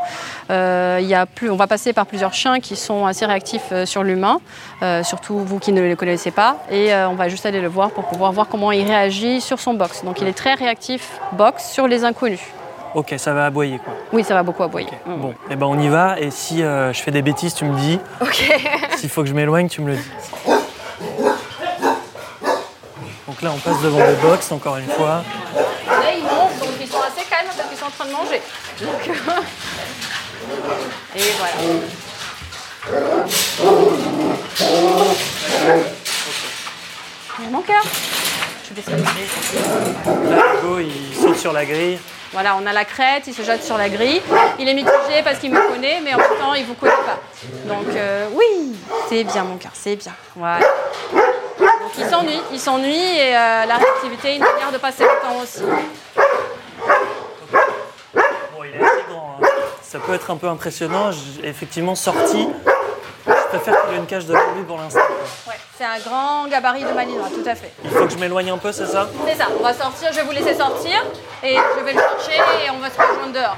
Euh, 0.50 1.00
il 1.02 1.06
y 1.06 1.14
a 1.14 1.26
plus, 1.26 1.50
on 1.50 1.56
va 1.56 1.66
passer 1.66 1.92
par 1.92 2.06
plusieurs 2.06 2.32
chiens 2.32 2.60
qui 2.60 2.76
sont 2.76 3.04
assez 3.04 3.26
réactifs 3.26 3.84
sur 3.84 4.04
l'humain, 4.04 4.40
surtout 5.02 5.40
vous 5.40 5.58
qui 5.58 5.72
ne 5.72 5.82
les 5.82 5.94
connaissez 5.94 6.30
pas. 6.30 6.56
Et 6.70 6.94
on 6.94 7.14
va 7.14 7.28
juste 7.28 7.44
aller 7.44 7.60
le 7.60 7.68
voir 7.68 7.90
pour 7.90 8.04
pouvoir 8.04 8.32
voir 8.32 8.48
comment 8.48 8.72
il 8.72 8.86
réagit 8.86 9.42
sur 9.42 9.60
son 9.60 9.74
box. 9.74 10.02
Donc 10.02 10.22
il 10.22 10.26
est 10.26 10.32
très 10.32 10.54
réactif 10.54 11.20
box 11.32 11.70
sur 11.70 11.86
les 11.88 12.04
inconnus. 12.04 12.40
Ok, 12.94 13.14
ça 13.18 13.34
va 13.34 13.46
aboyer 13.46 13.78
quoi. 13.78 13.92
Oui, 14.14 14.24
ça 14.24 14.32
va 14.32 14.42
beaucoup 14.42 14.62
aboyer. 14.62 14.88
Bon, 15.06 15.30
et 15.30 15.52
eh 15.52 15.56
ben 15.56 15.66
on 15.66 15.78
y 15.78 15.88
va. 15.88 16.18
Et 16.18 16.30
si 16.30 16.60
je 16.60 17.00
fais 17.04 17.10
des 17.10 17.22
bêtises, 17.22 17.54
tu 17.54 17.66
me 17.66 17.76
dis. 17.76 18.00
Ok. 18.22 18.50
S'il 18.96 19.10
faut 19.10 19.22
que 19.22 19.28
je 19.28 19.34
m'éloigne, 19.34 19.68
tu 19.68 19.82
me 19.82 19.90
le 19.90 19.96
dis. 19.96 20.10
là, 23.40 23.52
on 23.54 23.58
passe 23.58 23.80
devant 23.80 23.98
des 23.98 24.16
box, 24.20 24.50
encore 24.52 24.76
une 24.76 24.88
fois. 24.88 25.24
Là, 25.86 26.12
ils 26.16 26.24
mangent, 26.24 26.58
donc 26.58 26.70
ils 26.80 26.88
sont 26.88 27.00
assez 27.00 27.24
calmes 27.28 27.48
parce 27.56 27.68
qu'ils 27.68 27.78
sont 27.78 27.86
en 27.86 27.90
train 27.90 28.06
de 28.06 28.12
manger. 28.12 28.42
Et 31.16 31.32
voilà. 31.38 31.54
Mon 37.50 37.62
cœur. 37.62 37.82
Je 38.68 38.74
vais 38.74 38.82
Là, 40.30 40.42
Hugo, 40.58 40.78
il 40.78 41.14
saute 41.14 41.38
sur 41.38 41.52
la 41.52 41.64
grille. 41.64 41.98
Voilà, 42.32 42.56
on 42.56 42.66
a 42.66 42.72
la 42.72 42.84
crête, 42.86 43.24
il 43.26 43.34
se 43.34 43.42
jette 43.42 43.62
sur 43.62 43.76
la 43.76 43.90
grille. 43.90 44.22
Il 44.58 44.66
est 44.66 44.72
mitigé 44.74 45.22
parce 45.22 45.38
qu'il 45.38 45.52
me 45.52 45.60
connaît, 45.68 46.00
mais 46.02 46.14
en 46.14 46.18
même 46.18 46.26
temps, 46.40 46.54
il 46.54 46.62
ne 46.62 46.66
vous 46.66 46.74
connaît 46.74 46.92
pas. 46.92 47.20
Donc, 47.66 47.86
euh, 47.94 48.26
oui, 48.32 48.74
c'est 49.08 49.24
bien, 49.24 49.44
mon 49.44 49.58
cœur, 49.58 49.72
c'est 49.74 49.96
bien. 49.96 50.12
Voilà. 50.34 50.64
Donc 51.82 51.92
il 51.98 52.06
s'ennuie, 52.06 52.40
il 52.52 52.60
s'ennuie 52.60 52.94
et 52.94 53.36
euh, 53.36 53.66
la 53.66 53.76
réactivité 53.76 54.28
est 54.28 54.36
une 54.36 54.44
manière 54.44 54.70
de 54.72 54.78
passer 54.78 55.02
le 55.02 55.20
temps 55.20 55.36
aussi. 55.42 55.62
Bon, 58.54 58.64
il 58.64 58.80
est 58.80 58.84
assez 58.84 59.02
grand. 59.10 59.38
Hein. 59.42 59.46
Ça 59.82 59.98
peut 59.98 60.14
être 60.14 60.30
un 60.30 60.36
peu 60.36 60.46
impressionnant. 60.46 61.10
effectivement, 61.42 61.96
sorti, 61.96 62.48
je 63.26 63.32
préfère 63.48 63.84
qu'il 63.84 63.94
ait 63.94 63.98
une 63.98 64.06
cage 64.06 64.26
de 64.26 64.34
lui 64.34 64.62
pour 64.66 64.78
l'instant. 64.78 65.00
Ouais, 65.48 65.54
c'est 65.76 65.84
un 65.84 65.98
grand 65.98 66.46
gabarit 66.46 66.84
de 66.84 66.92
malinois, 66.92 67.28
tout 67.28 67.48
à 67.48 67.56
fait. 67.56 67.72
Il 67.84 67.90
faut 67.90 68.06
que 68.06 68.12
je 68.12 68.18
m'éloigne 68.18 68.50
un 68.50 68.58
peu, 68.58 68.70
c'est 68.70 68.86
ça? 68.86 69.08
C'est 69.26 69.34
ça, 69.36 69.48
on 69.58 69.62
va 69.62 69.74
sortir, 69.74 70.12
je 70.12 70.18
vais 70.18 70.24
vous 70.24 70.32
laisser 70.32 70.54
sortir 70.54 71.04
et 71.42 71.56
je 71.56 71.84
vais 71.84 71.92
le 71.94 71.98
chercher 71.98 72.36
et 72.64 72.70
on 72.70 72.78
va 72.78 72.90
se 72.90 72.96
rejoindre 72.96 73.32
dehors. 73.32 73.56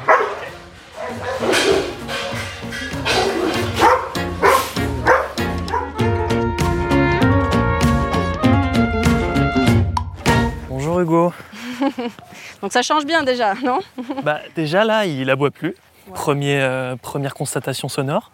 Hugo. 11.05 11.33
Donc 12.63 12.73
ça 12.73 12.83
change 12.83 13.05
bien 13.05 13.23
déjà, 13.23 13.55
non 13.63 13.79
bah, 14.23 14.41
Déjà 14.57 14.85
là, 14.85 15.07
il 15.07 15.29
aboie 15.31 15.51
plus. 15.51 15.75
Premier, 16.13 16.61
euh, 16.61 16.97
première 16.97 17.35
constatation 17.35 17.89
sonore. 17.89 18.31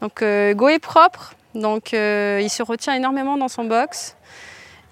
Donc 0.00 0.22
euh, 0.22 0.52
Hugo 0.52 0.68
est 0.68 0.78
propre, 0.78 1.34
donc 1.54 1.92
euh, 1.92 2.40
il 2.42 2.48
se 2.48 2.62
retient 2.62 2.94
énormément 2.94 3.36
dans 3.36 3.48
son 3.48 3.64
box. 3.64 4.16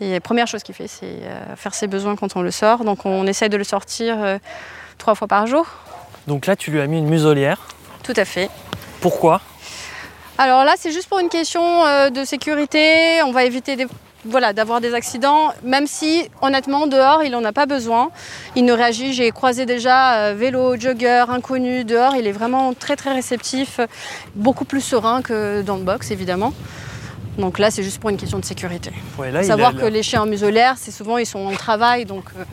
Et 0.01 0.13
la 0.13 0.21
première 0.21 0.47
chose 0.47 0.63
qu'il 0.63 0.75
fait, 0.75 0.87
c'est 0.87 1.23
faire 1.57 1.75
ses 1.75 1.89
besoins 1.89 2.15
quand 2.15 2.37
on 2.37 2.43
le 2.43 2.53
sort. 2.53 2.85
Donc 2.85 3.05
on 3.05 3.27
essaie 3.27 3.49
de 3.49 3.57
le 3.57 3.65
sortir 3.65 4.17
trois 4.97 5.17
fois 5.17 5.27
par 5.27 5.49
jour. 5.49 5.67
Donc 6.29 6.47
là, 6.47 6.55
tu 6.55 6.71
lui 6.71 6.81
as 6.81 6.87
mis 6.87 6.99
une 6.99 7.09
muselière. 7.09 7.67
Tout 8.05 8.13
à 8.15 8.25
fait. 8.25 8.49
Pourquoi? 9.01 9.41
Alors 10.37 10.63
là, 10.63 10.75
c'est 10.77 10.93
juste 10.93 11.09
pour 11.09 11.19
une 11.19 11.29
question 11.29 11.61
de 12.11 12.25
sécurité. 12.25 13.25
On 13.25 13.33
va 13.33 13.43
éviter 13.43 13.75
des 13.75 13.89
voilà, 14.29 14.53
d'avoir 14.53 14.81
des 14.81 14.95
accidents, 14.95 15.53
même 15.63 15.87
si 15.87 16.29
honnêtement 16.43 16.87
dehors 16.87 17.23
il 17.25 17.33
n'en 17.33 17.45
a 17.45 17.53
pas 17.53 17.67
besoin. 17.67 18.11
Il 18.57 18.65
ne 18.65 18.73
réagit, 18.73 19.13
j'ai 19.13 19.31
croisé 19.31 19.67
déjà 19.67 20.19
euh, 20.19 20.35
vélo, 20.35 20.77
jogger, 20.79 21.25
inconnu, 21.29 21.85
dehors 21.85 22.17
il 22.17 22.27
est 22.27 22.33
vraiment 22.33 22.75
très 22.75 22.97
très 22.97 23.13
réceptif, 23.13 23.81
beaucoup 24.35 24.65
plus 24.65 24.81
serein 24.81 25.23
que 25.23 25.63
dans 25.63 25.77
le 25.77 25.83
box 25.83 26.11
évidemment. 26.11 26.53
Donc 27.39 27.59
là 27.59 27.71
c'est 27.71 27.83
juste 27.83 28.01
pour 28.01 28.11
une 28.11 28.17
question 28.17 28.39
de 28.39 28.45
sécurité. 28.45 28.91
Savoir 29.43 29.75
que 29.75 29.87
les 29.87 30.03
chiens 30.03 30.27
muselaires, 30.27 30.75
c'est 30.77 30.91
souvent 30.91 31.19
ils 31.19 31.27
sont 31.27 31.47
en 31.47 31.53
travail 31.53 32.05
donc 32.05 32.25
euh, 32.37 32.45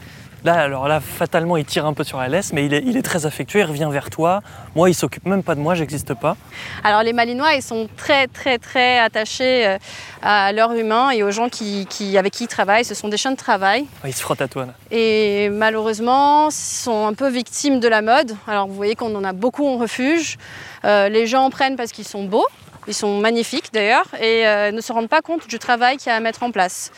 Là, 0.45 0.60
alors 0.60 0.88
là, 0.88 0.99
fatalement, 0.99 1.58
il 1.58 1.65
tire 1.65 1.88
un 1.88 1.93
peu 1.93 2.03
sur 2.03 2.19
la 2.19 2.27
laisse, 2.27 2.53
mais 2.53 2.67
il 2.67 2.97
est, 2.97 3.01
très 3.01 3.25
affectueux, 3.25 3.62
il 3.62 3.63
revient 3.63 3.89
vers 3.91 4.12
toi. 4.12 4.41
Moi, 4.75 4.91
il 4.91 4.93
s'occupe 4.93 5.25
même 5.25 5.41
pas 5.41 5.55
de 5.55 5.60
moi, 5.60 5.73
j'existe 5.73 6.13
pas. 6.13 6.38
Alors 6.84 7.01
les 7.01 7.13
Malinois, 7.13 7.55
ils 7.55 7.63
sont 7.63 7.89
très, 7.97 8.27
très, 8.27 8.60
très 8.60 8.99
attachés 8.99 9.65
euh, 9.65 9.77
à 10.21 10.51
leur 10.51 10.73
humain 10.73 11.10
et 11.10 11.23
aux 11.23 11.31
gens 11.31 11.49
qui, 11.49 11.88
avec 12.15 12.31
qui 12.31 12.43
ils 12.43 12.47
travaillent. 12.47 12.86
Ce 12.86 12.93
sont 12.93 13.08
des 13.08 13.17
chiens 13.17 13.31
de 13.31 13.38
travail. 13.38 13.88
ils 14.05 14.13
se 14.13 14.21
frottent 14.21 14.41
à 14.41 14.47
toi. 14.47 14.67
Et 14.91 15.49
malheureusement, 15.49 16.49
ils 16.49 16.53
sont 16.53 17.08
un 17.08 17.15
peu 17.15 17.27
victimes 17.27 17.79
de 17.79 17.88
la 17.88 18.03
mode. 18.03 18.36
Alors 18.47 18.67
vous 18.67 18.75
voyez 18.75 18.93
qu'on 18.93 19.15
en 19.15 19.23
a 19.23 19.34
beaucoup 19.34 19.67
en 19.67 19.77
refuge. 19.77 20.38
Euh, 20.84 21.10
les 21.10 21.25
gens 21.25 21.45
en 21.45 21.49
prennent 21.49 21.75
parce 21.75 21.91
qu'ils 21.91 22.08
sont 22.08 22.25
beaux. 22.25 22.45
Ils 22.88 22.93
sont 22.93 23.19
magnifiques 23.19 23.71
d'ailleurs 23.74 24.06
et 24.19 24.48
euh, 24.48 24.71
ne 24.71 24.82
se 24.82 24.91
rendent 24.93 25.10
pas 25.10 25.21
compte 25.21 25.48
du 25.48 25.60
travail 25.60 25.98
qu'il 25.98 26.08
y 26.08 26.12
a 26.12 26.15
à 26.15 26.19
mettre 26.19 26.43
en 26.43 26.52
place. 26.52 26.91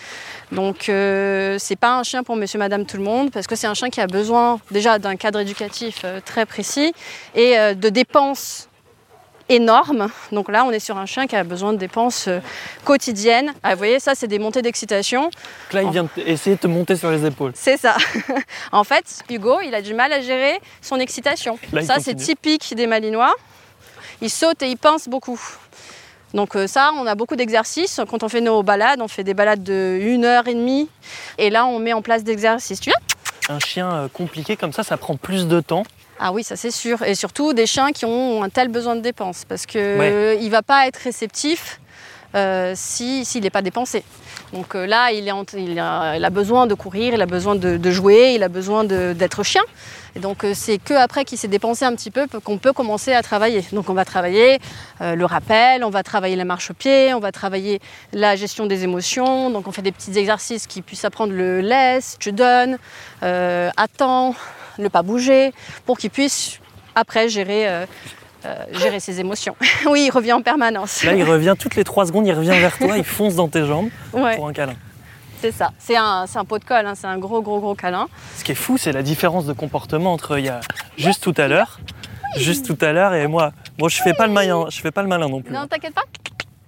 Donc 0.52 0.90
euh, 0.90 1.58
c'est 1.60 1.76
pas 1.76 1.98
un 1.98 2.04
chien 2.04 2.24
pour 2.24 2.36
monsieur, 2.36 2.60
madame, 2.60 2.86
tout 2.86 2.98
le 2.98 3.04
monde 3.04 3.32
parce 3.32 3.48
que 3.48 3.56
c'est 3.56 3.68
un 3.68 3.74
chien 3.74 3.90
qui 3.90 4.02
a 4.02 4.08
besoin 4.08 4.60
déjà 4.72 5.00
d'un 5.00 5.16
cadre 5.16 5.40
éducatif 5.40 6.02
euh, 6.04 6.20
très 6.24 6.46
précis 6.46 6.94
et 7.36 7.58
euh, 7.58 7.74
de 7.74 7.90
dépenses 7.90 8.70
énormes. 9.50 10.10
Donc 10.32 10.50
là, 10.50 10.66
on 10.66 10.72
est 10.72 10.80
sur 10.80 10.98
un 10.98 11.06
chien 11.06 11.28
qui 11.28 11.36
a 11.36 11.44
besoin 11.44 11.74
de 11.74 11.78
dépenses 11.78 12.28
euh, 12.28 12.40
quotidiennes. 12.84 13.54
Ah, 13.64 13.74
vous 13.74 13.78
voyez, 13.78 14.00
ça, 14.00 14.14
c'est 14.16 14.28
des 14.28 14.40
montées 14.40 14.62
d'excitation. 14.62 15.24
Donc 15.24 15.74
là, 15.74 15.84
il 15.84 15.92
vient 15.92 16.08
essayer 16.18 16.56
de 16.56 16.62
te 16.62 16.68
monter 16.68 16.96
sur 16.96 17.12
les 17.12 17.26
épaules. 17.26 17.52
C'est 17.56 17.78
ça. 17.78 17.96
en 18.72 18.84
fait, 18.84 19.22
Hugo, 19.30 19.60
il 19.64 19.74
a 19.76 19.82
du 19.82 19.94
mal 19.94 20.12
à 20.14 20.22
gérer 20.22 20.60
son 20.82 21.00
excitation. 21.00 21.58
Là, 21.72 21.84
ça, 21.84 21.98
c'est 22.00 22.16
typique 22.16 22.74
des 22.76 22.88
Malinois. 22.88 23.34
Il 24.22 24.30
saute 24.30 24.62
et 24.64 24.68
il 24.68 24.78
pince 24.78 25.08
beaucoup. 25.08 25.40
Donc 26.34 26.56
euh, 26.56 26.68
ça, 26.68 26.92
on 26.96 27.06
a 27.08 27.16
beaucoup 27.16 27.36
d'exercices. 27.36 28.02
Quand 28.10 28.24
on 28.24 28.30
fait 28.30 28.42
nos 28.42 28.64
balades, 28.64 29.02
on 29.02 29.08
fait 29.08 29.24
des 29.24 29.34
balades 29.34 29.64
de 29.64 30.00
1 30.02 30.24
heure 30.24 30.48
et 30.48 30.54
demie. 30.54 30.90
Et 31.38 31.50
là, 31.50 31.66
on 31.66 31.80
met 31.80 31.94
en 31.94 32.02
place 32.02 32.24
d'exercices. 32.24 32.80
Tu 32.80 32.90
viens 32.90 33.56
Un 33.56 33.60
chien 33.60 33.92
euh, 33.92 34.08
compliqué 34.08 34.56
comme 34.58 34.74
ça, 34.74 34.84
ça 34.84 34.98
prend 34.98 35.16
plus 35.16 35.48
de 35.48 35.60
temps. 35.60 35.84
Ah 36.20 36.32
oui, 36.32 36.44
ça 36.44 36.56
c'est 36.56 36.72
sûr. 36.72 37.02
Et 37.04 37.16
surtout 37.16 37.54
des 37.54 37.68
chiens 37.68 37.92
qui 37.92 38.06
ont 38.06 38.44
un 38.44 38.50
tel 38.50 38.70
besoin 38.70 38.96
de 38.96 39.02
dépenses. 39.02 39.46
Parce 39.48 39.66
qu'il 39.66 39.80
ne 39.82 40.50
va 40.50 40.64
pas 40.64 40.88
être 40.88 40.98
réceptif 40.98 41.80
euh, 42.36 42.74
si- 42.76 43.26
s'il 43.26 43.44
n'est 43.44 43.50
pas 43.50 43.62
dépensé. 43.62 44.04
Donc 44.54 44.76
euh, 44.76 44.86
là, 44.86 45.12
il, 45.12 45.28
est 45.28 45.54
il 45.58 45.78
a, 45.80 46.16
il 46.16 46.24
a 46.24 46.30
besoin 46.30 46.68
de 46.68 46.74
courir, 46.74 47.14
il 47.14 47.22
a 47.22 47.26
besoin 47.26 47.56
de, 47.56 47.92
jouer, 47.92 48.34
il 48.36 48.44
a 48.44 48.50
besoin 48.50 48.84
d'être 48.84 49.44
chien. 49.44 49.64
Et 50.16 50.20
donc 50.20 50.44
euh, 50.44 50.54
c'est 50.56 50.78
que 50.78 50.94
après 50.94 51.26
qu'il 51.26 51.38
s'est 51.38 51.48
dépensé 51.48 51.86
un 51.86 51.94
petit 51.96 52.12
peu 52.12 52.28
qu'on 52.44 52.58
peut 52.58 52.74
commencer 52.74 53.14
à 53.14 53.22
travailler. 53.22 53.64
Donc 53.72 53.90
on 53.90 53.94
va 53.94 54.06
travailler 54.06 54.60
euh, 55.02 55.16
le 55.16 55.26
rappel, 55.26 55.84
on 55.84 55.90
va 55.90 56.04
travailler 56.04 56.36
la 56.36 56.46
marche 56.46 56.72
au 56.72 56.74
pied, 56.74 57.14
on 57.14 57.20
va 57.20 57.32
travailler 57.32 57.80
la 58.14 58.36
gestion 58.36 58.66
des 58.68 58.84
émotions. 58.84 59.50
Donc 59.50 59.68
on 59.68 59.72
fait 59.72 59.82
des 59.82 59.92
petits 59.92 60.18
exercices 60.18 60.66
qui 60.68 60.82
puissent 60.82 61.06
apprendre 61.06 61.34
le 61.34 61.62
laisse, 61.62 62.16
tu 62.20 62.32
donnes, 62.32 62.78
attends, 63.22 64.36
ne 64.78 64.88
pas 64.88 65.02
bouger, 65.02 65.52
pour 65.86 65.98
qu'il 65.98 66.10
puisse 66.10 66.60
après 66.96 67.30
gérer, 67.30 67.86
euh, 68.48 68.56
gérer 68.72 69.00
ses 69.00 69.20
émotions. 69.20 69.56
oui, 69.90 70.06
il 70.08 70.10
revient 70.12 70.34
en 70.34 70.42
permanence. 70.42 71.04
Là, 71.04 71.14
il 71.14 71.24
revient 71.24 71.54
toutes 71.60 71.76
les 71.76 71.84
3 71.84 72.08
secondes, 72.08 72.26
il 72.28 72.34
revient 72.34 72.50
vers 72.60 72.78
toi, 72.78 72.98
il 72.98 73.04
fonce 73.04 73.36
dans 73.36 73.48
tes 73.48 73.66
jambes 73.66 73.90
Ouais, 74.14 74.36
pour 74.36 74.48
un 74.48 74.54
câlin. 74.54 74.76
c'est 75.42 75.52
ça. 75.52 75.72
C'est 75.78 75.96
un, 75.98 76.26
c'est 76.28 76.38
un 76.40 76.46
pot 76.46 76.58
de 76.60 76.66
colle, 76.66 76.86
hein, 76.86 76.94
c'est 76.96 77.08
un 77.08 77.18
gros, 77.18 77.42
gros, 77.42 77.60
gros 77.60 77.76
câlin. 77.76 78.08
Ce 78.38 78.44
qui 78.44 78.54
est 78.54 78.56
fou, 78.56 78.78
c'est 78.78 78.92
la 78.92 79.04
différence 79.04 79.46
de 79.46 79.54
comportement 79.54 80.14
entre 80.14 80.40
il 80.40 80.46
y 80.46 80.50
a 80.50 80.62
juste 80.98 81.22
tout 81.24 81.34
à 81.38 81.48
l'heure, 81.48 81.80
juste 82.38 82.66
tout 82.66 82.78
à 82.86 82.92
l'heure 82.94 83.14
et 83.14 83.28
moi. 83.28 83.52
Bon, 83.78 83.88
je 83.90 84.02
fais 84.02 84.14
pas 84.14 84.28
le 84.28 84.34
malin, 84.34 84.66
je 84.70 84.80
fais 84.82 84.92
pas 84.92 85.02
le 85.02 85.08
malin 85.08 85.28
non 85.28 85.42
plus. 85.42 85.54
Non, 85.54 85.68
t'inquiète 85.68 85.94
pas. 85.94 86.04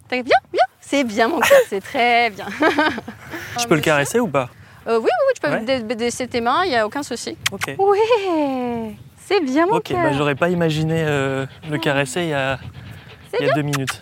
T'inquiète 0.08 0.26
bien, 0.26 0.38
bien. 0.52 0.62
C'est 0.82 1.04
bien, 1.04 1.28
mon 1.28 1.40
cœur, 1.40 1.60
c'est 1.70 1.82
très 1.82 2.32
bien. 2.32 2.48
Je 3.62 3.66
peux 3.68 3.76
le 3.76 3.82
caresser 3.82 4.20
ou 4.20 4.28
pas? 4.28 4.50
Euh, 4.88 4.98
Oui, 4.98 5.04
oui, 5.04 5.10
oui, 5.28 5.34
tu 5.36 5.42
peux 5.42 5.74
Ouais. 5.74 5.96
baisser 5.96 6.28
tes 6.28 6.42
mains, 6.42 6.64
il 6.64 6.70
n'y 6.70 6.76
a 6.76 6.86
aucun 6.88 7.04
souci. 7.04 7.38
Ok. 7.52 7.76
Ouais, 7.78 8.96
c'est 9.30 9.40
bien, 9.42 9.66
mon 9.68 9.76
Ok, 9.78 9.84
cœur. 9.84 10.02
bah 10.04 10.12
j'aurais 10.14 10.36
pas 10.36 10.50
imaginé 10.50 10.96
euh, 11.06 11.46
le 11.70 11.78
caresser 11.78 12.24
il 12.24 12.30
y 12.30 12.34
a, 12.34 12.60
il 13.40 13.46
y 13.46 13.50
a 13.50 13.54
deux 13.54 13.62
minutes. 13.62 14.02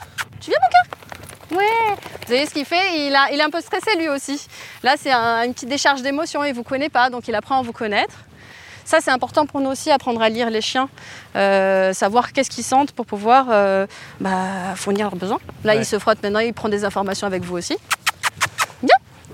Ouais. 1.52 1.58
Vous 1.58 2.28
voyez 2.28 2.46
ce 2.46 2.52
qu'il 2.54 2.66
fait? 2.66 3.08
Il, 3.08 3.16
a, 3.16 3.32
il 3.32 3.40
est 3.40 3.44
un 3.44 3.50
peu 3.50 3.62
stressé 3.62 3.96
lui 3.98 4.10
aussi. 4.10 4.48
Là, 4.84 4.96
c'est 5.00 5.12
un- 5.12 5.44
une 5.44 5.54
petite 5.54 5.70
décharge 5.70 6.02
d'émotions. 6.02 6.44
Il 6.44 6.50
ne 6.52 6.56
vous 6.56 6.64
connaît 6.64 6.90
pas, 6.90 7.10
donc 7.10 7.28
il 7.28 7.36
apprend 7.36 7.60
à 7.60 7.62
vous 7.62 7.72
connaître. 7.72 8.16
Ça, 8.84 9.00
c'est 9.02 9.12
important 9.12 9.46
pour 9.46 9.60
nous 9.62 9.70
aussi, 9.70 9.92
apprendre 9.92 10.22
à 10.22 10.30
lire 10.30 10.50
les 10.50 10.62
chiens, 10.62 10.90
euh, 11.36 11.92
savoir 11.94 12.32
qu'est-ce 12.34 12.50
qu'ils 12.50 12.64
sentent 12.64 12.92
pour 12.94 13.06
pouvoir 13.06 13.48
euh, 13.50 13.86
bah, 14.22 14.76
fournir 14.76 15.06
leurs 15.08 15.16
besoins. 15.16 15.40
Là, 15.64 15.74
Ouais. 15.74 15.80
il 15.82 15.86
se 15.86 16.00
frotte 16.00 16.22
maintenant, 16.24 16.40
il 16.40 16.54
prend 16.54 16.70
des 16.70 16.84
informations 16.86 17.28
avec 17.28 17.44
vous 17.44 17.58
aussi. 17.58 17.78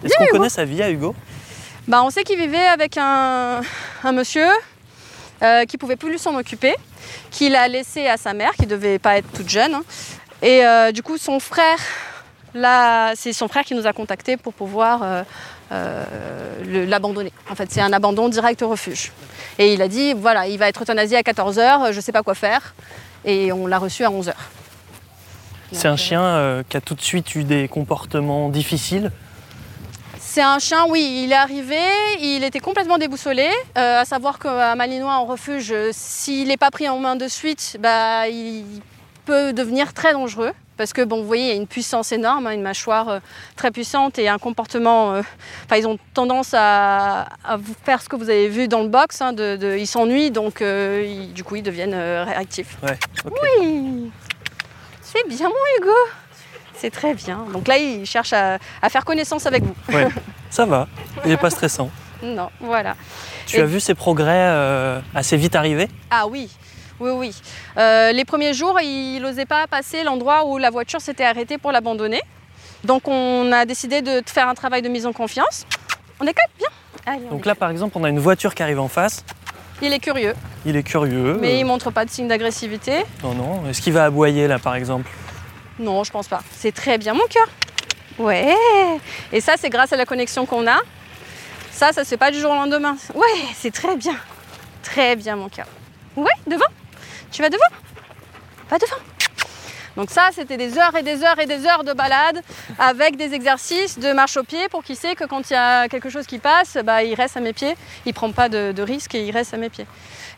Est-ce 0.03 0.13
qu'on 0.17 0.37
connaît 0.37 0.49
sa 0.49 0.65
vie 0.65 0.81
à 0.83 0.89
Hugo? 0.89 1.15
Bah, 1.87 2.01
on 2.03 2.09
sait 2.09 2.23
qu'il 2.23 2.37
vivait 2.37 2.65
avec 2.67 2.97
un, 2.97 3.61
un 4.03 4.11
monsieur 4.11 4.47
euh, 5.43 5.65
qui 5.65 5.77
pouvait 5.77 5.95
plus 5.95 6.17
s'en 6.17 6.35
occuper, 6.35 6.73
qu'il 7.31 7.55
a 7.55 7.67
laissé 7.67 8.07
à 8.07 8.17
sa 8.17 8.33
mère, 8.33 8.51
qui 8.53 8.65
devait 8.65 8.99
pas 8.99 9.17
être 9.17 9.31
toute 9.33 9.49
jeune. 9.49 9.73
hein. 9.75 9.83
Et 10.41 10.65
euh, 10.65 10.91
du 10.91 11.03
coup, 11.03 11.17
son 11.17 11.39
frère, 11.39 11.77
là, 12.53 13.13
c'est 13.15 13.33
son 13.33 13.47
frère 13.47 13.63
qui 13.63 13.75
nous 13.75 13.87
a 13.87 13.93
contactés 13.93 14.35
pour 14.37 14.53
pouvoir 14.53 15.01
euh, 15.03 15.23
euh, 15.71 16.85
l'abandonner. 16.87 17.31
En 17.49 17.55
fait, 17.55 17.71
c'est 17.71 17.81
un 17.81 17.93
abandon 17.93 18.29
direct 18.29 18.61
au 18.61 18.69
refuge. 18.69 19.11
Et 19.57 19.73
il 19.73 19.81
a 19.81 19.87
dit, 19.87 20.13
voilà, 20.13 20.47
il 20.47 20.57
va 20.59 20.67
être 20.67 20.81
euthanasié 20.81 21.17
à 21.17 21.21
14h, 21.21 21.91
je 21.93 21.99
sais 21.99 22.11
pas 22.11 22.23
quoi 22.23 22.35
faire. 22.35 22.73
Et 23.25 23.51
on 23.53 23.67
l'a 23.67 23.77
reçu 23.77 24.03
à 24.03 24.09
11h. 24.09 24.33
C'est 25.71 25.87
un 25.87 25.95
chien 25.97 26.63
qui 26.69 26.77
a 26.77 26.81
tout 26.81 26.93
de 26.93 27.01
suite 27.01 27.33
eu 27.35 27.43
des 27.45 27.67
comportements 27.67 28.49
difficiles. 28.49 29.11
C'est 30.33 30.41
un 30.41 30.57
chien, 30.57 30.87
oui, 30.89 31.21
il 31.25 31.31
est 31.31 31.35
arrivé, 31.35 31.77
il 32.19 32.43
était 32.43 32.59
complètement 32.59 32.97
déboussolé, 32.97 33.47
euh, 33.77 33.99
à 34.01 34.03
savoir 34.03 34.39
qu'à 34.39 34.73
Malinois 34.73 35.13
en 35.13 35.25
refuge, 35.25 35.71
euh, 35.71 35.91
s'il 35.93 36.47
n'est 36.47 36.57
pas 36.57 36.71
pris 36.71 36.89
en 36.89 36.97
main 36.97 37.15
de 37.15 37.27
suite, 37.27 37.77
bah, 37.79 38.27
il 38.27 38.65
peut 39.25 39.53
devenir 39.53 39.93
très 39.93 40.11
dangereux. 40.11 40.51
Parce 40.75 40.91
que, 40.91 41.03
bon, 41.03 41.17
vous 41.21 41.27
voyez, 41.27 41.43
il 41.43 41.47
y 41.49 41.51
a 41.51 41.55
une 41.55 41.67
puissance 41.67 42.11
énorme, 42.11 42.47
hein, 42.47 42.51
une 42.53 42.63
mâchoire 42.63 43.09
euh, 43.09 43.19
très 43.55 43.69
puissante 43.69 44.17
et 44.17 44.27
un 44.27 44.39
comportement. 44.39 45.13
euh, 45.13 45.21
Enfin, 45.65 45.75
ils 45.77 45.85
ont 45.87 45.99
tendance 46.15 46.55
à, 46.55 47.27
à 47.43 47.57
vous 47.57 47.75
faire 47.85 48.01
ce 48.01 48.09
que 48.09 48.15
vous 48.15 48.31
avez 48.31 48.47
vu 48.47 48.67
dans 48.67 48.81
le 48.81 48.87
box. 48.89 49.21
hein, 49.21 49.33
de, 49.33 49.55
de- 49.55 49.77
ils 49.77 49.85
s'ennuient, 49.85 50.31
donc 50.31 50.61
ils- 50.61 51.31
du 51.31 51.43
coup, 51.43 51.57
ils 51.57 51.61
deviennent 51.61 51.93
réactifs. 51.93 52.75
Ouais. 52.81 52.97
Oui 53.59 54.09
C'est 55.03 55.27
bien, 55.27 55.47
mon 55.47 55.77
Hugo 55.77 55.93
C'est 56.83 56.89
très 56.89 57.13
bien. 57.13 57.45
Donc 57.53 57.69
là, 57.69 57.77
il 57.77 58.05
cherche 58.05 58.33
à- 58.33 58.57
à 58.81 58.89
faire 58.89 59.05
connaissance 59.05 59.45
avec 59.45 59.63
vous. 59.63 59.73
Ouais, 59.87 60.05
ça 60.49 60.65
va, 60.65 60.89
il 61.23 61.29
n'est 61.31 61.37
pas 61.37 61.49
stressant. 61.49 61.89
Non, 62.21 62.49
voilà. 62.59 62.97
Tu 63.45 63.55
Et- 63.55 63.61
as 63.61 63.65
vu 63.65 63.79
ses 63.79 63.93
progrès 63.95 64.33
euh, 64.49 64.99
assez 65.15 65.37
vite 65.37 65.55
arriver? 65.55 65.87
Ah 66.11 66.27
oui, 66.27 66.49
oui, 66.99 67.11
oui. 67.11 67.33
Euh, 67.77 68.11
les 68.11 68.25
premiers 68.25 68.53
jours, 68.53 68.77
il 68.81 69.21
n'osait 69.21 69.45
pas 69.45 69.65
passer 69.65 70.03
l'endroit 70.03 70.45
où 70.45 70.57
la 70.57 70.69
voiture 70.71 70.99
s'était 70.99 71.23
arrêtée 71.23 71.57
pour 71.57 71.71
l'abandonner. 71.71 72.19
Donc 72.83 73.07
on 73.07 73.49
a 73.53 73.63
décidé 73.63 74.01
de 74.01 74.21
faire 74.25 74.49
un 74.49 74.53
travail 74.55 74.81
de 74.81 74.89
mise 74.89 75.05
en 75.05 75.13
confiance. 75.13 75.65
On 76.19 76.25
est 76.27 76.33
calme, 76.33 76.51
bien. 76.57 76.67
Allez, 77.05 77.23
on 77.31 77.35
Donc 77.35 77.45
là, 77.45 77.55
par 77.55 77.69
exemple, 77.69 77.97
on 77.97 78.03
a 78.03 78.09
une 78.09 78.19
voiture 78.19 78.53
qui 78.55 78.61
arrive 78.61 78.81
en 78.81 78.89
face. 78.89 79.23
Il 79.81 79.93
est 79.93 79.99
curieux, 79.99 80.33
Il 80.65 80.75
est 80.75 80.83
curieux. 80.83 81.37
mais 81.39 81.53
euh, 81.53 81.59
il 81.59 81.65
montre 81.65 81.91
pas 81.91 82.03
de 82.03 82.09
signe 82.09 82.27
d'agressivité. 82.27 83.05
Non, 83.23 83.33
non. 83.33 83.69
Est-ce 83.69 83.81
qu'il 83.81 83.93
va 83.93 84.03
aboyer 84.03 84.49
là, 84.49 84.59
par 84.59 84.75
exemple? 84.75 85.09
Non, 85.79 86.03
je 86.03 86.11
pense 86.11 86.27
pas. 86.27 86.41
C'est 86.51 86.71
très 86.71 86.97
bien, 86.97 87.13
mon 87.13 87.27
cœur. 87.27 87.47
Ouais. 88.19 88.55
Et 89.31 89.41
ça, 89.41 89.53
c'est 89.57 89.69
grâce 89.69 89.91
à 89.93 89.97
la 89.97 90.05
connexion 90.05 90.45
qu'on 90.45 90.67
a. 90.67 90.79
Ça, 91.71 91.91
ça 91.91 92.03
se 92.03 92.09
fait 92.09 92.17
pas 92.17 92.31
du 92.31 92.39
jour 92.39 92.51
au 92.51 92.55
lendemain. 92.55 92.95
Ouais, 93.15 93.41
c'est 93.55 93.73
très 93.73 93.95
bien. 93.95 94.15
Très 94.83 95.15
bien, 95.15 95.35
mon 95.35 95.49
cœur. 95.49 95.65
Ouais, 96.15 96.31
devant. 96.45 96.65
Tu 97.31 97.41
vas 97.41 97.49
devant? 97.49 97.63
Va 98.69 98.77
devant. 98.77 98.97
Donc 99.95 100.09
ça, 100.09 100.29
c'était 100.33 100.57
des 100.57 100.77
heures 100.77 100.95
et 100.95 101.03
des 101.03 101.23
heures 101.23 101.39
et 101.39 101.45
des 101.45 101.65
heures 101.67 101.83
de 101.83 101.93
balade 101.93 102.41
avec 102.79 103.15
des 103.15 103.33
exercices 103.33 103.99
de 103.99 104.11
marche 104.11 104.37
au 104.37 104.43
pied 104.43 104.67
pour 104.69 104.83
qu'il 104.83 104.95
sait 104.95 105.15
que 105.15 105.23
quand 105.23 105.49
il 105.49 105.53
y 105.53 105.55
a 105.55 105.87
quelque 105.87 106.09
chose 106.09 106.25
qui 106.25 106.39
passe, 106.39 106.77
bah, 106.83 107.03
il 107.03 107.13
reste 107.13 107.37
à 107.37 107.39
mes 107.41 107.53
pieds, 107.53 107.75
il 108.05 108.13
prend 108.13 108.31
pas 108.31 108.49
de, 108.49 108.71
de 108.71 108.81
risque 108.81 109.13
et 109.13 109.23
il 109.23 109.31
reste 109.31 109.53
à 109.53 109.57
mes 109.57 109.69
pieds. 109.69 109.85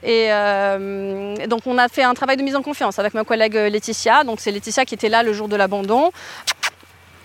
Et 0.03 0.27
euh, 0.29 1.35
donc 1.47 1.61
on 1.65 1.77
a 1.77 1.87
fait 1.87 2.03
un 2.03 2.13
travail 2.13 2.37
de 2.37 2.43
mise 2.43 2.55
en 2.55 2.61
confiance 2.61 2.99
avec 2.99 3.13
ma 3.13 3.23
collègue 3.23 3.55
Laetitia. 3.55 4.23
Donc 4.23 4.39
c'est 4.39 4.51
Laetitia 4.51 4.85
qui 4.85 4.93
était 4.93 5.09
là 5.09 5.23
le 5.23 5.33
jour 5.33 5.47
de 5.47 5.55
l'abandon. 5.55 6.11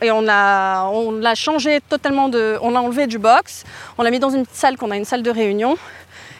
Et 0.03 0.11
on 0.11 0.23
l'a 0.23 1.35
changé 1.35 1.81
totalement 1.87 2.31
on 2.63 2.71
l'a 2.71 2.81
enlevé 2.81 3.07
du 3.07 3.19
box, 3.19 3.65
on 3.99 4.03
l'a 4.03 4.11
mis 4.11 4.19
dans 4.19 4.31
une 4.31 4.47
salle 4.51 4.79
qu'on 4.79 4.91
a 4.91 4.97
une 4.97 5.05
salle 5.05 5.23
de 5.23 5.31
réunion. 5.31 5.77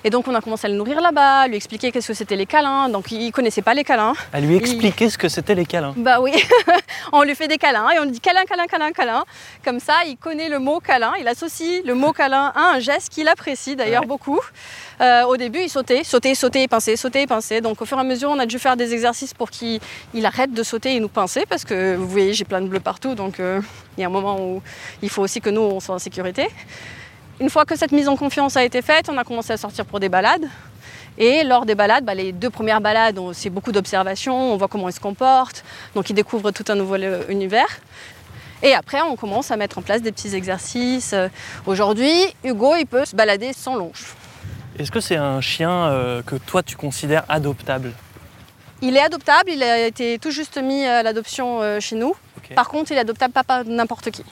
Et 0.04 0.10
donc 0.10 0.26
on 0.28 0.34
a 0.34 0.40
commencé 0.40 0.66
à 0.66 0.70
le 0.70 0.76
nourrir 0.76 1.00
là-bas, 1.00 1.46
lui 1.48 1.56
expliquer 1.56 1.92
qu'est-ce 1.92 2.08
que 2.08 2.14
c'était 2.14 2.36
les 2.36 2.46
câlins. 2.46 2.88
Donc 2.88 3.10
il 3.12 3.30
connaissait 3.32 3.62
pas 3.62 3.74
les 3.74 3.84
câlins. 3.84 4.14
À 4.32 4.40
lui 4.40 4.56
expliquer 4.56 5.10
ce 5.10 5.18
que 5.18 5.28
c'était 5.28 5.54
les 5.54 5.66
câlins. 5.66 5.92
Bah 5.96 6.20
oui, 6.20 6.32
on 7.12 7.22
lui 7.22 7.34
fait 7.34 7.48
des 7.48 7.58
câlins 7.58 7.88
et 7.90 7.98
on 8.00 8.04
lui 8.04 8.12
dit 8.12 8.20
câlin, 8.20 8.44
câlin, 8.44 8.66
câlin, 8.66 8.92
câlin. 8.92 9.24
Comme 9.64 9.78
ça, 9.80 9.94
il 10.06 10.16
connaît 10.16 10.48
le 10.48 10.58
mot 10.58 10.80
câlin. 10.80 11.12
Il 11.20 11.28
associe 11.28 11.82
le 11.84 11.94
mot 11.94 12.12
câlin 12.12 12.52
à 12.54 12.74
un 12.74 12.78
geste 12.80 13.10
qu'il 13.12 13.28
apprécie 13.28 13.76
d'ailleurs 13.76 14.02
Ouais. 14.02 14.06
beaucoup. 14.06 14.40
Euh, 15.02 15.24
au 15.24 15.36
début, 15.36 15.60
il 15.60 15.68
sautait, 15.68 16.04
sautait, 16.04 16.34
sautait, 16.34 16.66
pinçait, 16.68 16.96
sautait, 16.96 17.26
pinçait. 17.26 17.60
Donc 17.60 17.82
au 17.82 17.84
fur 17.84 17.98
et 17.98 18.00
à 18.00 18.04
mesure, 18.04 18.30
on 18.30 18.38
a 18.38 18.46
dû 18.46 18.58
faire 18.58 18.76
des 18.76 18.92
exercices 18.94 19.34
pour 19.34 19.50
qu'il 19.50 19.80
il 20.14 20.24
arrête 20.26 20.52
de 20.52 20.62
sauter 20.62 20.94
et 20.94 21.00
nous 21.00 21.08
pincer 21.08 21.44
parce 21.48 21.64
que 21.64 21.94
vous 21.96 22.08
voyez, 22.08 22.32
j'ai 22.32 22.44
plein 22.44 22.60
de 22.62 22.68
bleus 22.68 22.80
partout. 22.80 23.14
Donc 23.14 23.38
euh, 23.40 23.60
il 23.98 24.00
y 24.00 24.04
a 24.04 24.06
un 24.06 24.10
moment 24.10 24.38
où 24.40 24.62
il 25.02 25.10
faut 25.10 25.22
aussi 25.22 25.40
que 25.40 25.50
nous, 25.50 25.60
on 25.60 25.80
soit 25.80 25.94
en 25.94 25.98
sécurité. 25.98 26.48
Une 27.40 27.48
fois 27.48 27.64
que 27.64 27.74
cette 27.74 27.92
mise 27.92 28.07
en 28.07 28.16
confiance 28.16 28.59
a 28.59 28.64
été 28.64 28.83
faite, 28.83 29.09
on 29.09 29.16
a 29.16 29.24
commencé 29.24 29.53
à 29.53 29.57
sortir 29.57 29.87
pour 29.87 29.98
des 29.98 30.11
balades. 30.11 30.44
Et 31.16 31.42
lors 31.42 31.64
des 31.64 31.74
balades, 31.74 32.05
bah, 32.05 32.14
les 32.14 32.33
deux 32.33 32.50
premières 32.50 32.83
balades, 32.83 33.18
c'est 33.33 33.48
beaucoup 33.48 33.72
d'observations, 33.72 34.53
on 34.53 34.57
voit 34.59 34.68
comment 34.68 34.88
il 34.88 34.92
se 34.92 35.00
comporte, 35.00 35.64
donc 35.94 36.11
il 36.11 36.12
découvre 36.12 36.50
tout 36.50 36.64
un 36.68 36.74
nouveau 36.74 36.96
univers. 37.29 37.68
Et 38.62 38.74
après, 38.74 39.00
on 39.00 39.16
commence 39.16 39.50
à 39.50 39.57
mettre 39.57 39.79
en 39.79 39.83
place 39.83 40.03
des 40.03 40.12
petits 40.12 40.35
exercices. 40.35 41.14
Euh, 41.14 41.29
Aujourd'hui, 41.66 42.12
Hugo, 42.44 42.74
il 42.76 42.85
peut 42.85 43.07
se 43.07 43.16
balader 43.16 43.55
sans 43.55 43.74
longe. 43.74 44.14
Est-ce 44.79 44.90
que 44.90 45.00
c'est 45.00 45.16
un 45.16 45.40
chien 45.40 45.70
euh, 45.70 46.22
que 46.22 46.37
toi 46.37 46.62
tu 46.62 46.76
considères 46.76 47.24
adoptable? 47.31 47.92
Il 48.83 48.96
est 48.96 49.03
adoptable, 49.03 49.50
il 49.50 49.62
a 49.62 49.87
été 49.87 50.18
tout 50.18 50.31
juste 50.31 50.59
mis 50.59 50.85
à 50.85 51.03
l'adoption 51.03 51.62
euh, 51.62 51.81
chez 51.81 51.96
nous. 51.96 52.14
Par 52.55 52.68
contre, 52.68 52.92
il 52.92 52.98
est 52.98 53.00
adoptable 53.00 53.33
pas 53.33 53.44
par 53.44 53.64
n'importe 53.64 54.11
qui. 54.11 54.24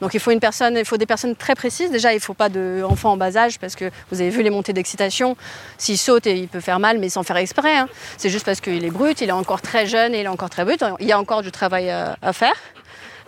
Donc 0.00 0.12
il 0.14 0.20
faut 0.20 0.30
une 0.30 0.40
personne, 0.40 0.76
il 0.76 0.84
faut 0.84 0.96
des 0.98 1.06
personnes 1.06 1.34
très 1.36 1.54
précises. 1.54 1.90
Déjà, 1.90 2.12
il 2.12 2.16
ne 2.16 2.20
faut 2.20 2.34
pas 2.34 2.48
d'enfants 2.48 3.12
en 3.12 3.16
bas 3.16 3.36
âge 3.36 3.58
parce 3.58 3.74
que 3.76 3.90
vous 4.10 4.20
avez 4.20 4.30
vu 4.30 4.42
les 4.42 4.50
montées 4.50 4.72
d'excitation. 4.74 5.36
S'il 5.78 5.96
saute, 5.98 6.26
il 6.26 6.48
peut 6.48 6.60
faire 6.60 6.78
mal, 6.78 6.98
mais 6.98 7.08
sans 7.08 7.22
faire 7.22 7.36
exprès. 7.38 7.76
hein. 7.76 7.88
C'est 8.18 8.28
juste 8.30 8.44
parce 8.44 8.60
qu'il 8.60 8.84
est 8.84 8.90
brut, 8.90 9.20
il 9.20 9.28
est 9.28 9.32
encore 9.32 9.62
très 9.62 9.86
jeune 9.86 10.14
et 10.14 10.20
il 10.20 10.24
est 10.24 10.28
encore 10.28 10.50
très 10.50 10.64
brut. 10.64 10.82
Il 11.00 11.06
y 11.06 11.12
a 11.12 11.18
encore 11.18 11.42
du 11.42 11.50
travail 11.50 11.90
à, 11.90 12.32
faire. 12.32 12.54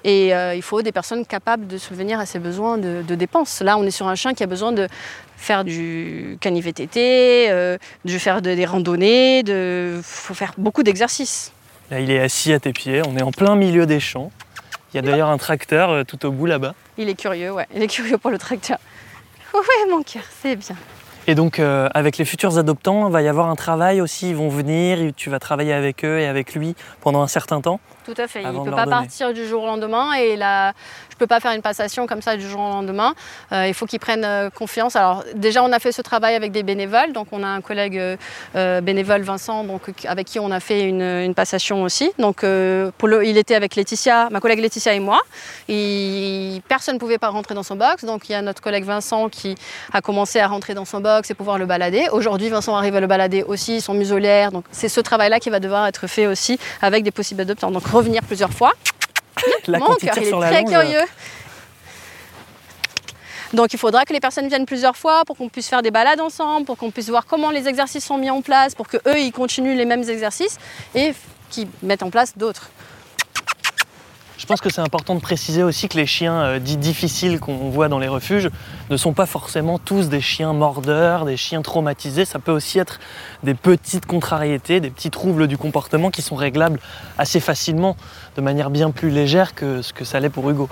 Et 0.04 0.32
euh, 0.34 0.54
il 0.54 0.62
faut 0.62 0.80
des 0.82 0.92
personnes 0.92 1.26
capables 1.26 1.66
de 1.66 1.76
subvenir 1.76 2.20
à 2.20 2.26
ses 2.26 2.38
besoins 2.38 2.78
de, 2.78 3.02
de 3.06 3.14
dépenses. 3.14 3.60
Là, 3.62 3.76
on 3.78 3.84
est 3.84 3.90
sur 3.90 4.06
un 4.06 4.14
chien 4.14 4.32
qui 4.34 4.42
a 4.44 4.46
besoin 4.46 4.70
de 4.72 4.86
faire 5.36 5.64
du 5.64 6.36
cani-VTT, 6.40 7.46
euh, 7.50 7.78
de 8.04 8.18
faire 8.18 8.40
de- 8.42 8.54
des 8.54 8.64
randonnées, 8.64 9.40
il 9.40 10.00
faut 10.02 10.34
faire 10.34 10.52
beaucoup 10.58 10.82
d'exercices. 10.82 11.52
Là, 11.90 12.00
il 12.00 12.10
est 12.10 12.20
assis 12.20 12.52
à 12.52 12.60
tes 12.60 12.72
pieds. 12.72 13.02
On 13.08 13.16
est 13.16 13.22
en 13.22 13.32
plein 13.32 13.56
milieu 13.56 13.86
des 13.86 13.98
champs. 14.00 14.30
Il 14.92 14.96
y 14.96 14.98
a 14.98 15.02
d'ailleurs 15.02 15.28
un 15.28 15.38
tracteur 15.38 15.90
euh, 15.90 16.04
tout 16.04 16.24
au 16.26 16.30
bout 16.30 16.46
là-bas. 16.46 16.74
Il 16.96 17.08
est 17.08 17.14
curieux, 17.14 17.52
ouais. 17.52 17.66
Il 17.74 17.82
est 17.82 17.88
curieux 17.88 18.18
pour 18.18 18.30
le 18.30 18.38
tracteur. 18.38 18.78
Ouais, 19.52 19.90
mon 19.90 20.02
cœur, 20.02 20.22
c'est 20.42 20.56
bien. 20.56 20.76
Et 21.26 21.34
donc, 21.34 21.58
euh, 21.58 21.88
avec 21.92 22.16
les 22.16 22.24
futurs 22.24 22.56
adoptants, 22.56 23.08
il 23.08 23.12
va 23.12 23.20
y 23.20 23.28
avoir 23.28 23.50
un 23.50 23.54
travail 23.54 24.00
aussi. 24.00 24.30
Ils 24.30 24.36
vont 24.36 24.48
venir, 24.48 25.12
tu 25.14 25.28
vas 25.28 25.38
travailler 25.38 25.74
avec 25.74 26.04
eux 26.04 26.18
et 26.18 26.26
avec 26.26 26.54
lui 26.54 26.74
pendant 27.02 27.22
un 27.22 27.26
certain 27.26 27.60
temps. 27.60 27.80
Tout 28.14 28.20
à 28.22 28.26
fait. 28.26 28.44
Avant 28.44 28.50
il 28.50 28.64
ne 28.64 28.70
peut 28.70 28.76
pas 28.76 28.84
donner. 28.84 28.96
partir 28.96 29.32
du 29.34 29.46
jour 29.46 29.62
au 29.64 29.66
lendemain. 29.66 30.12
Et 30.14 30.36
là, 30.36 30.72
je 31.10 31.14
ne 31.14 31.18
peux 31.18 31.26
pas 31.26 31.40
faire 31.40 31.52
une 31.52 31.62
passation 31.62 32.06
comme 32.06 32.22
ça 32.22 32.36
du 32.36 32.48
jour 32.48 32.60
au 32.60 32.68
lendemain. 32.70 33.14
Euh, 33.52 33.66
il 33.68 33.74
faut 33.74 33.84
qu'ils 33.86 34.00
prennent 34.00 34.24
euh, 34.24 34.48
confiance. 34.50 34.96
Alors, 34.96 35.24
déjà, 35.34 35.62
on 35.62 35.72
a 35.72 35.78
fait 35.78 35.92
ce 35.92 36.00
travail 36.02 36.34
avec 36.34 36.52
des 36.52 36.62
bénévoles. 36.62 37.12
Donc, 37.12 37.28
on 37.32 37.42
a 37.42 37.46
un 37.48 37.60
collègue 37.60 38.00
euh, 38.56 38.80
bénévole, 38.80 39.22
Vincent, 39.22 39.64
donc, 39.64 39.82
avec 40.06 40.26
qui 40.26 40.38
on 40.38 40.50
a 40.50 40.60
fait 40.60 40.82
une, 40.84 41.02
une 41.02 41.34
passation 41.34 41.82
aussi. 41.82 42.10
Donc, 42.18 42.44
euh, 42.44 42.90
pour 42.96 43.08
le- 43.08 43.24
il 43.26 43.36
était 43.36 43.54
avec 43.54 43.76
Laetitia, 43.76 44.28
ma 44.30 44.40
collègue 44.40 44.60
Laetitia 44.60 44.94
et 44.94 45.00
moi. 45.00 45.20
Et 45.68 46.62
personne 46.68 46.94
ne 46.94 47.00
pouvait 47.00 47.18
pas 47.18 47.28
rentrer 47.28 47.54
dans 47.54 47.62
son 47.62 47.76
box. 47.76 48.04
Donc, 48.04 48.28
il 48.28 48.32
y 48.32 48.34
a 48.34 48.42
notre 48.42 48.62
collègue 48.62 48.84
Vincent 48.84 49.28
qui 49.28 49.54
a 49.92 50.00
commencé 50.00 50.40
à 50.40 50.46
rentrer 50.46 50.74
dans 50.74 50.84
son 50.84 51.00
box 51.00 51.30
et 51.30 51.34
pouvoir 51.34 51.58
le 51.58 51.66
balader. 51.66 52.06
Aujourd'hui, 52.12 52.48
Vincent 52.48 52.74
arrive 52.74 52.96
à 52.96 53.00
le 53.00 53.06
balader 53.06 53.42
aussi, 53.42 53.80
son 53.80 53.94
muselière. 53.94 54.50
Donc, 54.50 54.64
c'est 54.70 54.88
ce 54.88 55.00
travail-là 55.00 55.40
qui 55.40 55.50
va 55.50 55.60
devoir 55.60 55.86
être 55.86 56.06
fait 56.06 56.26
aussi 56.26 56.58
avec 56.80 57.04
des 57.04 57.10
possibles 57.10 57.42
adoptants. 57.42 57.70
Donc, 57.70 57.82
revenir 57.98 58.22
plusieurs 58.22 58.52
fois. 58.52 58.72
Là, 59.66 59.78
Mon 59.78 59.94
cœur, 59.94 60.16
il 60.16 60.28
est 60.28 60.30
la 60.30 60.48
très 60.48 60.64
curieux. 60.64 61.04
Donc 63.52 63.72
il 63.72 63.78
faudra 63.78 64.04
que 64.04 64.12
les 64.12 64.20
personnes 64.20 64.48
viennent 64.48 64.66
plusieurs 64.66 64.96
fois 64.96 65.24
pour 65.24 65.36
qu'on 65.36 65.48
puisse 65.48 65.68
faire 65.68 65.82
des 65.82 65.90
balades 65.90 66.20
ensemble, 66.20 66.66
pour 66.66 66.76
qu'on 66.76 66.90
puisse 66.90 67.08
voir 67.08 67.24
comment 67.26 67.50
les 67.50 67.66
exercices 67.66 68.04
sont 68.04 68.18
mis 68.18 68.30
en 68.30 68.42
place, 68.42 68.74
pour 68.74 68.88
que 68.88 68.98
eux 69.06 69.18
ils 69.18 69.32
continuent 69.32 69.76
les 69.76 69.86
mêmes 69.86 70.08
exercices 70.08 70.58
et 70.94 71.14
qu'ils 71.50 71.68
mettent 71.82 72.02
en 72.02 72.10
place 72.10 72.36
d'autres. 72.36 72.70
Je 74.48 74.54
pense 74.54 74.62
que 74.62 74.72
c'est 74.72 74.80
important 74.80 75.14
de 75.14 75.20
préciser 75.20 75.62
aussi 75.62 75.90
que 75.90 75.98
les 75.98 76.06
chiens 76.06 76.40
euh, 76.40 76.58
dits 76.58 76.78
difficiles 76.78 77.38
qu'on 77.38 77.68
voit 77.68 77.88
dans 77.88 77.98
les 77.98 78.08
refuges 78.08 78.48
ne 78.88 78.96
sont 78.96 79.12
pas 79.12 79.26
forcément 79.26 79.78
tous 79.78 80.08
des 80.08 80.22
chiens 80.22 80.54
mordeurs, 80.54 81.26
des 81.26 81.36
chiens 81.36 81.60
traumatisés. 81.60 82.24
Ça 82.24 82.38
peut 82.38 82.52
aussi 82.52 82.78
être 82.78 82.98
des 83.42 83.52
petites 83.52 84.06
contrariétés, 84.06 84.80
des 84.80 84.88
petits 84.88 85.10
troubles 85.10 85.48
du 85.48 85.58
comportement 85.58 86.10
qui 86.10 86.22
sont 86.22 86.34
réglables 86.34 86.80
assez 87.18 87.40
facilement, 87.40 87.94
de 88.36 88.40
manière 88.40 88.70
bien 88.70 88.90
plus 88.90 89.10
légère 89.10 89.54
que 89.54 89.82
ce 89.82 89.92
que 89.92 90.06
ça 90.06 90.18
l'est 90.18 90.30
pour 90.30 90.48
Hugo. 90.48 90.70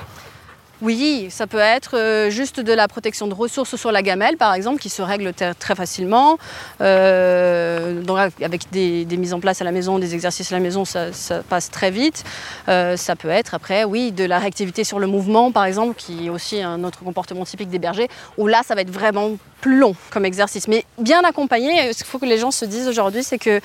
Oui, 0.83 1.29
ça 1.31 1.47
peut 1.47 1.59
être 1.59 1.97
euh, 1.97 2.29
juste 2.29 2.61
de 2.61 2.73
la 2.73 2.87
protection 2.87 3.27
de 3.27 3.35
ressources 3.35 3.77
sur 3.77 3.93
la 3.93 4.03
gamelle, 4.03 4.37
par 4.37 4.53
exemple, 4.53 4.79
qui 4.79 4.91
se 4.91 5.01
règle 5.01 5.33
très 5.59 5.75
facilement. 5.75 6.37
Euh, 6.83 8.03
donc 8.03 8.19
avec 8.19 8.71
des, 8.71 9.07
mises 9.17 9.33
en 9.33 9.41
place 9.41 9.63
à 9.63 9.65
la 9.65 9.73
maison, 9.73 9.99
des 9.99 10.15
exercices 10.15 10.53
à 10.53 10.57
la 10.57 10.61
maison, 10.61 10.85
ça, 10.85 11.15
ça 11.15 11.43
passe 11.43 11.71
très 11.71 11.91
vite. 11.91 12.25
Euh, 12.69 12.99
ça 12.99 13.17
peut 13.17 13.31
être 13.31 13.55
après, 13.55 13.85
oui, 13.85 14.13
de 14.13 14.25
la 14.25 14.39
réactivité 14.39 14.85
sur 14.85 14.99
le 14.99 15.07
mouvement, 15.07 15.51
par 15.51 15.65
exemple, 15.65 15.95
qui 15.97 16.27
est 16.27 16.31
aussi 16.31 16.61
un 16.61 16.85
autre 16.85 16.99
comportement 16.99 17.47
typique 17.47 17.71
des 17.71 17.79
bergers, 17.79 18.09
où 18.37 18.47
là, 18.47 18.61
ça 18.63 18.75
va 18.75 18.83
être 18.83 18.91
vraiment 18.91 19.31
plus 19.63 19.79
long 19.79 19.97
comme 20.11 20.27
exercice. 20.27 20.69
Mais 20.69 20.85
bien 20.99 21.23
accompagné, 21.25 21.95
ce 21.95 21.99
qu'il 21.99 22.07
faut 22.07 22.19
que 22.19 22.27
les 22.27 22.39
gens 22.39 22.51
se 22.51 22.67
disent 22.67 22.89
aujourd'hui, 22.89 23.25
c'est 23.25 23.39
que 23.39 23.61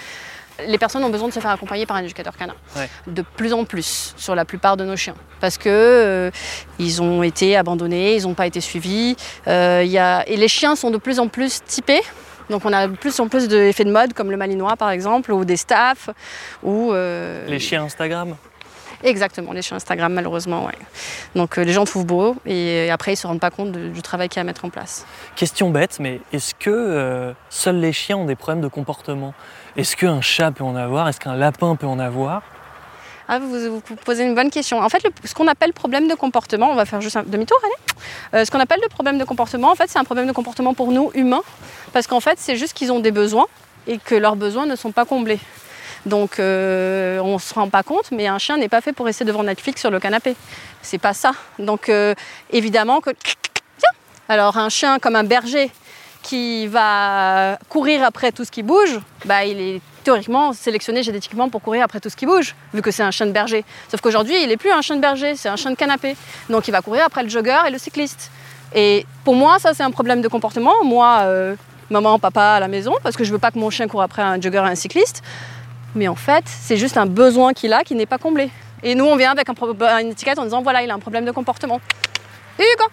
les 0.67 0.77
personnes 0.77 1.03
ont 1.03 1.09
besoin 1.09 1.27
de 1.27 1.33
se 1.33 1.39
faire 1.39 1.51
accompagner 1.51 1.85
par 1.85 1.97
un 1.97 2.03
éducateur 2.03 2.35
canin. 2.37 2.55
Ouais. 2.75 2.89
De 3.07 3.21
plus 3.21 3.53
en 3.53 3.65
plus 3.65 4.13
sur 4.17 4.35
la 4.35 4.45
plupart 4.45 4.77
de 4.77 4.85
nos 4.85 4.95
chiens. 4.95 5.15
Parce 5.39 5.57
que 5.57 5.69
euh, 5.69 6.31
ils 6.79 7.01
ont 7.01 7.23
été 7.23 7.55
abandonnés, 7.55 8.15
ils 8.15 8.23
n'ont 8.23 8.33
pas 8.33 8.47
été 8.47 8.61
suivis. 8.61 9.15
Euh, 9.47 9.81
il 9.83 9.91
y 9.91 9.97
a... 9.97 10.27
Et 10.27 10.37
les 10.37 10.47
chiens 10.47 10.75
sont 10.75 10.91
de 10.91 10.97
plus 10.97 11.19
en 11.19 11.27
plus 11.27 11.63
typés. 11.65 12.01
Donc 12.49 12.65
on 12.65 12.73
a 12.73 12.87
de 12.87 12.95
plus 12.95 13.19
en 13.19 13.27
plus 13.27 13.47
d'effets 13.47 13.85
de 13.85 13.91
mode, 13.91 14.13
comme 14.13 14.29
le 14.29 14.37
malinois 14.37 14.75
par 14.75 14.89
exemple, 14.91 15.31
ou 15.31 15.45
des 15.45 15.55
staffs, 15.57 16.09
ou... 16.63 16.91
euh, 16.91 17.47
Les 17.47 17.59
chiens 17.59 17.83
Instagram? 17.83 18.35
Exactement, 19.03 19.51
les 19.53 19.61
chiens 19.61 19.77
Instagram 19.77 20.13
malheureusement, 20.13 20.65
ouais. 20.65 20.77
Donc 21.35 21.57
euh, 21.57 21.63
les 21.63 21.73
gens 21.73 21.85
trouvent 21.85 22.05
beau 22.05 22.35
et 22.45 22.89
après 22.91 23.13
ils 23.13 23.17
se 23.17 23.25
rendent 23.27 23.39
pas 23.39 23.49
compte 23.51 23.71
de- 23.71 23.87
du 23.89 24.01
travail 24.01 24.29
qu'il 24.29 24.37
y 24.37 24.39
a 24.39 24.41
à 24.41 24.45
mettre 24.45 24.65
en 24.65 24.69
place. 24.69 25.05
Question 25.35 25.69
bête, 25.71 25.97
mais 25.99 26.21
est-ce 26.33 26.53
que 26.53 26.69
euh, 26.69 27.33
seuls 27.49 27.79
les 27.79 27.93
chiens 27.93 28.17
ont 28.17 28.25
des 28.25 28.35
problèmes 28.35 28.61
de 28.61 28.67
comportement? 28.67 29.33
Est-ce 29.77 29.95
qu'un 29.95 30.21
chat 30.21 30.51
peut 30.51 30.63
en 30.63 30.75
avoir? 30.75 31.07
Est-ce 31.07 31.19
qu'un 31.19 31.35
lapin 31.35 31.75
peut 31.75 31.87
en 31.87 31.99
avoir? 31.99 32.43
Ah, 33.27 33.39
vous, 33.39 33.49
vous- 33.49 33.81
vous 33.87 33.95
posez 33.95 34.23
une 34.25 34.35
bonne 34.35 34.49
question. 34.49 34.79
En 34.81 34.89
fait, 34.89 35.01
le- 35.03 35.11
ce 35.23 35.33
qu'on 35.33 35.47
appelle 35.47 35.71
problème 35.71 36.07
de 36.09 36.15
comportement, 36.15 36.69
on 36.69 36.75
va 36.75 36.85
faire 36.85 36.99
juste 36.99 37.15
un 37.15 37.23
demi-tour, 37.23 37.57
allez. 37.63 38.41
Euh, 38.41 38.45
ce 38.45 38.51
qu'on 38.51 38.59
appelle 38.59 38.81
le 38.83 38.89
problème 38.89 39.17
de 39.17 39.23
comportement, 39.23 39.71
en 39.71 39.75
fait, 39.75 39.89
c'est 39.89 39.99
un 39.99 40.03
problème 40.03 40.27
de 40.27 40.33
comportement 40.33 40.73
pour 40.73 40.91
nous, 40.91 41.11
humains, 41.13 41.43
parce 41.93 42.07
qu'en 42.07 42.19
fait, 42.19 42.37
c'est 42.39 42.57
juste 42.57 42.73
qu'ils 42.73 42.91
ont 42.91 42.99
des 42.99 43.11
besoins 43.11 43.45
et 43.87 43.99
que 43.99 44.15
leurs 44.15 44.35
besoins 44.35 44.65
ne 44.65 44.75
sont 44.75 44.91
pas 44.91 45.05
comblés. 45.05 45.39
Donc, 46.05 46.39
euh, 46.39 47.19
on 47.19 47.35
ne 47.35 47.39
se 47.39 47.53
rend 47.53 47.69
pas 47.69 47.83
compte, 47.83 48.11
mais 48.11 48.27
un 48.27 48.39
chien 48.39 48.57
n'est 48.57 48.69
pas 48.69 48.81
fait 48.81 48.93
pour 48.93 49.05
rester 49.05 49.23
devant 49.23 49.43
Netflix 49.43 49.81
sur 49.81 49.91
le 49.91 49.99
canapé. 49.99 50.35
C'est 50.81 50.97
pas 50.97 51.13
ça. 51.13 51.31
Donc, 51.59 51.89
euh, 51.89 52.15
évidemment 52.51 53.01
que. 53.01 53.11
Alors, 54.29 54.57
un 54.57 54.69
chien 54.69 54.99
comme 54.99 55.15
un 55.15 55.23
berger 55.23 55.69
qui 56.23 56.67
va 56.67 57.57
courir 57.69 58.03
après 58.03 58.31
tout 58.31 58.45
ce 58.45 58.51
qui 58.51 58.63
bouge, 58.63 58.99
bah, 59.25 59.43
il 59.45 59.59
est 59.59 59.81
théoriquement 60.03 60.53
sélectionné 60.53 61.03
génétiquement 61.03 61.49
pour 61.49 61.61
courir 61.61 61.83
après 61.83 61.99
tout 61.99 62.09
ce 62.09 62.15
qui 62.15 62.25
bouge, 62.25 62.55
vu 62.73 62.81
que 62.81 62.91
c'est 62.91 63.03
un 63.03 63.11
chien 63.11 63.25
de 63.25 63.31
berger. 63.31 63.63
Sauf 63.89 64.01
qu'aujourd'hui, 64.01 64.41
il 64.41 64.49
n'est 64.49 64.57
plus 64.57 64.71
un 64.71 64.81
chien 64.81 64.95
de 64.95 65.01
berger, 65.01 65.35
c'est 65.35 65.49
un 65.49 65.55
chien 65.55 65.71
de 65.71 65.75
canapé. 65.75 66.15
Donc 66.49 66.67
il 66.67 66.71
va 66.71 66.81
courir 66.81 67.05
après 67.05 67.23
le 67.23 67.29
jogger 67.29 67.59
et 67.67 67.71
le 67.71 67.77
cycliste. 67.77 68.31
Et 68.73 69.05
pour 69.23 69.35
moi, 69.35 69.59
ça, 69.59 69.73
c'est 69.73 69.83
un 69.83 69.91
problème 69.91 70.21
de 70.21 70.27
comportement. 70.27 70.83
Moi, 70.83 71.19
euh, 71.23 71.55
maman, 71.89 72.19
papa 72.19 72.53
à 72.53 72.59
la 72.59 72.67
maison, 72.67 72.93
parce 73.03 73.15
que 73.15 73.23
je 73.23 73.31
veux 73.31 73.39
pas 73.39 73.51
que 73.51 73.59
mon 73.59 73.69
chien 73.69 73.87
court 73.87 74.01
après 74.01 74.21
un 74.21 74.39
jogger 74.39 74.63
et 74.65 74.71
un 74.71 74.75
cycliste. 74.75 75.21
Mais 75.95 76.07
en 76.07 76.15
fait, 76.15 76.43
c'est 76.45 76.77
juste 76.77 76.97
un 76.97 77.05
besoin 77.05 77.53
qu'il 77.53 77.73
a 77.73 77.83
qui 77.83 77.95
n'est 77.95 78.05
pas 78.05 78.17
comblé. 78.17 78.49
Et 78.83 78.95
nous, 78.95 79.05
on 79.05 79.15
vient 79.15 79.31
avec 79.31 79.49
un 79.49 79.53
pro- 79.53 79.73
une 79.73 80.09
étiquette 80.11 80.39
en 80.39 80.43
disant 80.43 80.61
voilà, 80.61 80.81
il 80.83 80.89
a 80.89 80.93
un 80.93 80.99
problème 80.99 81.25
de 81.25 81.31
comportement. 81.31 81.79
Hugo, 82.57 82.85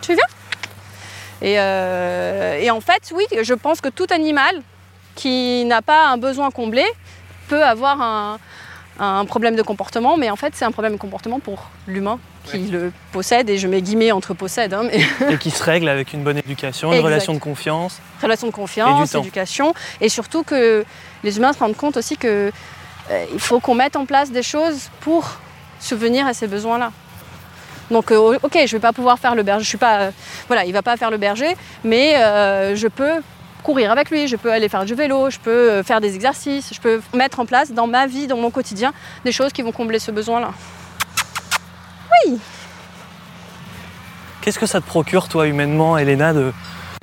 tu 0.00 0.14
viens? 0.14 0.26
Et, 1.42 1.60
euh, 1.60 2.58
et 2.58 2.70
en 2.70 2.80
fait, 2.80 3.12
oui, 3.14 3.24
je 3.42 3.54
pense 3.54 3.80
que 3.80 3.88
tout 3.88 4.06
animal 4.10 4.62
qui 5.14 5.64
n'a 5.66 5.82
pas 5.82 6.08
un 6.08 6.16
besoin 6.16 6.50
comblé 6.50 6.84
peut 7.48 7.62
avoir 7.62 8.00
un, 8.00 8.38
un 8.98 9.24
problème 9.24 9.56
de 9.56 9.62
comportement, 9.62 10.16
mais 10.16 10.30
en 10.30 10.36
fait, 10.36 10.52
c'est 10.54 10.64
un 10.64 10.70
problème 10.72 10.94
de 10.94 10.98
comportement 10.98 11.38
pour 11.40 11.70
l'humain 11.86 12.18
qui 12.44 12.58
le 12.58 12.92
possède, 13.12 13.50
et 13.50 13.58
je 13.58 13.66
mets 13.66 13.82
guillemets 13.82 14.12
entre 14.12 14.32
possède, 14.32 14.72
hein, 14.72 14.82
mais 14.84 15.00
et 15.34 15.36
qui 15.38 15.50
se 15.50 15.62
règle 15.62 15.88
avec 15.88 16.12
une 16.12 16.22
bonne 16.22 16.38
éducation, 16.38 16.88
une 16.88 16.94
Exact. 16.94 17.06
relation 17.06 17.34
de 17.34 17.38
confiance 17.40 17.98
relation 18.22 18.46
de 18.46 18.52
Et 18.52 18.54
confiance, 18.54 19.10
temps. 19.10 19.18
éducation, 19.20 19.74
et 20.00 20.08
surtout 20.08 20.44
que 20.44 20.84
les 21.24 21.36
humains 21.38 21.52
se 21.52 21.58
rendent 21.58 21.76
compte 21.76 21.96
aussi 21.96 22.16
que 22.16 22.52
euh, 23.10 23.24
il 23.32 23.40
faut 23.40 23.58
qu'on 23.60 23.74
mette 23.74 23.96
en 23.96 24.06
place 24.06 24.30
des 24.30 24.42
choses 24.44 24.90
pour 25.00 25.38
subvenir 25.80 26.26
à 26.26 26.34
ces 26.34 26.46
besoins-là. 26.46 26.92
Donc, 27.90 28.10
euh, 28.10 28.38
ok, 28.42 28.52
je 28.54 28.60
ne 28.60 28.66
vais 28.66 28.78
pas 28.80 28.92
pouvoir 28.92 29.18
faire 29.18 29.34
le 29.34 29.42
berger, 29.42 29.64
je 29.64 29.68
suis 29.68 29.78
pas, 29.78 29.98
euh, 29.98 30.10
voilà, 30.46 30.64
il 30.64 30.72
va 30.72 30.82
pas 30.82 30.96
faire 30.96 31.10
le 31.10 31.18
berger, 31.18 31.56
mais 31.84 32.14
je 32.74 32.86
peux 32.88 33.22
courir 33.66 33.90
avec 33.90 34.10
lui, 34.10 34.28
je 34.28 34.36
peux 34.36 34.52
aller 34.52 34.68
faire 34.68 34.84
du 34.84 34.94
vélo, 34.94 35.28
je 35.28 35.40
peux 35.40 35.50
euh, 35.50 35.82
faire 35.82 36.00
des 36.00 36.14
exercices, 36.14 36.72
je 36.72 36.80
peux 36.80 37.00
mettre 37.12 37.40
en 37.40 37.46
place 37.46 37.72
dans 37.72 37.88
ma 37.88 38.06
vie, 38.06 38.28
dans 38.28 38.36
mon 38.36 38.52
quotidien, 38.52 38.92
des 39.24 39.32
choses 39.32 39.52
qui 39.52 39.62
vont 39.62 39.72
combler 39.72 39.98
ce 39.98 40.12
besoin-là. 40.12 40.50
Qu'est-ce 44.40 44.60
que 44.60 44.66
ça 44.66 44.80
te 44.80 44.86
procure, 44.86 45.28
toi, 45.28 45.48
humainement, 45.48 45.98
Elena, 45.98 46.32
de 46.32 46.52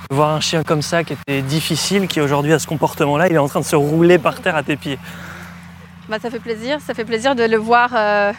voir 0.09 0.29
un 0.29 0.39
chien 0.39 0.63
comme 0.63 0.81
ça 0.81 1.03
qui 1.03 1.11
était 1.11 1.41
difficile, 1.41 2.07
qui 2.07 2.21
aujourd'hui 2.21 2.53
a 2.53 2.59
ce 2.59 2.67
comportement-là, 2.67 3.27
il 3.27 3.35
est 3.35 3.39
en 3.39 3.49
train 3.49 3.59
de 3.59 3.65
se 3.65 3.75
rouler 3.75 4.17
par 4.17 4.39
terre 4.39 4.55
à 4.55 4.63
tes 4.63 4.77
pieds? 4.77 4.99
Bah, 6.07 6.17
ça 6.21 6.29
fait 6.29 6.39
plaisir, 6.39 6.79
ça 6.79 6.93
fait 6.93 7.03
plaisir 7.03 7.35
de 7.35 7.43
le 7.43 7.57
voir 7.57 7.89
euh, 7.93 8.31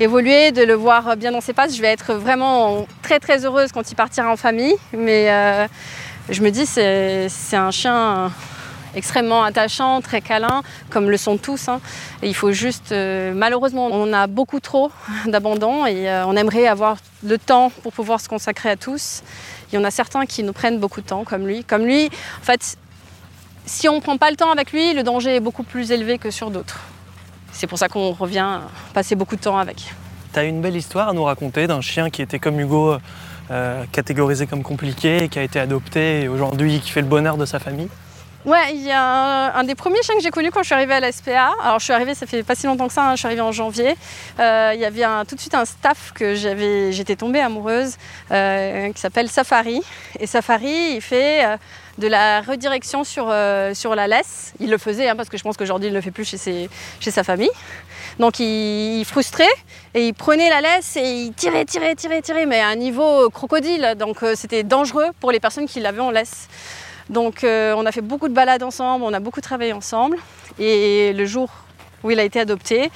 évoluer, 0.00 0.50
de 0.50 0.64
le 0.64 0.74
voir 0.74 1.16
bien 1.16 1.30
dans 1.30 1.40
ses 1.40 1.52
passes. 1.52 1.76
Je 1.76 1.82
vais 1.82 1.92
être 1.92 2.14
vraiment 2.14 2.84
très 3.00 3.20
très 3.20 3.44
heureuse 3.44 3.70
quand 3.70 3.88
il 3.92 3.94
partira 3.94 4.28
en 4.28 4.36
famille, 4.36 4.74
mais 4.92 5.30
euh, 5.30 5.68
je 6.28 6.42
me 6.42 6.50
dis 6.50 6.66
c'est 6.66 7.28
un 7.56 7.70
chien 7.70 8.30
extrêmement 8.94 9.42
attachant, 9.42 10.00
très 10.00 10.20
câlin, 10.20 10.62
comme 10.90 11.08
le 11.10 11.16
sont 11.16 11.36
tous. 11.38 11.68
hein. 11.68 11.80
Il 12.22 12.34
faut 12.34 12.52
juste, 12.52 12.92
euh, 12.92 13.32
malheureusement, 13.34 13.88
on 13.90 14.12
a 14.12 14.26
beaucoup 14.26 14.60
trop 14.60 14.90
d'abandon 15.26 15.86
et 15.86 16.08
euh, 16.10 16.26
on 16.26 16.36
aimerait 16.36 16.66
avoir 16.66 16.98
le 17.24 17.38
temps 17.38 17.70
pour 17.82 17.92
pouvoir 17.92 18.20
se 18.20 18.28
consacrer 18.28 18.70
à 18.70 18.76
tous. 18.76 19.22
Il 19.72 19.76
y 19.76 19.78
en 19.78 19.84
a 19.84 19.90
certains 19.90 20.26
qui 20.26 20.42
nous 20.42 20.52
prennent 20.52 20.78
beaucoup 20.78 21.00
de 21.00 21.06
temps, 21.06 21.24
comme 21.24 21.46
lui. 21.46 21.64
Comme 21.64 21.84
lui, 21.86 22.06
en 22.06 22.44
fait, 22.44 22.76
si 23.64 23.88
on 23.88 23.96
ne 23.96 24.00
prend 24.00 24.18
pas 24.18 24.30
le 24.30 24.36
temps 24.36 24.50
avec 24.50 24.72
lui, 24.72 24.92
le 24.92 25.02
danger 25.02 25.36
est 25.36 25.40
beaucoup 25.40 25.62
plus 25.62 25.90
élevé 25.90 26.18
que 26.18 26.30
sur 26.30 26.50
d'autres. 26.50 26.80
C'est 27.52 27.66
pour 27.66 27.78
ça 27.78 27.88
qu'on 27.88 28.12
revient 28.12 28.60
passer 28.92 29.14
beaucoup 29.14 29.36
de 29.36 29.40
temps 29.40 29.58
avec. 29.58 29.92
Tu 30.32 30.38
as 30.38 30.44
une 30.44 30.60
belle 30.60 30.76
histoire 30.76 31.08
à 31.08 31.12
nous 31.12 31.24
raconter 31.24 31.66
d'un 31.66 31.80
chien 31.80 32.10
qui 32.10 32.22
était 32.22 32.38
comme 32.38 32.58
Hugo, 32.58 32.96
euh, 33.50 33.84
catégorisé 33.92 34.46
comme 34.46 34.62
compliqué, 34.62 35.28
qui 35.28 35.38
a 35.38 35.42
été 35.42 35.58
adopté 35.58 36.22
et 36.22 36.28
aujourd'hui 36.28 36.80
qui 36.80 36.90
fait 36.90 37.00
le 37.00 37.06
bonheur 37.06 37.36
de 37.36 37.44
sa 37.44 37.58
famille 37.58 37.88
Ouais, 38.44 38.74
il 38.74 38.82
y 38.82 38.90
a 38.90 39.56
un, 39.56 39.62
des 39.62 39.76
premiers 39.76 40.02
chiens 40.02 40.16
que 40.16 40.22
j'ai 40.22 40.32
connu 40.32 40.50
quand 40.50 40.62
je 40.62 40.66
suis 40.66 40.74
arrivée 40.74 40.94
à 40.94 41.00
la 41.00 41.12
SPA. 41.12 41.52
Alors 41.62 41.78
je 41.78 41.84
suis 41.84 41.92
arrivée, 41.92 42.14
ça 42.14 42.26
fait 42.26 42.42
pas 42.42 42.56
si 42.56 42.66
longtemps 42.66 42.88
que 42.88 42.92
ça, 42.92 43.04
hein, 43.04 43.12
je 43.12 43.18
suis 43.18 43.26
arrivée 43.26 43.40
en 43.40 43.52
janvier. 43.52 43.94
Euh, 44.40 44.72
il 44.74 44.80
y 44.80 44.84
avait 44.84 45.04
tout 45.26 45.36
de 45.36 45.40
suite 45.40 45.54
un 45.54 45.64
staff 45.64 46.12
que 46.12 46.34
j'avais, 46.34 46.90
j'étais 46.90 47.14
tombée 47.14 47.40
amoureuse, 47.40 47.96
euh, 48.32 48.92
qui 48.92 49.00
s'appelle 49.00 49.28
Safari. 49.28 49.80
Et 50.18 50.26
Safari, 50.26 50.94
il 50.96 51.00
fait 51.00 51.44
de 51.98 52.08
la 52.08 52.40
redirection 52.40 53.04
sur, 53.04 53.32
sur 53.74 53.94
la 53.94 54.08
laisse. 54.08 54.54
Il 54.58 54.70
le 54.70 54.78
faisait, 54.78 55.08
hein, 55.08 55.14
parce 55.14 55.28
que 55.28 55.36
je 55.36 55.44
pense 55.44 55.56
qu'aujourd'hui 55.56 55.88
il 55.88 55.92
ne 55.92 55.98
le 55.98 56.02
fait 56.02 56.10
plus 56.10 56.24
chez, 56.24 56.68
chez 56.98 57.10
sa 57.12 57.22
famille. 57.22 57.50
Donc 58.18 58.38
il, 58.38 59.04
frustrait 59.04 59.44
et 59.94 60.06
il 60.06 60.14
prenait 60.14 60.50
la 60.50 60.60
laisse 60.60 60.96
et 60.96 61.02
il 61.02 61.32
tirait, 61.32 61.64
tirait, 61.64 61.94
tirait, 61.94 62.22
tirait, 62.22 62.46
mais 62.46 62.60
à 62.60 62.68
un 62.68 62.76
niveau 62.76 63.30
crocodile. 63.30 63.94
Donc 63.98 64.18
c'était 64.34 64.62
dangereux 64.62 65.08
pour 65.20 65.32
les 65.32 65.40
personnes 65.40 65.66
qui 65.66 65.80
l'avaient 65.80 66.00
en 66.00 66.10
laisse. 66.10 66.48
Donc 67.10 67.44
euh, 67.44 67.74
on 67.76 67.86
a 67.86 67.92
fait 67.92 68.00
beaucoup 68.00 68.28
de 68.28 68.34
balades 68.34 68.62
ensemble, 68.62 69.04
on 69.04 69.12
a 69.12 69.20
beaucoup 69.20 69.40
travaillé 69.40 69.72
ensemble. 69.72 70.16
Et 70.58 71.12
le 71.12 71.24
jour 71.26 71.50
où 72.02 72.10
il 72.10 72.18
a 72.18 72.24
été 72.24 72.40
adopté, 72.40 72.90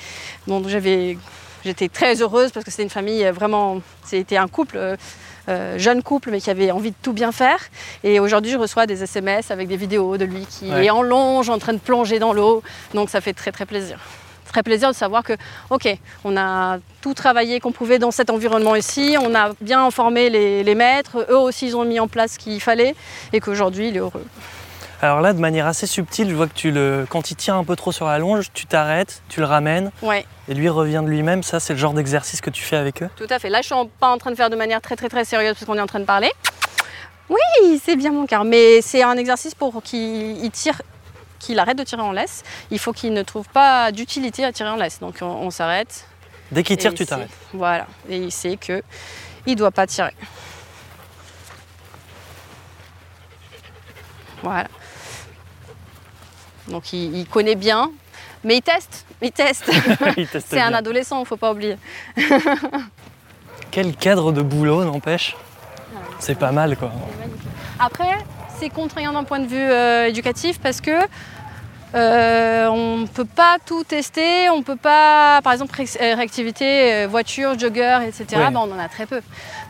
j'étais 1.65 1.89
très 1.89 2.23
heureuse 2.23 2.51
parce 2.51 2.65
que 2.65 2.71
c'était 2.71 2.85
une 2.85 2.91
famille 2.91 3.25
euh, 3.25 3.33
vraiment, 3.33 3.81
c'était 4.05 4.37
un 4.37 4.49
couple. 4.49 4.97
Euh, 5.49 5.79
jeune 5.79 6.03
couple 6.03 6.33
mais 6.33 6.41
qui 6.41 6.51
avait 6.51 6.73
envie 6.73 6.91
de 6.91 6.97
tout 7.03 7.13
bien 7.13 7.31
faire. 7.31 7.61
Et 8.03 8.19
aujourd'hui, 8.19 8.51
je 8.51 8.59
reçois 8.59 8.87
des 8.87 9.05
SMS 9.05 9.53
avec 9.53 9.69
des 9.69 9.77
vidéos 9.77 10.17
de 10.17 10.25
lui 10.25 10.45
qui 10.45 10.69
est 10.69 10.91
en 10.91 11.03
longe, 11.03 11.51
en 11.51 11.59
train 11.59 11.73
de 11.73 11.79
plonger 11.79 12.19
dans 12.19 12.33
l'eau. 12.33 12.65
Donc 12.95 13.11
ça 13.11 13.21
fait 13.21 13.33
très 13.33 13.53
très 13.53 13.65
plaisir 13.65 14.01
plaisir 14.63 14.91
de 14.91 14.95
savoir 14.95 15.23
que, 15.23 15.35
ok, 15.71 15.89
on 16.25 16.37
a 16.37 16.79
tout 17.01 17.15
travaillé 17.15 17.61
qu'on 17.61 17.73
pouvait 17.73 17.99
dans 17.99 18.11
cet 18.11 18.31
environnement 18.31 18.75
ici, 18.75 19.17
on 19.21 19.35
a 19.35 19.51
bien 19.61 19.85
informé 19.85 20.31
les, 20.31 20.75
maîtres, 20.75 21.27
eux 21.31 21.39
aussi 21.39 21.69
ils 21.69 21.77
ont 21.77 21.85
mis 21.85 22.01
en 22.01 22.09
place 22.09 22.33
ce 22.33 22.39
qu'il 22.39 22.61
fallait 22.61 22.95
et 23.33 23.41
qu'aujourd'hui 23.41 23.89
il 23.89 23.97
est 23.97 24.01
heureux. 24.01 24.25
Alors 25.03 25.21
là, 25.21 25.35
de 25.35 25.39
manière 25.39 25.67
assez 25.67 25.87
subtile, 25.87 26.31
je 26.31 26.35
vois 26.35 26.47
que 26.47 26.55
tu 26.55 26.71
le, 26.71 27.07
quand 27.09 27.31
il 27.31 27.37
tient 27.37 27.59
un 27.59 27.65
peu 27.65 27.77
trop 27.77 27.93
sur 27.93 28.07
la 28.07 28.19
longe, 28.19 28.47
tu 28.55 28.65
t'arrêtes, 28.65 29.23
tu 29.29 29.41
le 29.41 29.47
ramènes, 29.47 29.91
ouais. 30.03 30.25
et 30.49 30.55
lui 30.55 30.71
revient 30.71 31.03
de 31.05 31.11
lui-même. 31.11 31.43
Ça, 31.43 31.61
c'est 31.61 31.75
le 31.75 31.79
genre 31.79 31.93
d'exercice 31.93 32.41
que 32.41 32.49
tu 32.49 32.63
fais 32.63 32.77
avec 32.77 33.03
eux? 33.03 33.11
Tout 33.15 33.27
à 33.29 33.39
fait. 33.39 33.51
Là, 33.51 33.61
je 33.61 33.67
suis 33.67 33.75
pas 34.01 34.09
en 34.09 34.17
train 34.17 34.31
de 34.31 34.37
faire 34.37 34.49
de 34.49 34.57
manière 34.57 34.81
très 34.81 34.97
très 34.97 35.11
très 35.11 35.27
sérieuse 35.27 35.53
parce 35.53 35.67
qu'on 35.67 35.77
est 35.77 35.83
en 35.83 35.87
train 35.87 36.01
de 36.01 36.07
parler. 36.07 36.31
Oui, 37.29 37.81
c'est 37.85 37.97
bien 37.97 38.13
mon 38.13 38.27
cœur, 38.27 38.45
mais 38.45 38.81
c'est 38.81 39.03
un 39.03 39.17
exercice 39.17 39.55
pour 39.55 39.83
qu'il 39.83 40.51
tire 40.53 40.81
qu'il 41.39 41.59
arrête 41.59 41.79
de 41.79 41.85
tirer 41.85 42.03
en 42.03 42.13
laisse, 42.13 42.43
il 42.71 42.79
faut 42.79 42.93
qu'il 42.93 43.13
ne 43.13 43.23
trouve 43.23 43.49
pas 43.49 43.93
d'utilité 43.93 44.45
à 44.45 44.53
tirer 44.53 44.71
en 44.71 44.77
laisse. 44.77 45.01
Donc 45.01 45.17
on, 45.21 45.51
s'arrête. 45.51 46.07
Dès 46.51 46.63
qu'il 46.63 46.77
tire, 46.77 46.95
tu 46.95 47.07
t'arrêtes. 47.07 47.31
Voilà. 47.53 47.87
Et 48.09 48.19
il 48.19 48.33
sait 48.33 48.57
que 48.57 48.83
il 49.47 49.53
ne 49.53 49.59
doit 49.59 49.71
pas 49.71 49.87
tirer. 49.87 50.15
Voilà. 54.43 54.69
Donc 56.69 56.93
il, 56.93 57.27
connaît 57.27 57.55
bien, 57.55 57.91
mais 58.45 58.57
il 58.57 58.63
teste. 58.63 59.07
Il 59.23 59.33
teste. 59.33 59.65
C'est 60.47 60.61
un 60.61 60.75
adolescent, 60.75 61.19
il 61.19 61.21
ne 61.21 61.27
faut 61.27 61.37
pas 61.37 61.53
oublier. 61.53 61.77
Quel 63.71 63.95
cadre 63.97 64.33
de 64.33 64.43
boulot, 64.43 64.85
n'empêche? 64.85 65.37
C'est 66.19 66.39
pas 66.39 66.53
mal, 66.53 66.77
quoi. 66.77 66.93
Après, 67.79 68.19
c'est 68.59 68.71
contraignant 68.71 69.13
d'un 69.13 69.25
point 69.25 69.41
de 69.41 69.47
vue 69.47 69.57
euh, 69.59 70.09
éducatif 70.09 70.59
parce 70.61 70.81
que 70.81 70.91
euh, 71.95 72.69
on 72.69 72.99
ne 72.99 73.07
peut 73.07 73.25
pas 73.25 73.57
tout 73.65 73.85
tester, 73.85 74.51
on 74.51 74.59
ne 74.59 74.63
peut 74.63 74.77
pas, 74.77 75.41
par 75.43 75.53
exemple, 75.53 75.81
euh, 75.81 76.15
réactivité, 76.15 77.07
voiture, 77.07 77.59
jogger, 77.59 78.01
etc. 78.07 78.27
Ben, 78.53 78.57
on 78.57 78.73
en 78.73 78.79
a 78.79 78.89
très 78.89 79.07
peu. 79.07 79.21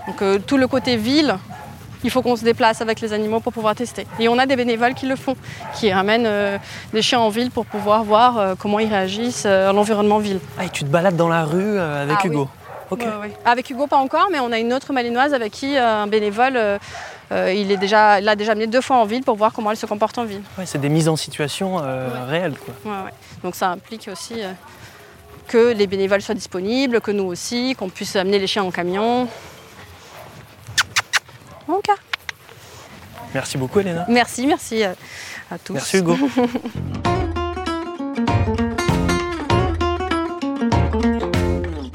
Donc 0.07 0.47
tout 0.47 0.57
le 0.57 0.67
côté 0.67 0.97
ville, 0.97 1.37
il 2.05 2.11
faut 2.11 2.23
qu'on 2.23 2.37
se 2.37 2.45
déplace 2.45 2.81
avec 2.81 3.01
les 3.01 3.13
animaux 3.13 3.41
pour 3.41 3.53
pouvoir 3.53 3.75
tester. 3.75 4.07
Et 4.19 4.29
on 4.29 4.39
a 4.39 4.47
des 4.47 4.57
bénévoles 4.57 4.95
qui 4.95 5.07
le 5.07 5.17
font, 5.17 5.37
qui 5.75 5.93
ramènent 5.93 6.59
des 6.93 7.03
chiens 7.03 7.21
en 7.21 7.29
ville 7.29 7.51
pour 7.51 7.67
pouvoir 7.67 8.03
voir 8.03 8.57
comment 8.59 8.79
ils 8.79 8.89
réagissent 8.89 9.47
à 9.47 9.73
l'environnement 9.73 10.19
ville. 10.19 10.41
Ah, 10.59 10.65
et 10.65 10.71
tu 10.71 10.85
te 10.85 10.89
balades 10.89 11.17
dans 11.17 11.29
la 11.29 11.45
rue 11.45 11.79
avec 11.79 12.17
ah 12.23 12.27
Hugo 12.27 12.49
Avec 13.45 13.71
Hugo, 13.71 13.87
pas 13.87 13.99
encore, 13.99 14.29
mais 14.33 14.41
on 14.41 14.53
a 14.53 14.59
une 14.59 14.73
autre 14.73 14.93
malinoise 14.93 15.35
avec 15.35 15.53
qui 15.53 15.77
un 15.77 16.07
bénévole 16.07 16.79
euh, 17.33 17.53
il, 17.53 17.73
est 17.73 17.77
déjà, 17.77 18.21
l'a 18.21 18.37
déjà 18.37 18.53
amené 18.53 18.69
deux 18.69 18.81
fois 18.81 18.97
en 18.97 19.05
ville 19.05 19.25
pour 19.25 19.37
voir 19.37 19.53
comment 19.53 19.73
elle 19.73 19.77
se 19.77 19.87
comporte 19.87 20.17
en 20.19 20.25
ville. 20.25 20.43
c'est 20.65 20.81
des 20.81 20.89
mises 20.89 21.09
en 21.09 21.17
situation 21.17 21.81
euh, 21.81 22.09
réelles. 22.29 22.55
Donc 23.43 23.57
ça 23.57 23.71
implique 23.71 24.09
aussi 24.13 24.35
euh, 24.43 24.53
que 25.49 25.73
les 25.73 25.89
bénévoles 25.89 26.23
soient 26.23 26.37
disponibles, 26.37 27.01
que 27.01 27.11
nous 27.11 27.25
aussi, 27.25 27.75
qu'on 27.77 27.89
puisse 27.89 28.15
amener 28.17 28.39
les 28.39 28.47
chiens 28.47 28.63
en 28.63 28.71
camion. 28.71 29.29
Mon 31.67 31.81
cas. 31.81 31.97
Merci 33.35 33.59
beaucoup 33.59 33.81
Elena. 33.81 34.07
Merci, 34.09 34.47
merci 34.47 34.85
à, 34.85 34.95
tous. 35.65 35.73
Merci 35.73 35.99
Hugo. 35.99 36.17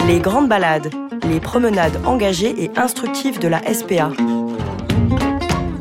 les 0.08 0.20
grandes 0.20 0.50
balades, 0.50 0.92
les 1.24 1.40
promenades 1.40 2.02
engagées 2.06 2.66
et 2.66 2.70
instructives 2.78 3.40
de 3.40 3.48
la 3.48 3.62
SPA. 3.74 4.12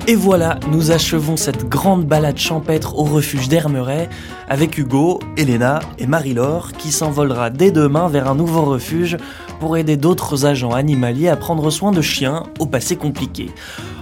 Et 0.06 0.14
voilà, 0.16 0.58
nous 0.72 0.90
achevons 0.90 1.36
cette 1.36 1.68
grande 1.68 2.04
balade 2.04 2.38
champêtre 2.38 2.98
au 2.98 3.04
refuge 3.04 3.48
d'Hermeret 3.48 4.08
avec 4.48 4.76
Hugo, 4.78 5.20
Elena 5.36 5.80
et 5.98 6.06
Marie-Laure 6.06 6.72
qui 6.72 6.90
s'envolera 6.90 7.50
dès 7.50 7.70
demain 7.70 8.08
vers 8.08 8.28
un 8.28 8.34
nouveau 8.34 8.62
refuge 8.62 9.18
pour 9.60 9.76
aider 9.76 9.96
d'autres 9.96 10.46
agents 10.46 10.72
animaliers 10.72 11.28
à 11.28 11.36
prendre 11.36 11.70
soin 11.70 11.92
de 11.92 12.00
chiens 12.00 12.44
au 12.58 12.66
passé 12.66 12.96
compliqué. 12.96 13.50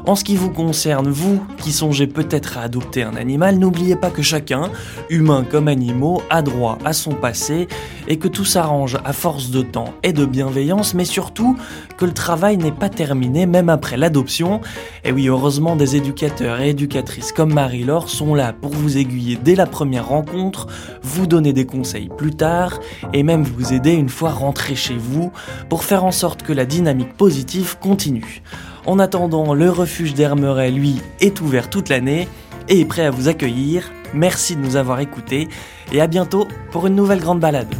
En 0.08 0.16
ce 0.16 0.24
qui 0.24 0.36
vous 0.36 0.48
concerne, 0.48 1.10
vous 1.10 1.38
qui 1.58 1.70
songez 1.70 2.06
peut-être 2.06 2.56
à 2.56 2.62
adopter 2.62 3.02
un 3.02 3.14
animal, 3.14 3.58
n'oubliez 3.58 3.94
pas 3.94 4.08
que 4.08 4.22
chacun, 4.22 4.70
humain 5.10 5.44
comme 5.44 5.68
animaux, 5.68 6.22
a 6.30 6.40
droit 6.40 6.78
à 6.82 6.94
son 6.94 7.10
passé 7.10 7.68
et 8.08 8.16
que 8.16 8.26
tout 8.26 8.46
s'arrange 8.46 8.96
à 9.04 9.12
force 9.12 9.50
de 9.50 9.60
temps 9.60 9.92
et 10.02 10.14
de 10.14 10.24
bienveillance, 10.24 10.94
mais 10.94 11.04
surtout 11.04 11.58
que 11.98 12.06
le 12.06 12.14
travail 12.14 12.56
n'est 12.56 12.72
pas 12.72 12.88
terminé 12.88 13.44
même 13.44 13.68
après 13.68 13.98
l'adoption. 13.98 14.62
Et 15.04 15.12
oui, 15.12 15.28
heureusement, 15.28 15.76
des 15.76 15.96
éducateurs 15.96 16.62
et 16.62 16.70
éducatrices 16.70 17.32
comme 17.32 17.52
Marie-Laure 17.52 18.08
sont 18.08 18.34
là 18.34 18.54
pour 18.54 18.70
vous 18.70 18.96
aiguiller 18.96 19.36
dès 19.36 19.56
la 19.56 19.66
première 19.66 20.08
rencontre, 20.08 20.68
vous 21.02 21.26
donner 21.26 21.52
des 21.52 21.66
conseils 21.66 22.08
plus 22.08 22.34
tard 22.34 22.80
et 23.12 23.22
même 23.22 23.42
vous 23.42 23.74
aider 23.74 23.92
une 23.92 24.08
fois 24.08 24.30
rentré 24.30 24.74
chez 24.74 24.96
vous 24.96 25.30
pour 25.68 25.84
faire 25.84 26.04
en 26.04 26.12
sorte 26.12 26.44
que 26.44 26.54
la 26.54 26.64
dynamique 26.64 27.14
positive 27.14 27.76
continue. 27.78 28.42
En 28.88 28.98
attendant, 28.98 29.52
le 29.52 29.68
refuge 29.68 30.14
d'Hermeret, 30.14 30.70
lui, 30.70 31.02
est 31.20 31.42
ouvert 31.42 31.68
toute 31.68 31.90
l'année 31.90 32.26
et 32.70 32.80
est 32.80 32.84
prêt 32.86 33.04
à 33.04 33.10
vous 33.10 33.28
accueillir. 33.28 33.92
Merci 34.14 34.56
de 34.56 34.62
nous 34.62 34.76
avoir 34.76 35.00
écoutés 35.00 35.48
et 35.92 36.00
à 36.00 36.06
bientôt 36.06 36.48
pour 36.70 36.86
une 36.86 36.94
nouvelle 36.94 37.20
grande 37.20 37.38
balade. 37.38 37.74